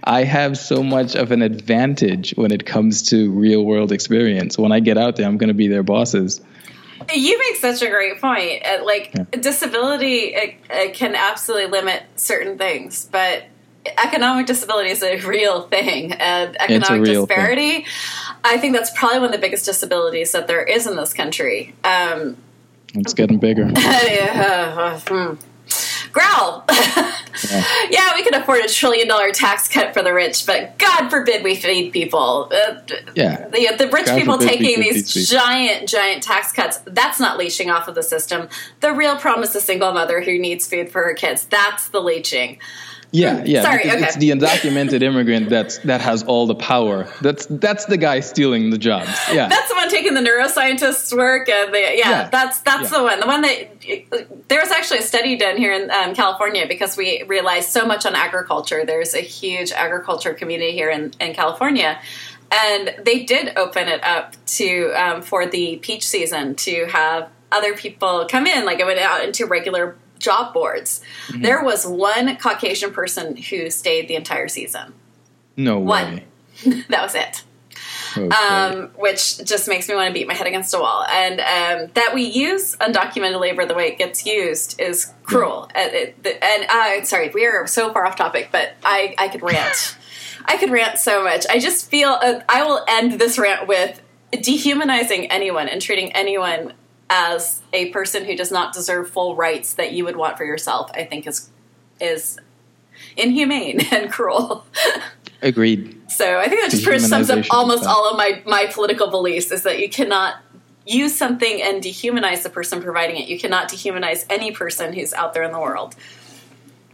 I 0.04 0.24
have 0.24 0.58
so 0.58 0.84
much 0.84 1.16
of 1.16 1.32
an 1.32 1.42
advantage 1.42 2.34
when 2.36 2.52
it 2.52 2.66
comes 2.66 3.10
to 3.10 3.32
real 3.32 3.64
world 3.64 3.92
experience. 3.92 4.58
When 4.60 4.72
I 4.72 4.80
get 4.80 4.98
out 4.98 5.16
there, 5.16 5.26
I'm 5.26 5.38
going 5.38 5.48
to 5.48 5.56
be 5.56 5.70
their 5.70 5.84
bosses. 5.84 6.40
You 7.14 7.38
make 7.40 7.56
such 7.58 7.82
a 7.82 7.90
great 7.90 8.20
point. 8.22 8.66
Uh, 8.66 8.84
like 8.84 9.12
Yeah. 9.16 9.24
disability 9.40 10.34
it, 10.34 10.56
it 10.70 10.94
can 10.94 11.16
absolutely 11.16 11.68
limit 11.68 12.04
certain 12.16 12.58
things, 12.58 13.08
but 13.12 13.44
economic 14.04 14.46
disability 14.46 14.90
is 14.92 15.02
a 15.04 15.18
real 15.28 15.64
thing, 15.64 16.14
and 16.14 16.56
economic 16.62 17.08
real 17.08 17.26
thing. 17.26 17.36
disparity. 17.38 17.86
I 18.44 18.58
think 18.58 18.76
that's 18.76 18.92
probably 18.98 19.20
one 19.20 19.26
of 19.28 19.32
the 19.34 19.38
biggest 19.40 19.66
disabilities 19.66 20.32
that 20.34 20.48
there 20.48 20.64
is 20.64 20.86
in 20.88 20.96
this 20.96 21.14
country. 21.14 21.74
Um, 21.84 22.38
It's 22.94 23.14
getting 23.14 23.40
bigger. 23.40 23.70
yeah, 23.78 25.00
hmm. 25.08 25.34
Growl. 26.12 26.64
yeah. 27.90 28.14
we 28.16 28.24
can 28.24 28.34
afford 28.34 28.64
a 28.64 28.68
trillion 28.68 29.08
dollar 29.08 29.32
tax 29.32 29.68
cut 29.68 29.94
for 29.94 30.02
the 30.04 30.14
rich, 30.14 30.46
but 30.46 30.78
God 30.78 31.10
forbid 31.10 31.44
we 31.44 31.56
feed 31.56 31.92
people. 31.92 32.52
Uh, 32.52 32.76
Yeah. 33.16 33.48
the, 33.50 33.76
the 33.78 33.88
rich 33.90 34.08
God 34.08 34.20
people 34.20 34.38
taking 34.38 34.80
these 34.80 35.12
these 35.14 35.30
people. 35.30 35.40
giant, 35.46 35.90
giant 35.90 36.24
tax 36.24 36.52
cuts, 36.52 36.80
that's 36.86 37.20
not 37.20 37.38
leeching 37.38 37.70
off 37.70 37.88
of 37.88 37.96
the 37.96 38.04
system. 38.04 38.50
The 38.82 38.92
real 38.94 39.16
problem 39.18 39.44
is 39.44 39.54
the 39.54 39.62
single 39.62 39.92
mother 39.94 40.22
who 40.22 40.38
needs 40.38 40.68
food 40.68 40.90
for 40.92 41.04
her 41.04 41.14
kids. 41.14 41.46
That's 41.46 41.90
the 41.90 42.02
leeching. 42.02 42.60
Yeah, 43.14 43.44
yeah. 43.46 43.62
Sorry, 43.64 43.84
because 43.84 43.96
okay. 43.98 44.06
It's 44.06 44.16
the 44.16 44.30
undocumented 44.30 45.02
immigrant 45.02 45.50
that's 45.50 45.80
that 45.80 46.00
has 46.02 46.24
all 46.24 46.48
the 46.48 46.56
power. 46.56 47.08
That's 47.22 47.46
that's 47.48 47.86
the 47.86 47.98
guy 47.98 48.22
stealing 48.22 48.70
the 48.70 48.78
jobs. 48.78 49.10
Yeah. 49.32 49.48
That's 49.48 49.68
the 49.70 49.76
one 49.76 49.90
taking 49.90 50.14
the 50.14 50.22
neuroscientists' 50.22 51.16
work. 51.16 51.50
And 51.50 51.74
the, 51.74 51.80
yeah, 51.80 51.94
Yeah. 51.96 52.30
that's 52.30 52.62
that's 52.62 52.92
Yeah. 52.92 52.98
the 52.98 53.04
one. 53.04 53.20
The 53.20 53.28
one 53.28 53.42
that 53.42 53.82
there 54.48 54.60
was 54.62 54.72
actually 54.72 55.00
a 55.00 55.04
study 55.04 55.36
done 55.38 55.58
here 55.58 55.74
in 55.74 55.92
um, 55.92 56.14
California 56.16 56.66
because 56.68 56.96
we 56.96 57.24
realized 57.24 57.70
so 57.70 57.86
much 57.86 58.06
on 58.06 58.16
agriculture. 58.16 58.84
There's 58.86 59.14
a 59.14 59.22
huge 59.22 59.72
agriculture 59.72 60.34
community 60.34 60.72
here 60.72 60.90
in, 60.90 61.14
in 61.20 61.34
California, 61.34 62.00
and 62.52 62.96
they 63.04 63.24
did 63.24 63.58
open 63.58 63.88
it 63.88 64.04
up 64.04 64.36
to 64.58 64.92
um, 64.96 65.22
for 65.22 65.46
the 65.46 65.78
peach 65.78 66.08
season 66.08 66.56
to 66.56 66.86
have 66.88 67.30
other 67.52 67.74
people 67.76 68.26
come 68.30 68.48
in. 68.48 68.66
Like 68.66 68.80
it 68.80 68.86
went 68.86 69.00
out 69.00 69.24
into 69.24 69.46
regular 69.46 69.96
job 70.22 70.54
boards. 70.54 71.02
Mm-hmm. 71.28 71.42
There 71.42 71.64
was 71.64 71.86
one 71.86 72.36
Caucasian 72.38 72.92
person 72.92 73.36
who 73.36 73.70
stayed 73.70 74.08
the 74.08 74.16
entire 74.16 74.48
season. 74.48 74.94
no 75.58 75.80
One. 75.80 76.16
way. 76.16 76.26
that 76.90 77.02
was 77.02 77.16
it. 77.16 77.44
okay. 78.18 78.28
um, 78.30 78.90
which 78.98 79.44
just 79.46 79.68
makes 79.68 79.88
me 79.90 79.96
want 79.96 80.08
to 80.08 80.14
beat 80.14 80.28
my 80.28 80.34
head 80.34 80.48
against 80.48 80.74
a 80.74 80.80
wall. 80.80 81.06
And 81.10 81.40
um, 81.40 81.92
that 81.96 82.14
we 82.14 82.24
use 82.24 82.76
undocumented 82.78 83.40
labor 83.40 83.66
the 83.66 83.74
way 83.74 83.88
it 83.88 83.98
gets 83.98 84.26
used 84.26 84.80
is 84.80 85.12
cruel. 85.24 85.70
Yeah. 85.76 85.82
And, 85.82 86.28
and 86.42 86.66
uh, 86.70 87.04
sorry, 87.06 87.30
we 87.30 87.46
are 87.46 87.68
so 87.68 87.92
far 87.92 88.06
off 88.06 88.16
topic, 88.16 88.50
but 88.52 88.74
I, 88.84 89.16
I 89.18 89.28
could 89.30 89.42
rant. 89.42 89.98
I 90.46 90.58
could 90.58 90.72
rant 90.72 90.98
so 90.98 91.24
much. 91.24 91.46
I 91.50 91.60
just 91.60 91.90
feel 91.90 92.10
uh, 92.22 92.42
I 92.50 92.64
will 92.64 92.84
end 92.88 93.14
this 93.14 93.38
rant 93.38 93.68
with 93.68 94.02
dehumanizing 94.32 95.32
anyone 95.32 95.68
and 95.68 95.82
treating 95.82 96.12
anyone 96.14 96.74
as 97.12 97.62
a 97.74 97.90
person 97.90 98.24
who 98.24 98.36
does 98.38 98.52
not 98.52 98.74
deserve 98.74 99.10
full 99.10 99.36
rights 99.36 99.74
that 99.74 99.92
you 99.92 100.06
would 100.06 100.16
want 100.16 100.38
for 100.38 100.46
yourself. 100.46 100.90
I 100.94 101.04
think 101.04 101.28
is 101.28 101.50
is 102.00 102.40
inhumane 103.18 103.82
and 103.92 104.12
cruel. 104.12 104.66
Agreed. 105.42 106.00
So 106.10 106.40
I 106.40 106.48
think 106.48 106.62
that 106.62 106.72
just 106.72 106.84
pretty 106.84 107.00
sums 107.00 107.30
up 107.30 107.46
almost 107.52 107.84
all 107.84 108.10
of 108.10 108.18
my 108.18 108.42
my 108.46 108.66
political 108.68 109.12
beliefs 109.12 109.52
is 109.52 109.64
that 109.64 109.80
you 109.80 109.90
cannot 109.90 110.38
use 110.86 111.16
something 111.16 111.62
and 111.62 111.84
dehumanize 111.84 112.44
the 112.44 112.50
person 112.50 112.82
providing 112.82 113.18
it. 113.18 113.28
You 113.28 113.38
cannot 113.38 113.70
dehumanize 113.70 114.26
any 114.30 114.52
person 114.52 114.94
who's 114.94 115.14
out 115.14 115.34
there 115.34 115.44
in 115.44 115.52
the 115.52 115.60
world. 115.60 115.96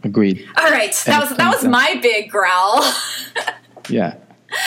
Agreed. 0.02 0.46
All 0.56 0.70
right, 0.70 0.92
that 1.06 1.20
was 1.20 1.36
that 1.36 1.54
was 1.54 1.64
my 1.64 1.96
big 2.02 2.28
growl. 2.28 2.92
yeah. 3.88 4.16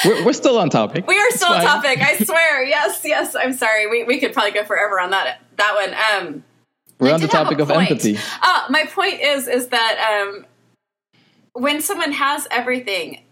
We're, 0.05 0.25
we're 0.25 0.33
still 0.33 0.57
on 0.57 0.69
topic. 0.69 1.07
We 1.07 1.17
are 1.17 1.31
still 1.31 1.53
on 1.53 1.63
topic. 1.63 1.99
I 1.99 2.17
swear. 2.17 2.63
Yes, 2.71 3.01
yes. 3.03 3.35
I'm 3.35 3.53
sorry. 3.53 3.87
We, 3.87 4.03
we 4.03 4.19
could 4.19 4.33
probably 4.33 4.51
go 4.51 4.63
forever 4.63 4.99
on 4.99 5.11
that 5.11 5.39
that 5.57 5.75
one. 5.75 6.27
Um, 6.27 6.43
we're 6.99 7.13
on 7.13 7.19
the 7.19 7.27
topic 7.27 7.59
of 7.59 7.71
empathy. 7.71 8.17
Uh, 8.41 8.65
my 8.69 8.85
point 8.85 9.19
is 9.19 9.47
is 9.47 9.69
that 9.69 10.23
um, 10.27 10.45
when 11.53 11.81
someone 11.81 12.11
has 12.11 12.47
everything, 12.51 13.23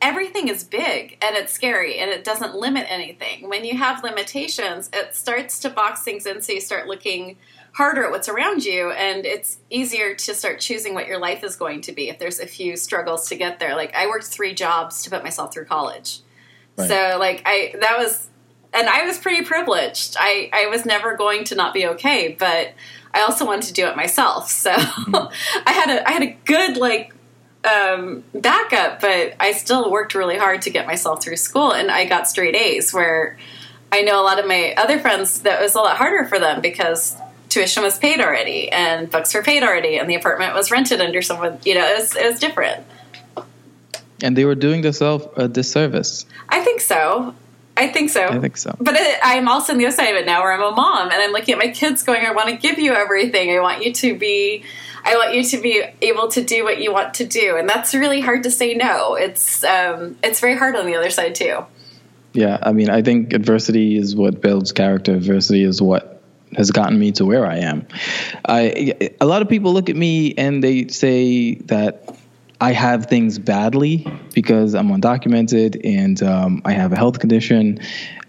everything 0.00 0.48
is 0.48 0.64
big 0.64 1.16
and 1.22 1.36
it's 1.36 1.52
scary 1.52 1.98
and 1.98 2.10
it 2.10 2.24
doesn't 2.24 2.54
limit 2.54 2.86
anything. 2.88 3.48
When 3.48 3.64
you 3.64 3.76
have 3.76 4.04
limitations, 4.04 4.90
it 4.92 5.14
starts 5.14 5.58
to 5.60 5.70
box 5.70 6.02
things 6.02 6.26
in, 6.26 6.42
so 6.42 6.52
you 6.52 6.60
start 6.60 6.86
looking 6.86 7.36
harder 7.78 8.04
at 8.04 8.10
what's 8.10 8.28
around 8.28 8.64
you, 8.64 8.90
and 8.90 9.24
it's 9.24 9.58
easier 9.70 10.12
to 10.12 10.34
start 10.34 10.58
choosing 10.58 10.94
what 10.94 11.06
your 11.06 11.20
life 11.20 11.44
is 11.44 11.54
going 11.54 11.80
to 11.80 11.92
be 11.92 12.08
if 12.08 12.18
there's 12.18 12.40
a 12.40 12.46
few 12.46 12.76
struggles 12.76 13.28
to 13.28 13.36
get 13.36 13.60
there. 13.60 13.76
Like 13.76 13.94
I 13.94 14.08
worked 14.08 14.26
three 14.26 14.52
jobs 14.52 15.04
to 15.04 15.10
put 15.10 15.22
myself 15.22 15.54
through 15.54 15.66
college, 15.66 16.18
right. 16.76 16.88
so 16.88 17.16
like 17.20 17.42
I 17.46 17.76
that 17.80 17.96
was, 17.96 18.28
and 18.74 18.88
I 18.88 19.06
was 19.06 19.18
pretty 19.18 19.44
privileged. 19.44 20.16
I 20.18 20.50
I 20.52 20.66
was 20.66 20.84
never 20.84 21.16
going 21.16 21.44
to 21.44 21.54
not 21.54 21.72
be 21.72 21.86
okay, 21.86 22.34
but 22.36 22.74
I 23.14 23.20
also 23.20 23.46
wanted 23.46 23.68
to 23.68 23.72
do 23.72 23.86
it 23.86 23.96
myself. 23.96 24.50
So 24.58 24.72
mm-hmm. 24.72 25.64
I 25.64 25.72
had 25.72 25.88
a 25.88 26.08
I 26.08 26.10
had 26.10 26.22
a 26.24 26.36
good 26.46 26.78
like 26.78 27.14
um, 27.64 28.24
backup, 28.34 29.00
but 29.00 29.34
I 29.38 29.52
still 29.52 29.88
worked 29.88 30.16
really 30.16 30.36
hard 30.36 30.62
to 30.62 30.70
get 30.70 30.84
myself 30.84 31.22
through 31.22 31.36
school, 31.36 31.72
and 31.72 31.92
I 31.92 32.06
got 32.06 32.26
straight 32.26 32.56
A's. 32.56 32.92
Where 32.92 33.38
I 33.92 34.02
know 34.02 34.20
a 34.20 34.24
lot 34.24 34.40
of 34.40 34.48
my 34.48 34.74
other 34.76 34.98
friends 34.98 35.42
that 35.42 35.60
was 35.62 35.76
a 35.76 35.78
lot 35.78 35.96
harder 35.96 36.24
for 36.24 36.40
them 36.40 36.60
because 36.60 37.16
tuition 37.58 37.82
was 37.82 37.98
paid 37.98 38.20
already, 38.20 38.70
and 38.70 39.10
books 39.10 39.34
were 39.34 39.42
paid 39.42 39.62
already, 39.62 39.98
and 39.98 40.08
the 40.08 40.14
apartment 40.14 40.54
was 40.54 40.70
rented 40.70 41.00
under 41.00 41.20
someone. 41.22 41.58
You 41.64 41.74
know, 41.74 41.86
it 41.86 41.98
was, 41.98 42.16
it 42.16 42.24
was 42.30 42.38
different. 42.38 42.84
And 44.22 44.36
they 44.36 44.44
were 44.44 44.54
doing 44.54 44.82
themselves 44.82 45.26
a 45.36 45.48
disservice. 45.48 46.24
I 46.48 46.60
think 46.60 46.80
so. 46.80 47.34
I 47.76 47.86
think 47.86 48.10
so. 48.10 48.26
I 48.26 48.40
think 48.40 48.56
so. 48.56 48.74
But 48.80 48.94
it, 48.96 49.18
I'm 49.22 49.48
also 49.48 49.72
on 49.72 49.78
the 49.78 49.86
other 49.86 49.94
side 49.94 50.10
of 50.10 50.16
it 50.16 50.26
now, 50.26 50.42
where 50.42 50.52
I'm 50.52 50.62
a 50.62 50.74
mom, 50.74 51.10
and 51.10 51.20
I'm 51.20 51.32
looking 51.32 51.54
at 51.54 51.58
my 51.58 51.68
kids, 51.68 52.02
going, 52.02 52.24
"I 52.24 52.32
want 52.32 52.48
to 52.48 52.56
give 52.56 52.78
you 52.78 52.92
everything. 52.92 53.50
I 53.50 53.60
want 53.60 53.84
you 53.84 53.92
to 53.92 54.18
be." 54.18 54.64
I 55.04 55.14
want 55.14 55.32
you 55.32 55.44
to 55.44 55.62
be 55.62 55.82
able 56.02 56.28
to 56.28 56.42
do 56.42 56.64
what 56.64 56.82
you 56.82 56.92
want 56.92 57.14
to 57.14 57.24
do, 57.24 57.56
and 57.56 57.68
that's 57.68 57.94
really 57.94 58.20
hard 58.20 58.42
to 58.42 58.50
say 58.50 58.74
no. 58.74 59.14
It's 59.14 59.64
um, 59.64 60.18
it's 60.24 60.40
very 60.40 60.56
hard 60.56 60.74
on 60.74 60.86
the 60.86 60.96
other 60.96 61.08
side 61.08 61.36
too. 61.36 61.64
Yeah, 62.34 62.58
I 62.60 62.72
mean, 62.72 62.90
I 62.90 63.00
think 63.00 63.32
adversity 63.32 63.96
is 63.96 64.14
what 64.14 64.42
builds 64.42 64.72
character. 64.72 65.14
Adversity 65.14 65.62
is 65.62 65.80
what 65.80 66.17
has 66.56 66.70
gotten 66.70 66.98
me 66.98 67.12
to 67.12 67.24
where 67.24 67.46
I 67.46 67.58
am. 67.58 67.86
I 68.44 69.12
a 69.20 69.26
lot 69.26 69.42
of 69.42 69.48
people 69.48 69.72
look 69.72 69.88
at 69.88 69.96
me 69.96 70.34
and 70.36 70.62
they 70.62 70.88
say 70.88 71.54
that 71.66 72.16
I 72.60 72.72
have 72.72 73.06
things 73.06 73.38
badly 73.38 74.06
because 74.34 74.74
I'm 74.74 74.88
undocumented 74.88 75.80
and 75.84 76.20
um, 76.22 76.62
I 76.64 76.72
have 76.72 76.92
a 76.92 76.96
health 76.96 77.20
condition 77.20 77.80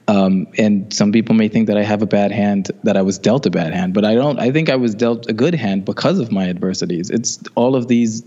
um, 0.09 0.47
and 0.57 0.91
some 0.91 1.11
people 1.11 1.35
may 1.35 1.49
think 1.49 1.67
that 1.67 1.77
I 1.77 1.83
have 1.83 2.01
a 2.01 2.07
bad 2.07 2.31
hand, 2.31 2.71
that 2.83 2.97
I 2.97 3.03
was 3.03 3.19
dealt 3.19 3.45
a 3.45 3.51
bad 3.51 3.73
hand, 3.73 3.93
but 3.93 4.05
I 4.05 4.15
don't. 4.15 4.39
I 4.39 4.51
think 4.51 4.67
I 4.71 4.75
was 4.75 4.95
dealt 4.95 5.29
a 5.29 5.33
good 5.33 5.53
hand 5.53 5.85
because 5.85 6.17
of 6.17 6.31
my 6.31 6.49
adversities. 6.49 7.11
It's 7.11 7.39
all 7.53 7.75
of 7.75 7.87
these 7.87 8.23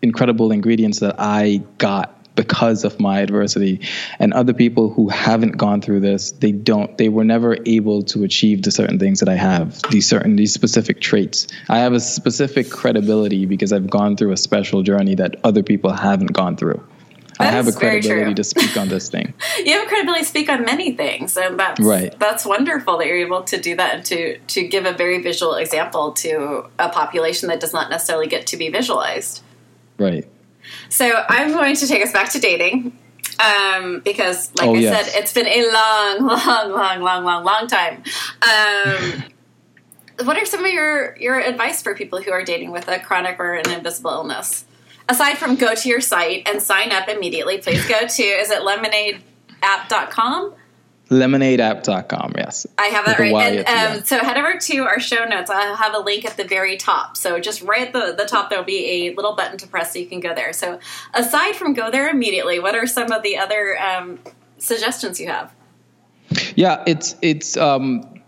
incredible 0.00 0.50
ingredients 0.50 1.00
that 1.00 1.16
I 1.18 1.60
got 1.76 2.13
because 2.36 2.84
of 2.84 2.98
my 2.98 3.20
adversity 3.20 3.80
and 4.18 4.32
other 4.32 4.52
people 4.52 4.90
who 4.90 5.08
haven't 5.08 5.52
gone 5.52 5.80
through 5.80 6.00
this 6.00 6.32
they 6.32 6.52
don't 6.52 6.98
they 6.98 7.08
were 7.08 7.24
never 7.24 7.56
able 7.66 8.02
to 8.02 8.24
achieve 8.24 8.62
the 8.62 8.70
certain 8.70 8.98
things 8.98 9.20
that 9.20 9.28
i 9.28 9.34
have 9.34 9.80
these 9.90 10.08
certain 10.08 10.36
these 10.36 10.52
specific 10.52 11.00
traits 11.00 11.46
i 11.68 11.78
have 11.78 11.92
a 11.92 12.00
specific 12.00 12.70
credibility 12.70 13.46
because 13.46 13.72
i've 13.72 13.88
gone 13.88 14.16
through 14.16 14.32
a 14.32 14.36
special 14.36 14.82
journey 14.82 15.14
that 15.14 15.36
other 15.44 15.62
people 15.62 15.92
haven't 15.92 16.32
gone 16.32 16.56
through 16.56 16.82
I 17.38 17.46
have 17.46 17.66
a 17.66 17.72
credibility 17.72 18.34
to 18.34 18.44
speak 18.44 18.76
on 18.76 18.88
this 18.88 19.08
thing. 19.08 19.34
you 19.64 19.72
have 19.72 19.86
a 19.86 19.88
credibility 19.88 20.22
to 20.22 20.28
speak 20.28 20.48
on 20.48 20.64
many 20.64 20.92
things, 20.92 21.36
and 21.36 21.58
that's 21.58 21.80
right. 21.80 22.16
That's 22.18 22.44
wonderful 22.46 22.98
that 22.98 23.06
you're 23.06 23.18
able 23.18 23.42
to 23.42 23.60
do 23.60 23.76
that 23.76 23.94
and 23.94 24.04
to 24.06 24.38
to 24.38 24.68
give 24.68 24.86
a 24.86 24.92
very 24.92 25.20
visual 25.20 25.54
example 25.54 26.12
to 26.12 26.66
a 26.78 26.88
population 26.88 27.48
that 27.48 27.60
does 27.60 27.72
not 27.72 27.90
necessarily 27.90 28.28
get 28.28 28.46
to 28.48 28.56
be 28.56 28.68
visualized. 28.68 29.42
Right. 29.98 30.28
So 30.94 31.24
I'm 31.28 31.52
going 31.52 31.76
to 31.76 31.86
take 31.86 32.04
us 32.04 32.12
back 32.12 32.30
to 32.32 32.38
dating. 32.38 32.98
Um, 33.40 34.00
because, 34.04 34.52
like 34.58 34.68
oh, 34.68 34.74
I 34.76 34.78
yes. 34.78 35.12
said, 35.12 35.20
it's 35.20 35.32
been 35.32 35.48
a 35.48 35.72
long, 35.72 36.28
long, 36.46 36.70
long, 36.70 37.02
long, 37.02 37.24
long, 37.24 37.44
long 37.44 37.66
time. 37.66 38.04
Um, 38.42 39.24
what 40.26 40.36
are 40.36 40.46
some 40.46 40.64
of 40.64 40.70
your 40.70 41.16
your 41.16 41.40
advice 41.40 41.82
for 41.82 41.96
people 41.96 42.22
who 42.22 42.30
are 42.30 42.44
dating 42.44 42.70
with 42.70 42.86
a 42.86 43.00
chronic 43.00 43.40
or 43.40 43.54
an 43.54 43.68
invisible 43.70 44.12
illness? 44.12 44.66
aside 45.08 45.38
from 45.38 45.56
go 45.56 45.74
to 45.74 45.88
your 45.88 46.00
site 46.00 46.48
and 46.48 46.62
sign 46.62 46.92
up 46.92 47.08
immediately, 47.08 47.58
please 47.58 47.86
go 47.86 48.06
to 48.06 48.22
is 48.22 48.50
it 48.50 48.62
lemonaydeapp.com? 48.62 50.54
lemonaydeapp.com 51.10 52.32
yes. 52.36 52.66
I 52.78 52.86
have 52.86 53.04
that 53.06 53.18
right. 53.18 53.66
And, 53.66 53.98
um, 53.98 54.04
so 54.04 54.18
head 54.18 54.38
over 54.38 54.58
to 54.58 54.78
our 54.84 54.98
show 54.98 55.24
notes. 55.24 55.50
I'll 55.50 55.76
have 55.76 55.94
a 55.94 55.98
link 55.98 56.24
at 56.24 56.36
the 56.36 56.44
very 56.44 56.76
top. 56.76 57.16
So 57.16 57.38
just 57.38 57.62
right 57.62 57.86
at 57.88 57.92
the, 57.92 58.14
the 58.16 58.24
top 58.24 58.48
there'll 58.48 58.64
be 58.64 59.06
a 59.06 59.14
little 59.14 59.36
button 59.36 59.58
to 59.58 59.66
press 59.66 59.92
so 59.92 59.98
you 59.98 60.06
can 60.06 60.20
go 60.20 60.34
there. 60.34 60.52
So 60.52 60.78
aside 61.12 61.56
from 61.56 61.74
go 61.74 61.90
there 61.90 62.08
immediately 62.08 62.58
what 62.58 62.74
are 62.74 62.86
some 62.86 63.12
of 63.12 63.22
the 63.22 63.36
other 63.36 63.78
um, 63.78 64.18
suggestions 64.58 65.20
you 65.20 65.28
have? 65.28 65.54
Yeah 66.56 66.82
it's 66.86 67.16
it's 67.20 67.56
um, 67.56 68.22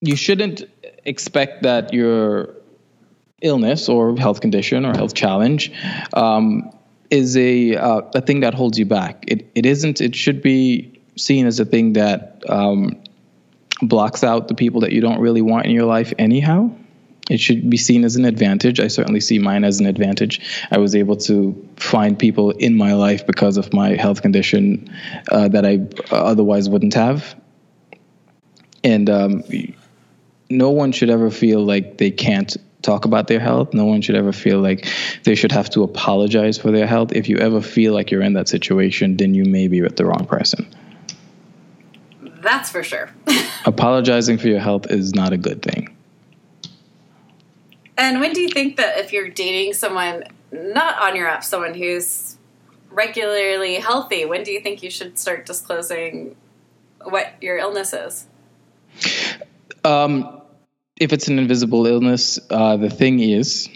you 0.00 0.16
shouldn't 0.16 0.64
expect 1.04 1.62
that 1.62 1.92
your 1.92 2.54
illness 3.42 3.88
or 3.88 4.16
health 4.16 4.40
condition 4.40 4.84
or 4.84 4.94
health 4.94 5.14
challenge 5.14 5.72
um, 6.14 6.70
is 7.10 7.36
a 7.36 7.76
uh, 7.76 8.02
a 8.14 8.20
thing 8.20 8.40
that 8.40 8.54
holds 8.54 8.78
you 8.78 8.86
back. 8.86 9.24
It 9.26 9.50
it 9.54 9.66
isn't. 9.66 10.00
It 10.00 10.14
should 10.14 10.42
be 10.42 10.99
seen 11.16 11.46
as 11.46 11.60
a 11.60 11.64
thing 11.64 11.94
that 11.94 12.42
um, 12.48 13.02
blocks 13.82 14.24
out 14.24 14.48
the 14.48 14.54
people 14.54 14.82
that 14.82 14.92
you 14.92 15.00
don't 15.00 15.20
really 15.20 15.42
want 15.42 15.66
in 15.66 15.72
your 15.72 15.86
life 15.86 16.12
anyhow. 16.18 16.70
It 17.30 17.38
should 17.38 17.70
be 17.70 17.76
seen 17.76 18.04
as 18.04 18.16
an 18.16 18.24
advantage. 18.24 18.80
I 18.80 18.88
certainly 18.88 19.20
see 19.20 19.38
mine 19.38 19.62
as 19.62 19.78
an 19.78 19.86
advantage. 19.86 20.40
I 20.70 20.78
was 20.78 20.96
able 20.96 21.16
to 21.18 21.68
find 21.76 22.18
people 22.18 22.50
in 22.50 22.76
my 22.76 22.94
life 22.94 23.24
because 23.24 23.56
of 23.56 23.72
my 23.72 23.90
health 23.90 24.20
condition 24.20 24.92
uh, 25.30 25.46
that 25.48 25.64
I 25.64 25.86
otherwise 26.10 26.68
wouldn't 26.68 26.94
have. 26.94 27.36
And 28.82 29.08
um, 29.08 29.44
no 30.48 30.70
one 30.70 30.90
should 30.90 31.08
ever 31.08 31.30
feel 31.30 31.64
like 31.64 31.98
they 31.98 32.10
can't 32.10 32.56
talk 32.82 33.04
about 33.04 33.28
their 33.28 33.38
health. 33.38 33.74
No 33.74 33.84
one 33.84 34.00
should 34.02 34.16
ever 34.16 34.32
feel 34.32 34.58
like 34.58 34.88
they 35.22 35.36
should 35.36 35.52
have 35.52 35.70
to 35.70 35.84
apologize 35.84 36.58
for 36.58 36.72
their 36.72 36.86
health. 36.86 37.12
If 37.12 37.28
you 37.28 37.36
ever 37.36 37.60
feel 37.60 37.92
like 37.92 38.10
you're 38.10 38.22
in 38.22 38.32
that 38.32 38.48
situation, 38.48 39.16
then 39.16 39.34
you 39.34 39.44
may 39.44 39.68
be 39.68 39.82
with 39.82 39.96
the 39.96 40.04
wrong 40.04 40.26
person. 40.26 40.66
That's 42.40 42.70
for 42.70 42.82
sure. 42.82 43.10
Apologizing 43.64 44.38
for 44.38 44.48
your 44.48 44.60
health 44.60 44.90
is 44.90 45.14
not 45.14 45.32
a 45.32 45.36
good 45.36 45.62
thing. 45.62 45.96
And 47.96 48.20
when 48.20 48.32
do 48.32 48.40
you 48.40 48.48
think 48.48 48.76
that 48.76 48.98
if 48.98 49.12
you're 49.12 49.28
dating 49.28 49.74
someone 49.74 50.24
not 50.50 51.00
on 51.00 51.16
your 51.16 51.28
app, 51.28 51.44
someone 51.44 51.74
who's 51.74 52.38
regularly 52.90 53.74
healthy, 53.74 54.24
when 54.24 54.42
do 54.42 54.52
you 54.52 54.60
think 54.60 54.82
you 54.82 54.90
should 54.90 55.18
start 55.18 55.44
disclosing 55.44 56.34
what 57.02 57.34
your 57.42 57.58
illness 57.58 57.92
is? 57.92 58.26
Um, 59.84 60.40
if 60.96 61.12
it's 61.12 61.28
an 61.28 61.38
invisible 61.38 61.86
illness, 61.86 62.38
uh, 62.50 62.76
the 62.78 62.90
thing 62.90 63.20
is, 63.20 63.68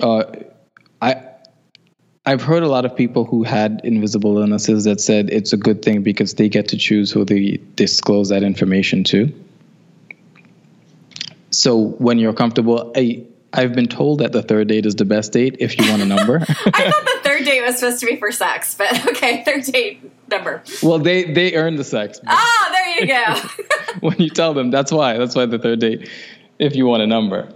uh, 0.00 0.24
I've 2.26 2.42
heard 2.42 2.62
a 2.62 2.68
lot 2.68 2.86
of 2.86 2.96
people 2.96 3.24
who 3.24 3.42
had 3.42 3.82
invisible 3.84 4.38
illnesses 4.38 4.84
that 4.84 5.00
said 5.00 5.28
it's 5.30 5.52
a 5.52 5.58
good 5.58 5.82
thing 5.82 6.02
because 6.02 6.34
they 6.34 6.48
get 6.48 6.68
to 6.68 6.78
choose 6.78 7.10
who 7.10 7.24
they 7.24 7.60
disclose 7.76 8.30
that 8.30 8.42
information 8.42 9.04
to. 9.04 9.32
So 11.50 11.76
when 11.78 12.18
you're 12.18 12.32
comfortable, 12.32 12.92
I 12.96 13.24
I've 13.52 13.72
been 13.72 13.86
told 13.86 14.18
that 14.18 14.32
the 14.32 14.42
third 14.42 14.68
date 14.68 14.84
is 14.84 14.96
the 14.96 15.04
best 15.04 15.32
date 15.32 15.56
if 15.60 15.78
you 15.78 15.88
want 15.88 16.02
a 16.02 16.06
number. 16.06 16.38
I 16.48 16.90
thought 16.90 17.04
the 17.04 17.20
third 17.22 17.44
date 17.44 17.62
was 17.62 17.78
supposed 17.78 18.00
to 18.00 18.06
be 18.06 18.16
for 18.16 18.32
sex, 18.32 18.74
but 18.74 19.06
okay, 19.10 19.44
third 19.44 19.64
date 19.64 20.10
number. 20.28 20.62
Well, 20.82 20.98
they 20.98 21.32
they 21.32 21.54
earn 21.54 21.76
the 21.76 21.84
sex. 21.84 22.20
Ah, 22.26 22.70
there 22.72 23.00
you 23.00 23.06
go. 23.06 23.48
when 24.00 24.18
you 24.18 24.30
tell 24.30 24.54
them, 24.54 24.70
that's 24.70 24.90
why. 24.90 25.18
That's 25.18 25.36
why 25.36 25.46
the 25.46 25.58
third 25.58 25.80
date. 25.80 26.08
If 26.58 26.74
you 26.74 26.86
want 26.86 27.02
a 27.02 27.06
number. 27.06 27.52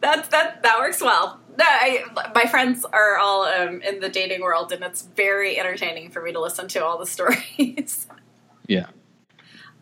That's 0.00 0.28
that 0.28 0.62
that 0.62 0.78
works 0.80 1.00
well. 1.00 1.38
No, 1.56 1.64
I, 1.66 2.04
my 2.34 2.46
friends 2.46 2.84
are 2.84 3.18
all 3.18 3.42
um, 3.42 3.82
in 3.82 4.00
the 4.00 4.08
dating 4.08 4.40
world, 4.40 4.72
and 4.72 4.82
it's 4.82 5.02
very 5.02 5.58
entertaining 5.58 6.10
for 6.10 6.22
me 6.22 6.32
to 6.32 6.40
listen 6.40 6.66
to 6.68 6.84
all 6.84 6.98
the 6.98 7.06
stories. 7.06 8.06
Yeah. 8.66 8.86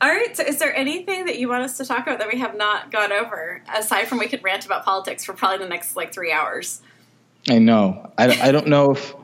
All 0.00 0.08
right. 0.08 0.34
So, 0.36 0.42
is 0.42 0.58
there 0.58 0.74
anything 0.74 1.26
that 1.26 1.38
you 1.38 1.48
want 1.48 1.62
us 1.62 1.76
to 1.76 1.84
talk 1.84 2.06
about 2.06 2.18
that 2.18 2.28
we 2.32 2.38
have 2.38 2.56
not 2.56 2.90
gone 2.90 3.12
over, 3.12 3.62
aside 3.72 4.08
from 4.08 4.18
we 4.18 4.28
could 4.28 4.42
rant 4.42 4.64
about 4.64 4.84
politics 4.84 5.24
for 5.24 5.32
probably 5.34 5.58
the 5.58 5.68
next 5.68 5.94
like 5.94 6.12
three 6.12 6.32
hours? 6.32 6.80
I 7.48 7.58
know. 7.58 8.10
I, 8.18 8.48
I 8.48 8.52
don't 8.52 8.66
know 8.66 8.92
if 8.92 9.14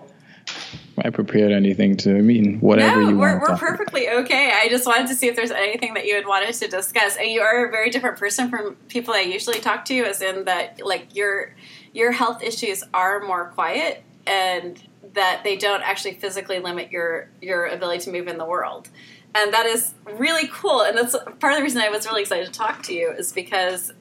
I 0.99 1.11
prepared 1.11 1.53
anything 1.53 1.97
to 1.99 2.17
I 2.17 2.21
mean 2.21 2.59
whatever 2.61 3.03
no, 3.03 3.09
you 3.09 3.19
we're, 3.19 3.39
want. 3.39 3.51
we're 3.51 3.57
perfectly 3.57 4.09
okay. 4.09 4.51
I 4.55 4.69
just 4.69 4.87
wanted 4.87 5.09
to 5.09 5.15
see 5.15 5.29
if 5.29 5.37
there's 5.37 5.51
anything 5.51 5.95
that 5.95 6.07
you 6.07 6.15
had 6.15 6.27
wanted 6.27 6.55
to 6.55 6.69
discuss. 6.69 7.17
And 7.17 7.29
you 7.29 7.41
are 7.43 7.67
a 7.67 7.71
very 7.71 7.91
different 7.91 8.19
person 8.19 8.49
from 8.49 8.77
people 8.89 9.13
I 9.13 9.21
usually 9.21 9.61
talk 9.61 9.85
to, 9.87 9.99
as 10.05 10.23
in 10.23 10.45
that 10.45 10.81
like 10.85 11.15
your 11.15 11.55
your 11.97 12.13
health 12.13 12.43
issues 12.43 12.85
are 12.93 13.21
more 13.21 13.47
quiet 13.55 14.05
and 14.27 14.83
that 15.15 15.41
they 15.45 15.57
don't 15.57 15.83
actually 15.83 16.13
physically 16.15 16.59
limit 16.59 16.93
your 16.93 17.31
your 17.41 17.67
ability 17.67 18.05
to 18.05 18.13
move 18.13 18.29
in 18.29 18.37
the 18.37 18.45
world. 18.45 18.91
And 19.35 19.53
that 19.55 19.67
is 19.67 19.95
really 20.05 20.49
cool. 20.53 20.83
And 20.83 20.97
that's 20.97 21.17
part 21.41 21.53
of 21.53 21.59
the 21.59 21.63
reason 21.63 21.81
I 21.81 21.89
was 21.89 22.07
really 22.07 22.23
excited 22.23 22.47
to 22.47 22.53
talk 22.53 22.83
to 22.85 22.95
you 22.95 23.13
is 23.13 23.33
because 23.33 23.93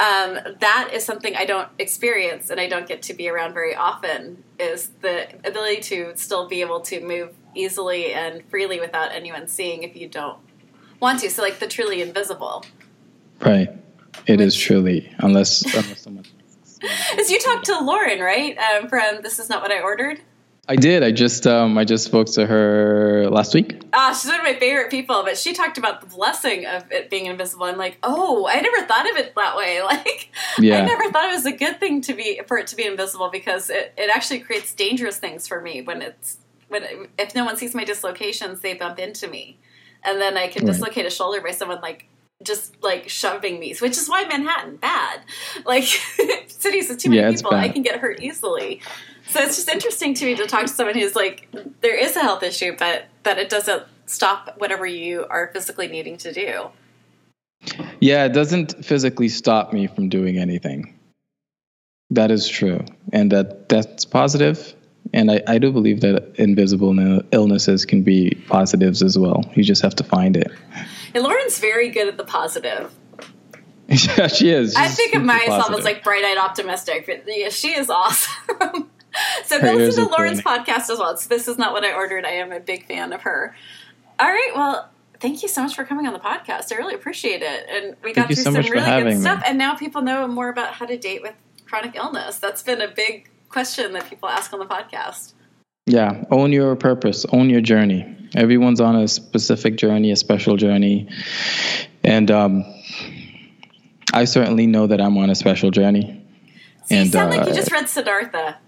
um, 0.00 0.38
that 0.60 0.90
is 0.92 1.04
something 1.04 1.36
I 1.36 1.44
don't 1.44 1.68
experience 1.78 2.50
and 2.50 2.60
I 2.60 2.68
don't 2.68 2.86
get 2.86 3.02
to 3.02 3.14
be 3.14 3.28
around 3.28 3.52
very 3.52 3.74
often 3.74 4.42
is 4.58 4.90
the 5.00 5.28
ability 5.46 5.80
to 5.82 6.16
still 6.16 6.48
be 6.48 6.60
able 6.60 6.80
to 6.82 7.00
move 7.00 7.32
easily 7.54 8.12
and 8.12 8.44
freely 8.48 8.80
without 8.80 9.12
anyone 9.12 9.46
seeing 9.46 9.82
if 9.82 9.96
you 9.96 10.08
don't 10.08 10.38
want 11.00 11.20
to. 11.20 11.30
So 11.30 11.42
like 11.42 11.58
the 11.58 11.68
truly 11.68 12.00
invisible. 12.00 12.64
Right. 13.40 13.70
It 14.26 14.40
is 14.40 14.56
truly 14.56 15.12
unless 15.18 15.62
unless 15.74 16.02
someone 16.02 16.24
As 17.18 17.30
you 17.30 17.38
talked 17.38 17.66
to 17.66 17.78
Lauren, 17.80 18.20
right? 18.20 18.56
Um, 18.58 18.88
from 18.88 19.22
This 19.22 19.38
Is 19.38 19.48
Not 19.48 19.62
What 19.62 19.70
I 19.70 19.80
Ordered. 19.80 20.20
I 20.66 20.76
did. 20.76 21.02
I 21.02 21.10
just 21.10 21.46
um 21.46 21.76
I 21.76 21.84
just 21.84 22.06
spoke 22.06 22.26
to 22.28 22.46
her 22.46 23.28
last 23.30 23.52
week. 23.52 23.82
Ah, 23.92 24.18
she's 24.18 24.30
one 24.30 24.40
of 24.40 24.44
my 24.46 24.54
favorite 24.58 24.90
people, 24.90 25.22
but 25.22 25.36
she 25.36 25.52
talked 25.52 25.76
about 25.76 26.00
the 26.00 26.06
blessing 26.06 26.64
of 26.64 26.90
it 26.90 27.10
being 27.10 27.26
invisible. 27.26 27.66
I'm 27.66 27.76
like, 27.76 27.98
oh, 28.02 28.48
I 28.50 28.60
never 28.62 28.86
thought 28.86 29.10
of 29.10 29.16
it 29.18 29.34
that 29.34 29.56
way. 29.58 29.82
Like, 29.84 30.30
Yeah. 30.58 30.78
I 30.78 30.86
never 30.86 31.10
thought 31.10 31.28
it 31.30 31.34
was 31.34 31.44
a 31.44 31.52
good 31.52 31.78
thing 31.80 32.00
to 32.02 32.14
be 32.14 32.40
for 32.46 32.56
it 32.56 32.66
to 32.68 32.76
be 32.76 32.86
invisible 32.86 33.28
because 33.30 33.68
it, 33.68 33.92
it 33.98 34.08
actually 34.08 34.40
creates 34.40 34.72
dangerous 34.72 35.18
things 35.18 35.46
for 35.46 35.60
me 35.60 35.82
when 35.82 36.00
it's 36.00 36.38
when 36.68 36.82
it, 36.82 37.10
if 37.18 37.34
no 37.34 37.44
one 37.44 37.58
sees 37.58 37.74
my 37.74 37.84
dislocations, 37.84 38.60
they 38.60 38.72
bump 38.72 38.98
into 38.98 39.28
me, 39.28 39.58
and 40.02 40.18
then 40.18 40.38
I 40.38 40.48
can 40.48 40.64
Right. 40.64 40.72
dislocate 40.72 41.04
a 41.04 41.10
shoulder 41.10 41.42
by 41.42 41.50
someone 41.50 41.82
like 41.82 42.06
just 42.44 42.82
like 42.82 43.08
shoving 43.08 43.58
me, 43.58 43.74
which 43.80 43.96
is 43.96 44.08
why 44.08 44.24
Manhattan 44.24 44.76
bad. 44.76 45.20
Like 45.64 45.84
cities 46.48 46.88
with 46.88 46.98
too 46.98 47.10
many 47.10 47.22
Yeah, 47.22 47.32
people, 47.32 47.54
I 47.54 47.68
can 47.68 47.82
get 47.82 48.00
hurt 48.00 48.22
easily. 48.22 48.80
So 49.28 49.40
it's 49.40 49.56
just 49.56 49.68
interesting 49.68 50.14
to 50.14 50.26
me 50.26 50.34
to 50.36 50.46
talk 50.46 50.62
to 50.62 50.68
someone 50.68 50.94
who's 50.94 51.16
like, 51.16 51.48
there 51.80 51.98
is 51.98 52.14
a 52.16 52.20
health 52.20 52.42
issue, 52.42 52.76
but 52.78 53.06
that 53.22 53.38
it 53.38 53.48
doesn't 53.48 53.84
stop 54.06 54.54
whatever 54.58 54.86
you 54.86 55.26
are 55.28 55.50
physically 55.52 55.88
needing 55.88 56.16
to 56.18 56.32
do. 56.32 56.68
Yeah, 58.00 58.26
it 58.26 58.34
doesn't 58.34 58.84
physically 58.84 59.28
stop 59.28 59.72
me 59.72 59.86
from 59.86 60.08
doing 60.08 60.38
anything. 60.38 60.98
That 62.10 62.30
is 62.30 62.46
true. 62.46 62.84
And 63.12 63.32
that 63.32 63.68
that's 63.68 64.04
positive. 64.04 64.74
And 65.12 65.30
I, 65.30 65.42
I 65.46 65.58
do 65.58 65.72
believe 65.72 66.00
that 66.00 66.34
invisible 66.36 66.94
illnesses 67.32 67.84
can 67.84 68.02
be 68.02 68.30
positives 68.48 69.02
as 69.02 69.18
well. 69.18 69.44
You 69.54 69.62
just 69.62 69.82
have 69.82 69.94
to 69.96 70.04
find 70.04 70.36
it. 70.36 70.50
And 71.14 71.22
Lauren's 71.22 71.58
very 71.58 71.90
good 71.90 72.08
at 72.08 72.16
the 72.16 72.24
positive. 72.24 72.92
yeah, 73.88 74.26
she 74.26 74.50
is. 74.50 74.74
I 74.74 74.86
She's 74.86 74.96
think 74.96 75.14
of 75.14 75.22
myself 75.22 75.66
positive. 75.66 75.78
as 75.78 75.84
like 75.84 76.02
bright 76.02 76.24
eyed 76.24 76.38
optimistic, 76.38 77.06
but 77.06 77.24
yeah, 77.26 77.50
she 77.50 77.68
is 77.68 77.90
awesome. 77.90 78.32
so 79.44 79.60
go 79.60 79.74
listen 79.74 80.04
to 80.04 80.10
Lauren's 80.10 80.42
burning. 80.42 80.64
podcast 80.64 80.90
as 80.90 80.98
well. 80.98 81.16
So 81.16 81.28
this 81.28 81.48
is 81.48 81.58
not 81.58 81.72
what 81.72 81.84
I 81.84 81.94
ordered. 81.94 82.24
I 82.24 82.32
am 82.32 82.50
a 82.50 82.60
big 82.60 82.86
fan 82.86 83.12
of 83.12 83.22
her. 83.22 83.54
All 84.18 84.28
right, 84.28 84.52
well, 84.54 84.90
thank 85.20 85.42
you 85.42 85.48
so 85.48 85.62
much 85.62 85.74
for 85.74 85.84
coming 85.84 86.06
on 86.06 86.12
the 86.12 86.18
podcast. 86.18 86.72
I 86.72 86.76
really 86.76 86.94
appreciate 86.94 87.42
it. 87.42 87.66
And 87.68 87.96
we 88.02 88.12
got 88.12 88.26
through 88.26 88.36
so 88.36 88.52
some 88.52 88.54
really 88.54 88.80
good 88.80 89.04
me. 89.04 89.20
stuff. 89.20 89.42
And 89.46 89.58
now 89.58 89.74
people 89.74 90.02
know 90.02 90.26
more 90.26 90.48
about 90.48 90.74
how 90.74 90.86
to 90.86 90.96
date 90.96 91.22
with 91.22 91.34
chronic 91.66 91.94
illness. 91.94 92.38
That's 92.38 92.62
been 92.62 92.80
a 92.80 92.88
big 92.88 93.28
question 93.50 93.92
that 93.92 94.08
people 94.08 94.28
ask 94.28 94.52
on 94.52 94.60
the 94.60 94.66
podcast. 94.66 95.33
Yeah, 95.86 96.24
own 96.30 96.50
your 96.52 96.76
purpose, 96.76 97.26
own 97.30 97.50
your 97.50 97.60
journey. 97.60 98.10
Everyone's 98.34 98.80
on 98.80 98.96
a 98.96 99.06
specific 99.06 99.76
journey, 99.76 100.10
a 100.12 100.16
special 100.16 100.56
journey. 100.56 101.08
And 102.02 102.30
um, 102.30 102.64
I 104.12 104.24
certainly 104.24 104.66
know 104.66 104.86
that 104.86 105.00
I'm 105.00 105.18
on 105.18 105.28
a 105.28 105.34
special 105.34 105.70
journey. 105.70 106.22
So 106.86 106.94
you 106.94 107.00
And, 107.02 107.12
sound 107.12 107.30
like 107.30 107.42
uh, 107.42 107.48
you 107.48 107.54
just 107.54 107.70
read 107.70 107.88
Siddhartha. 107.88 108.58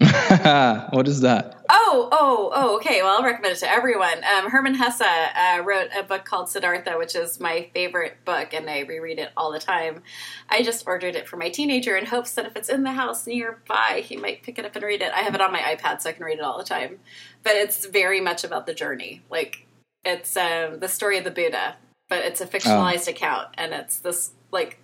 what 0.90 1.06
is 1.08 1.20
that? 1.20 1.62
Oh, 1.68 2.08
oh, 2.10 2.50
oh, 2.54 2.76
okay. 2.76 3.02
Well, 3.02 3.18
I'll 3.18 3.22
recommend 3.22 3.56
it 3.56 3.58
to 3.58 3.70
everyone. 3.70 4.24
Um, 4.24 4.50
Hermann 4.50 4.74
Hesse 4.74 5.02
uh, 5.02 5.62
wrote 5.62 5.90
a 5.94 6.02
book 6.02 6.24
called 6.24 6.48
Siddhartha, 6.48 6.96
which 6.96 7.14
is 7.14 7.38
my 7.38 7.68
favorite 7.74 8.24
book, 8.24 8.54
and 8.54 8.70
I 8.70 8.80
reread 8.80 9.18
it 9.18 9.30
all 9.36 9.52
the 9.52 9.58
time. 9.58 10.02
I 10.48 10.62
just 10.62 10.86
ordered 10.86 11.16
it 11.16 11.28
for 11.28 11.36
my 11.36 11.50
teenager 11.50 11.96
in 11.96 12.06
hopes 12.06 12.32
that 12.32 12.46
if 12.46 12.56
it's 12.56 12.70
in 12.70 12.82
the 12.82 12.92
house 12.92 13.26
nearby, 13.26 14.02
he 14.02 14.16
might 14.16 14.42
pick 14.42 14.58
it 14.58 14.64
up 14.64 14.74
and 14.74 14.84
read 14.84 15.02
it. 15.02 15.12
I 15.12 15.20
have 15.20 15.34
it 15.34 15.42
on 15.42 15.52
my 15.52 15.60
iPad, 15.60 16.00
so 16.00 16.08
I 16.08 16.12
can 16.14 16.24
read 16.24 16.38
it 16.38 16.44
all 16.44 16.56
the 16.56 16.64
time. 16.64 16.98
But 17.42 17.56
it's 17.56 17.84
very 17.84 18.22
much 18.22 18.42
about 18.42 18.66
the 18.66 18.74
journey. 18.74 19.22
Like, 19.28 19.66
it's 20.02 20.34
um, 20.34 20.80
the 20.80 20.88
story 20.88 21.18
of 21.18 21.24
the 21.24 21.30
Buddha, 21.30 21.76
but 22.08 22.24
it's 22.24 22.40
a 22.40 22.46
fictionalized 22.46 23.06
account, 23.06 23.48
and 23.58 23.74
it's 23.74 23.98
this, 23.98 24.30
like, 24.50 24.78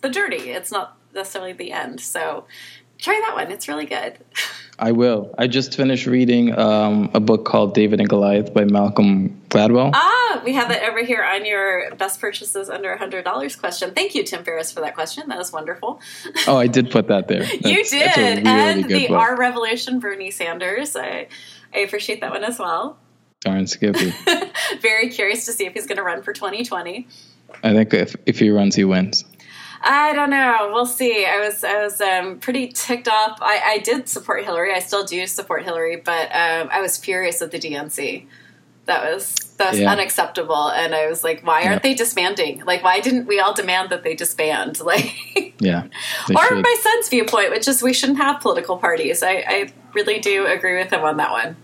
the 0.00 0.08
journey. 0.08 0.48
It's 0.48 0.72
not 0.72 0.96
necessarily 1.14 1.52
the 1.52 1.72
end. 1.72 2.00
So 2.00 2.46
try 2.98 3.20
that 3.26 3.34
one. 3.34 3.52
It's 3.52 3.68
really 3.68 3.86
good. 3.86 4.18
I 4.78 4.92
will. 4.92 5.34
I 5.38 5.46
just 5.46 5.76
finished 5.76 6.06
reading 6.06 6.58
um, 6.58 7.10
a 7.14 7.20
book 7.20 7.44
called 7.44 7.74
David 7.74 8.00
and 8.00 8.08
Goliath 8.08 8.52
by 8.54 8.64
Malcolm 8.64 9.40
Gladwell. 9.48 9.90
Ah, 9.94 10.40
we 10.44 10.54
have 10.54 10.70
it 10.70 10.82
over 10.82 11.04
here 11.04 11.22
on 11.22 11.44
your 11.44 11.94
best 11.96 12.20
purchases 12.20 12.70
under 12.70 12.96
$100 12.96 13.60
question. 13.60 13.92
Thank 13.94 14.14
you, 14.14 14.24
Tim 14.24 14.44
Ferriss, 14.44 14.72
for 14.72 14.80
that 14.80 14.94
question. 14.94 15.28
That 15.28 15.38
was 15.38 15.52
wonderful. 15.52 16.00
Oh, 16.48 16.56
I 16.56 16.66
did 16.66 16.90
put 16.90 17.06
that 17.08 17.28
there. 17.28 17.44
you 17.44 17.84
did. 17.84 18.16
really 18.16 18.42
and 18.44 18.84
the 18.84 19.06
book. 19.06 19.16
Our 19.16 19.36
Revolution, 19.36 20.00
Bernie 20.00 20.30
Sanders. 20.32 20.96
I, 20.96 21.28
I 21.72 21.78
appreciate 21.80 22.20
that 22.20 22.32
one 22.32 22.42
as 22.42 22.58
well. 22.58 22.98
Darn 23.40 23.66
Skippy. 23.66 24.12
Very 24.80 25.08
curious 25.10 25.46
to 25.46 25.52
see 25.52 25.66
if 25.66 25.74
he's 25.74 25.86
going 25.86 25.98
to 25.98 26.02
run 26.02 26.22
for 26.22 26.32
2020. 26.32 27.06
I 27.62 27.72
think 27.72 27.94
if, 27.94 28.16
if 28.26 28.38
he 28.38 28.50
runs, 28.50 28.74
he 28.74 28.84
wins. 28.84 29.24
I 29.84 30.12
don't 30.14 30.30
know. 30.30 30.70
We'll 30.72 30.86
see. 30.86 31.26
I 31.26 31.38
was 31.40 31.64
I 31.64 31.82
was 31.82 32.00
um, 32.00 32.38
pretty 32.38 32.68
ticked 32.68 33.08
off. 33.08 33.38
I, 33.40 33.60
I 33.64 33.78
did 33.78 34.08
support 34.08 34.44
Hillary. 34.44 34.72
I 34.72 34.78
still 34.78 35.04
do 35.04 35.26
support 35.26 35.64
Hillary, 35.64 35.96
but 35.96 36.26
um, 36.34 36.68
I 36.72 36.80
was 36.80 36.96
furious 36.96 37.40
with 37.40 37.50
the 37.50 37.58
DNC. 37.58 38.26
That 38.86 39.04
was 39.12 39.34
that 39.58 39.70
was 39.72 39.80
Yeah. 39.80 39.90
unacceptable, 39.92 40.68
and 40.70 40.94
I 40.94 41.06
was 41.08 41.22
like, 41.24 41.44
why 41.46 41.62
aren't 41.62 41.72
Yeah. 41.74 41.78
they 41.90 41.94
disbanding? 41.94 42.64
Like, 42.64 42.82
why 42.82 43.00
didn't 43.00 43.26
we 43.26 43.40
all 43.40 43.54
demand 43.54 43.90
that 43.90 44.02
they 44.02 44.14
disband? 44.14 44.80
Like, 44.84 45.54
Yeah. 45.60 45.84
or 46.34 46.46
should. 46.48 46.62
my 46.62 46.76
son's 46.80 47.08
viewpoint, 47.08 47.50
which 47.50 47.68
is 47.68 47.82
we 47.82 47.92
shouldn't 47.92 48.18
have 48.18 48.40
political 48.40 48.76
parties. 48.78 49.22
I, 49.22 49.44
I 49.46 49.72
really 49.94 50.18
do 50.18 50.46
agree 50.46 50.76
with 50.78 50.92
him 50.92 51.02
on 51.02 51.16
that 51.18 51.30
one. 51.30 51.56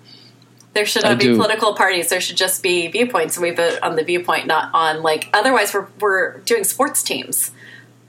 There 0.75 0.87
should 0.87 1.05
I 1.05 1.11
not 1.11 1.19
be 1.19 1.25
do. 1.27 1.37
political 1.37 1.75
parties. 1.75 2.09
There 2.09 2.21
should 2.21 2.37
just 2.37 2.63
be 2.63 2.87
viewpoints, 2.89 3.37
and 3.37 3.43
we 3.43 3.51
vote 3.51 3.79
on 3.83 3.97
the 3.97 4.05
viewpoint, 4.05 4.47
not 4.47 4.71
on 4.75 5.03
like. 5.03 5.29
Otherwise, 5.33 5.75
we're 5.75 5.87
we're 6.01 6.39
doing 6.41 6.63
sports 6.63 7.03
teams. 7.03 7.51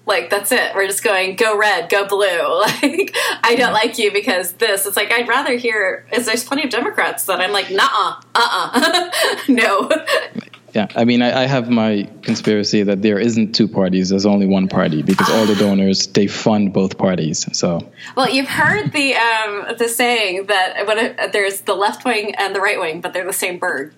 Like 0.05 0.29
that's 0.29 0.51
it. 0.51 0.73
We're 0.73 0.87
just 0.87 1.03
going 1.03 1.35
go 1.35 1.57
red, 1.57 1.89
go 1.89 2.07
blue. 2.07 2.27
Like 2.81 3.15
I 3.43 3.55
don't 3.55 3.73
like 3.73 3.97
you 3.99 4.11
because 4.11 4.53
this. 4.53 4.85
It's 4.85 4.97
like 4.97 5.11
I'd 5.11 5.27
rather 5.27 5.55
hear. 5.55 6.05
Is 6.11 6.25
there's 6.25 6.43
plenty 6.43 6.63
of 6.63 6.69
Democrats 6.69 7.25
that 7.25 7.39
I'm 7.39 7.51
like, 7.51 7.69
nah, 7.71 8.21
uh, 8.35 8.69
uh, 8.73 9.39
no. 9.47 9.89
Yeah, 10.73 10.87
I 10.95 11.05
mean, 11.05 11.21
I, 11.21 11.43
I 11.43 11.45
have 11.47 11.69
my 11.69 12.09
conspiracy 12.21 12.83
that 12.83 13.01
there 13.01 13.19
isn't 13.19 13.53
two 13.53 13.67
parties. 13.67 14.09
There's 14.09 14.25
only 14.25 14.45
one 14.45 14.67
party 14.67 15.01
because 15.01 15.29
all 15.29 15.45
the 15.45 15.55
donors 15.59 16.07
they 16.07 16.27
fund 16.27 16.73
both 16.73 16.97
parties. 16.97 17.47
So 17.57 17.91
Well, 18.15 18.29
you've 18.29 18.49
heard 18.49 18.91
the 18.91 19.15
um, 19.15 19.77
the 19.77 19.89
saying 19.89 20.45
that 20.47 20.85
when 20.85 20.97
it, 20.97 21.31
there's 21.33 21.61
the 21.61 21.75
left 21.75 22.05
wing 22.05 22.35
and 22.35 22.55
the 22.55 22.61
right 22.61 22.79
wing, 22.79 23.01
but 23.01 23.13
they're 23.13 23.25
the 23.25 23.33
same 23.33 23.57
bird. 23.57 23.93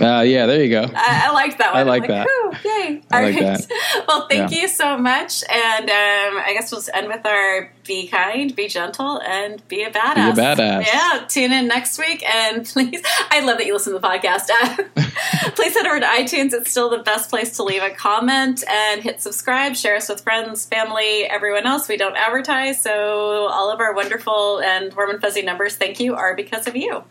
Uh, 0.00 0.22
yeah, 0.22 0.46
there 0.46 0.62
you 0.62 0.70
go. 0.70 0.90
I, 0.94 1.26
I 1.26 1.32
like 1.32 1.58
that 1.58 1.68
one. 1.72 1.76
I 1.76 1.80
I'm 1.82 1.86
like 1.86 2.06
that. 2.08 2.26
Whew, 2.26 2.52
yay! 2.64 3.02
I 3.10 3.16
All 3.16 3.22
like 3.30 3.40
right. 3.40 3.66
Well, 4.08 4.26
thank 4.28 4.50
Yeah. 4.50 4.60
you 4.62 4.68
so 4.68 4.98
much, 4.98 5.44
and 5.48 5.84
um, 5.90 6.42
I 6.42 6.52
guess 6.54 6.72
we'll 6.72 6.80
just 6.80 6.90
end 6.94 7.08
with 7.08 7.24
our 7.24 7.70
be 7.86 8.06
kind, 8.08 8.54
be 8.54 8.68
gentle, 8.68 9.20
and 9.20 9.66
be 9.68 9.82
a 9.82 9.90
badass. 9.90 10.32
A 10.32 10.40
badass. 10.40 10.86
Yeah. 10.86 11.24
Tune 11.28 11.52
in 11.52 11.68
next 11.68 11.98
week, 11.98 12.24
and 12.28 12.64
please. 12.66 13.02
I 13.30 13.40
love 13.40 13.58
that 13.58 13.66
you 13.66 13.74
listen 13.74 13.92
to 13.92 13.98
the 13.98 14.06
podcast. 14.06 14.48
Please 15.54 15.74
head 15.74 15.86
over 15.86 16.00
to 16.00 16.06
iTunes. 16.06 16.52
It's 16.52 16.70
still 16.70 16.88
the 16.90 16.98
best 16.98 17.28
place 17.30 17.56
to 17.56 17.62
leave 17.62 17.82
a 17.82 17.90
comment 17.90 18.64
and 18.68 19.02
hit 19.02 19.20
subscribe. 19.20 19.76
Share 19.76 19.96
us 19.96 20.08
with 20.08 20.20
friends, 20.22 20.66
family, 20.66 21.24
everyone 21.24 21.66
else. 21.66 21.88
We 21.88 21.96
don't 21.96 22.16
advertise, 22.16 22.80
so 22.82 23.46
all 23.50 23.70
of 23.70 23.80
our 23.80 23.92
wonderful 23.94 24.60
and 24.60 24.92
warm 24.94 25.10
and 25.10 25.20
fuzzy 25.20 25.42
numbers, 25.42 25.76
thank 25.76 26.00
you, 26.00 26.14
are 26.14 26.34
because 26.34 26.66
of 26.66 26.76
you. 26.76 27.04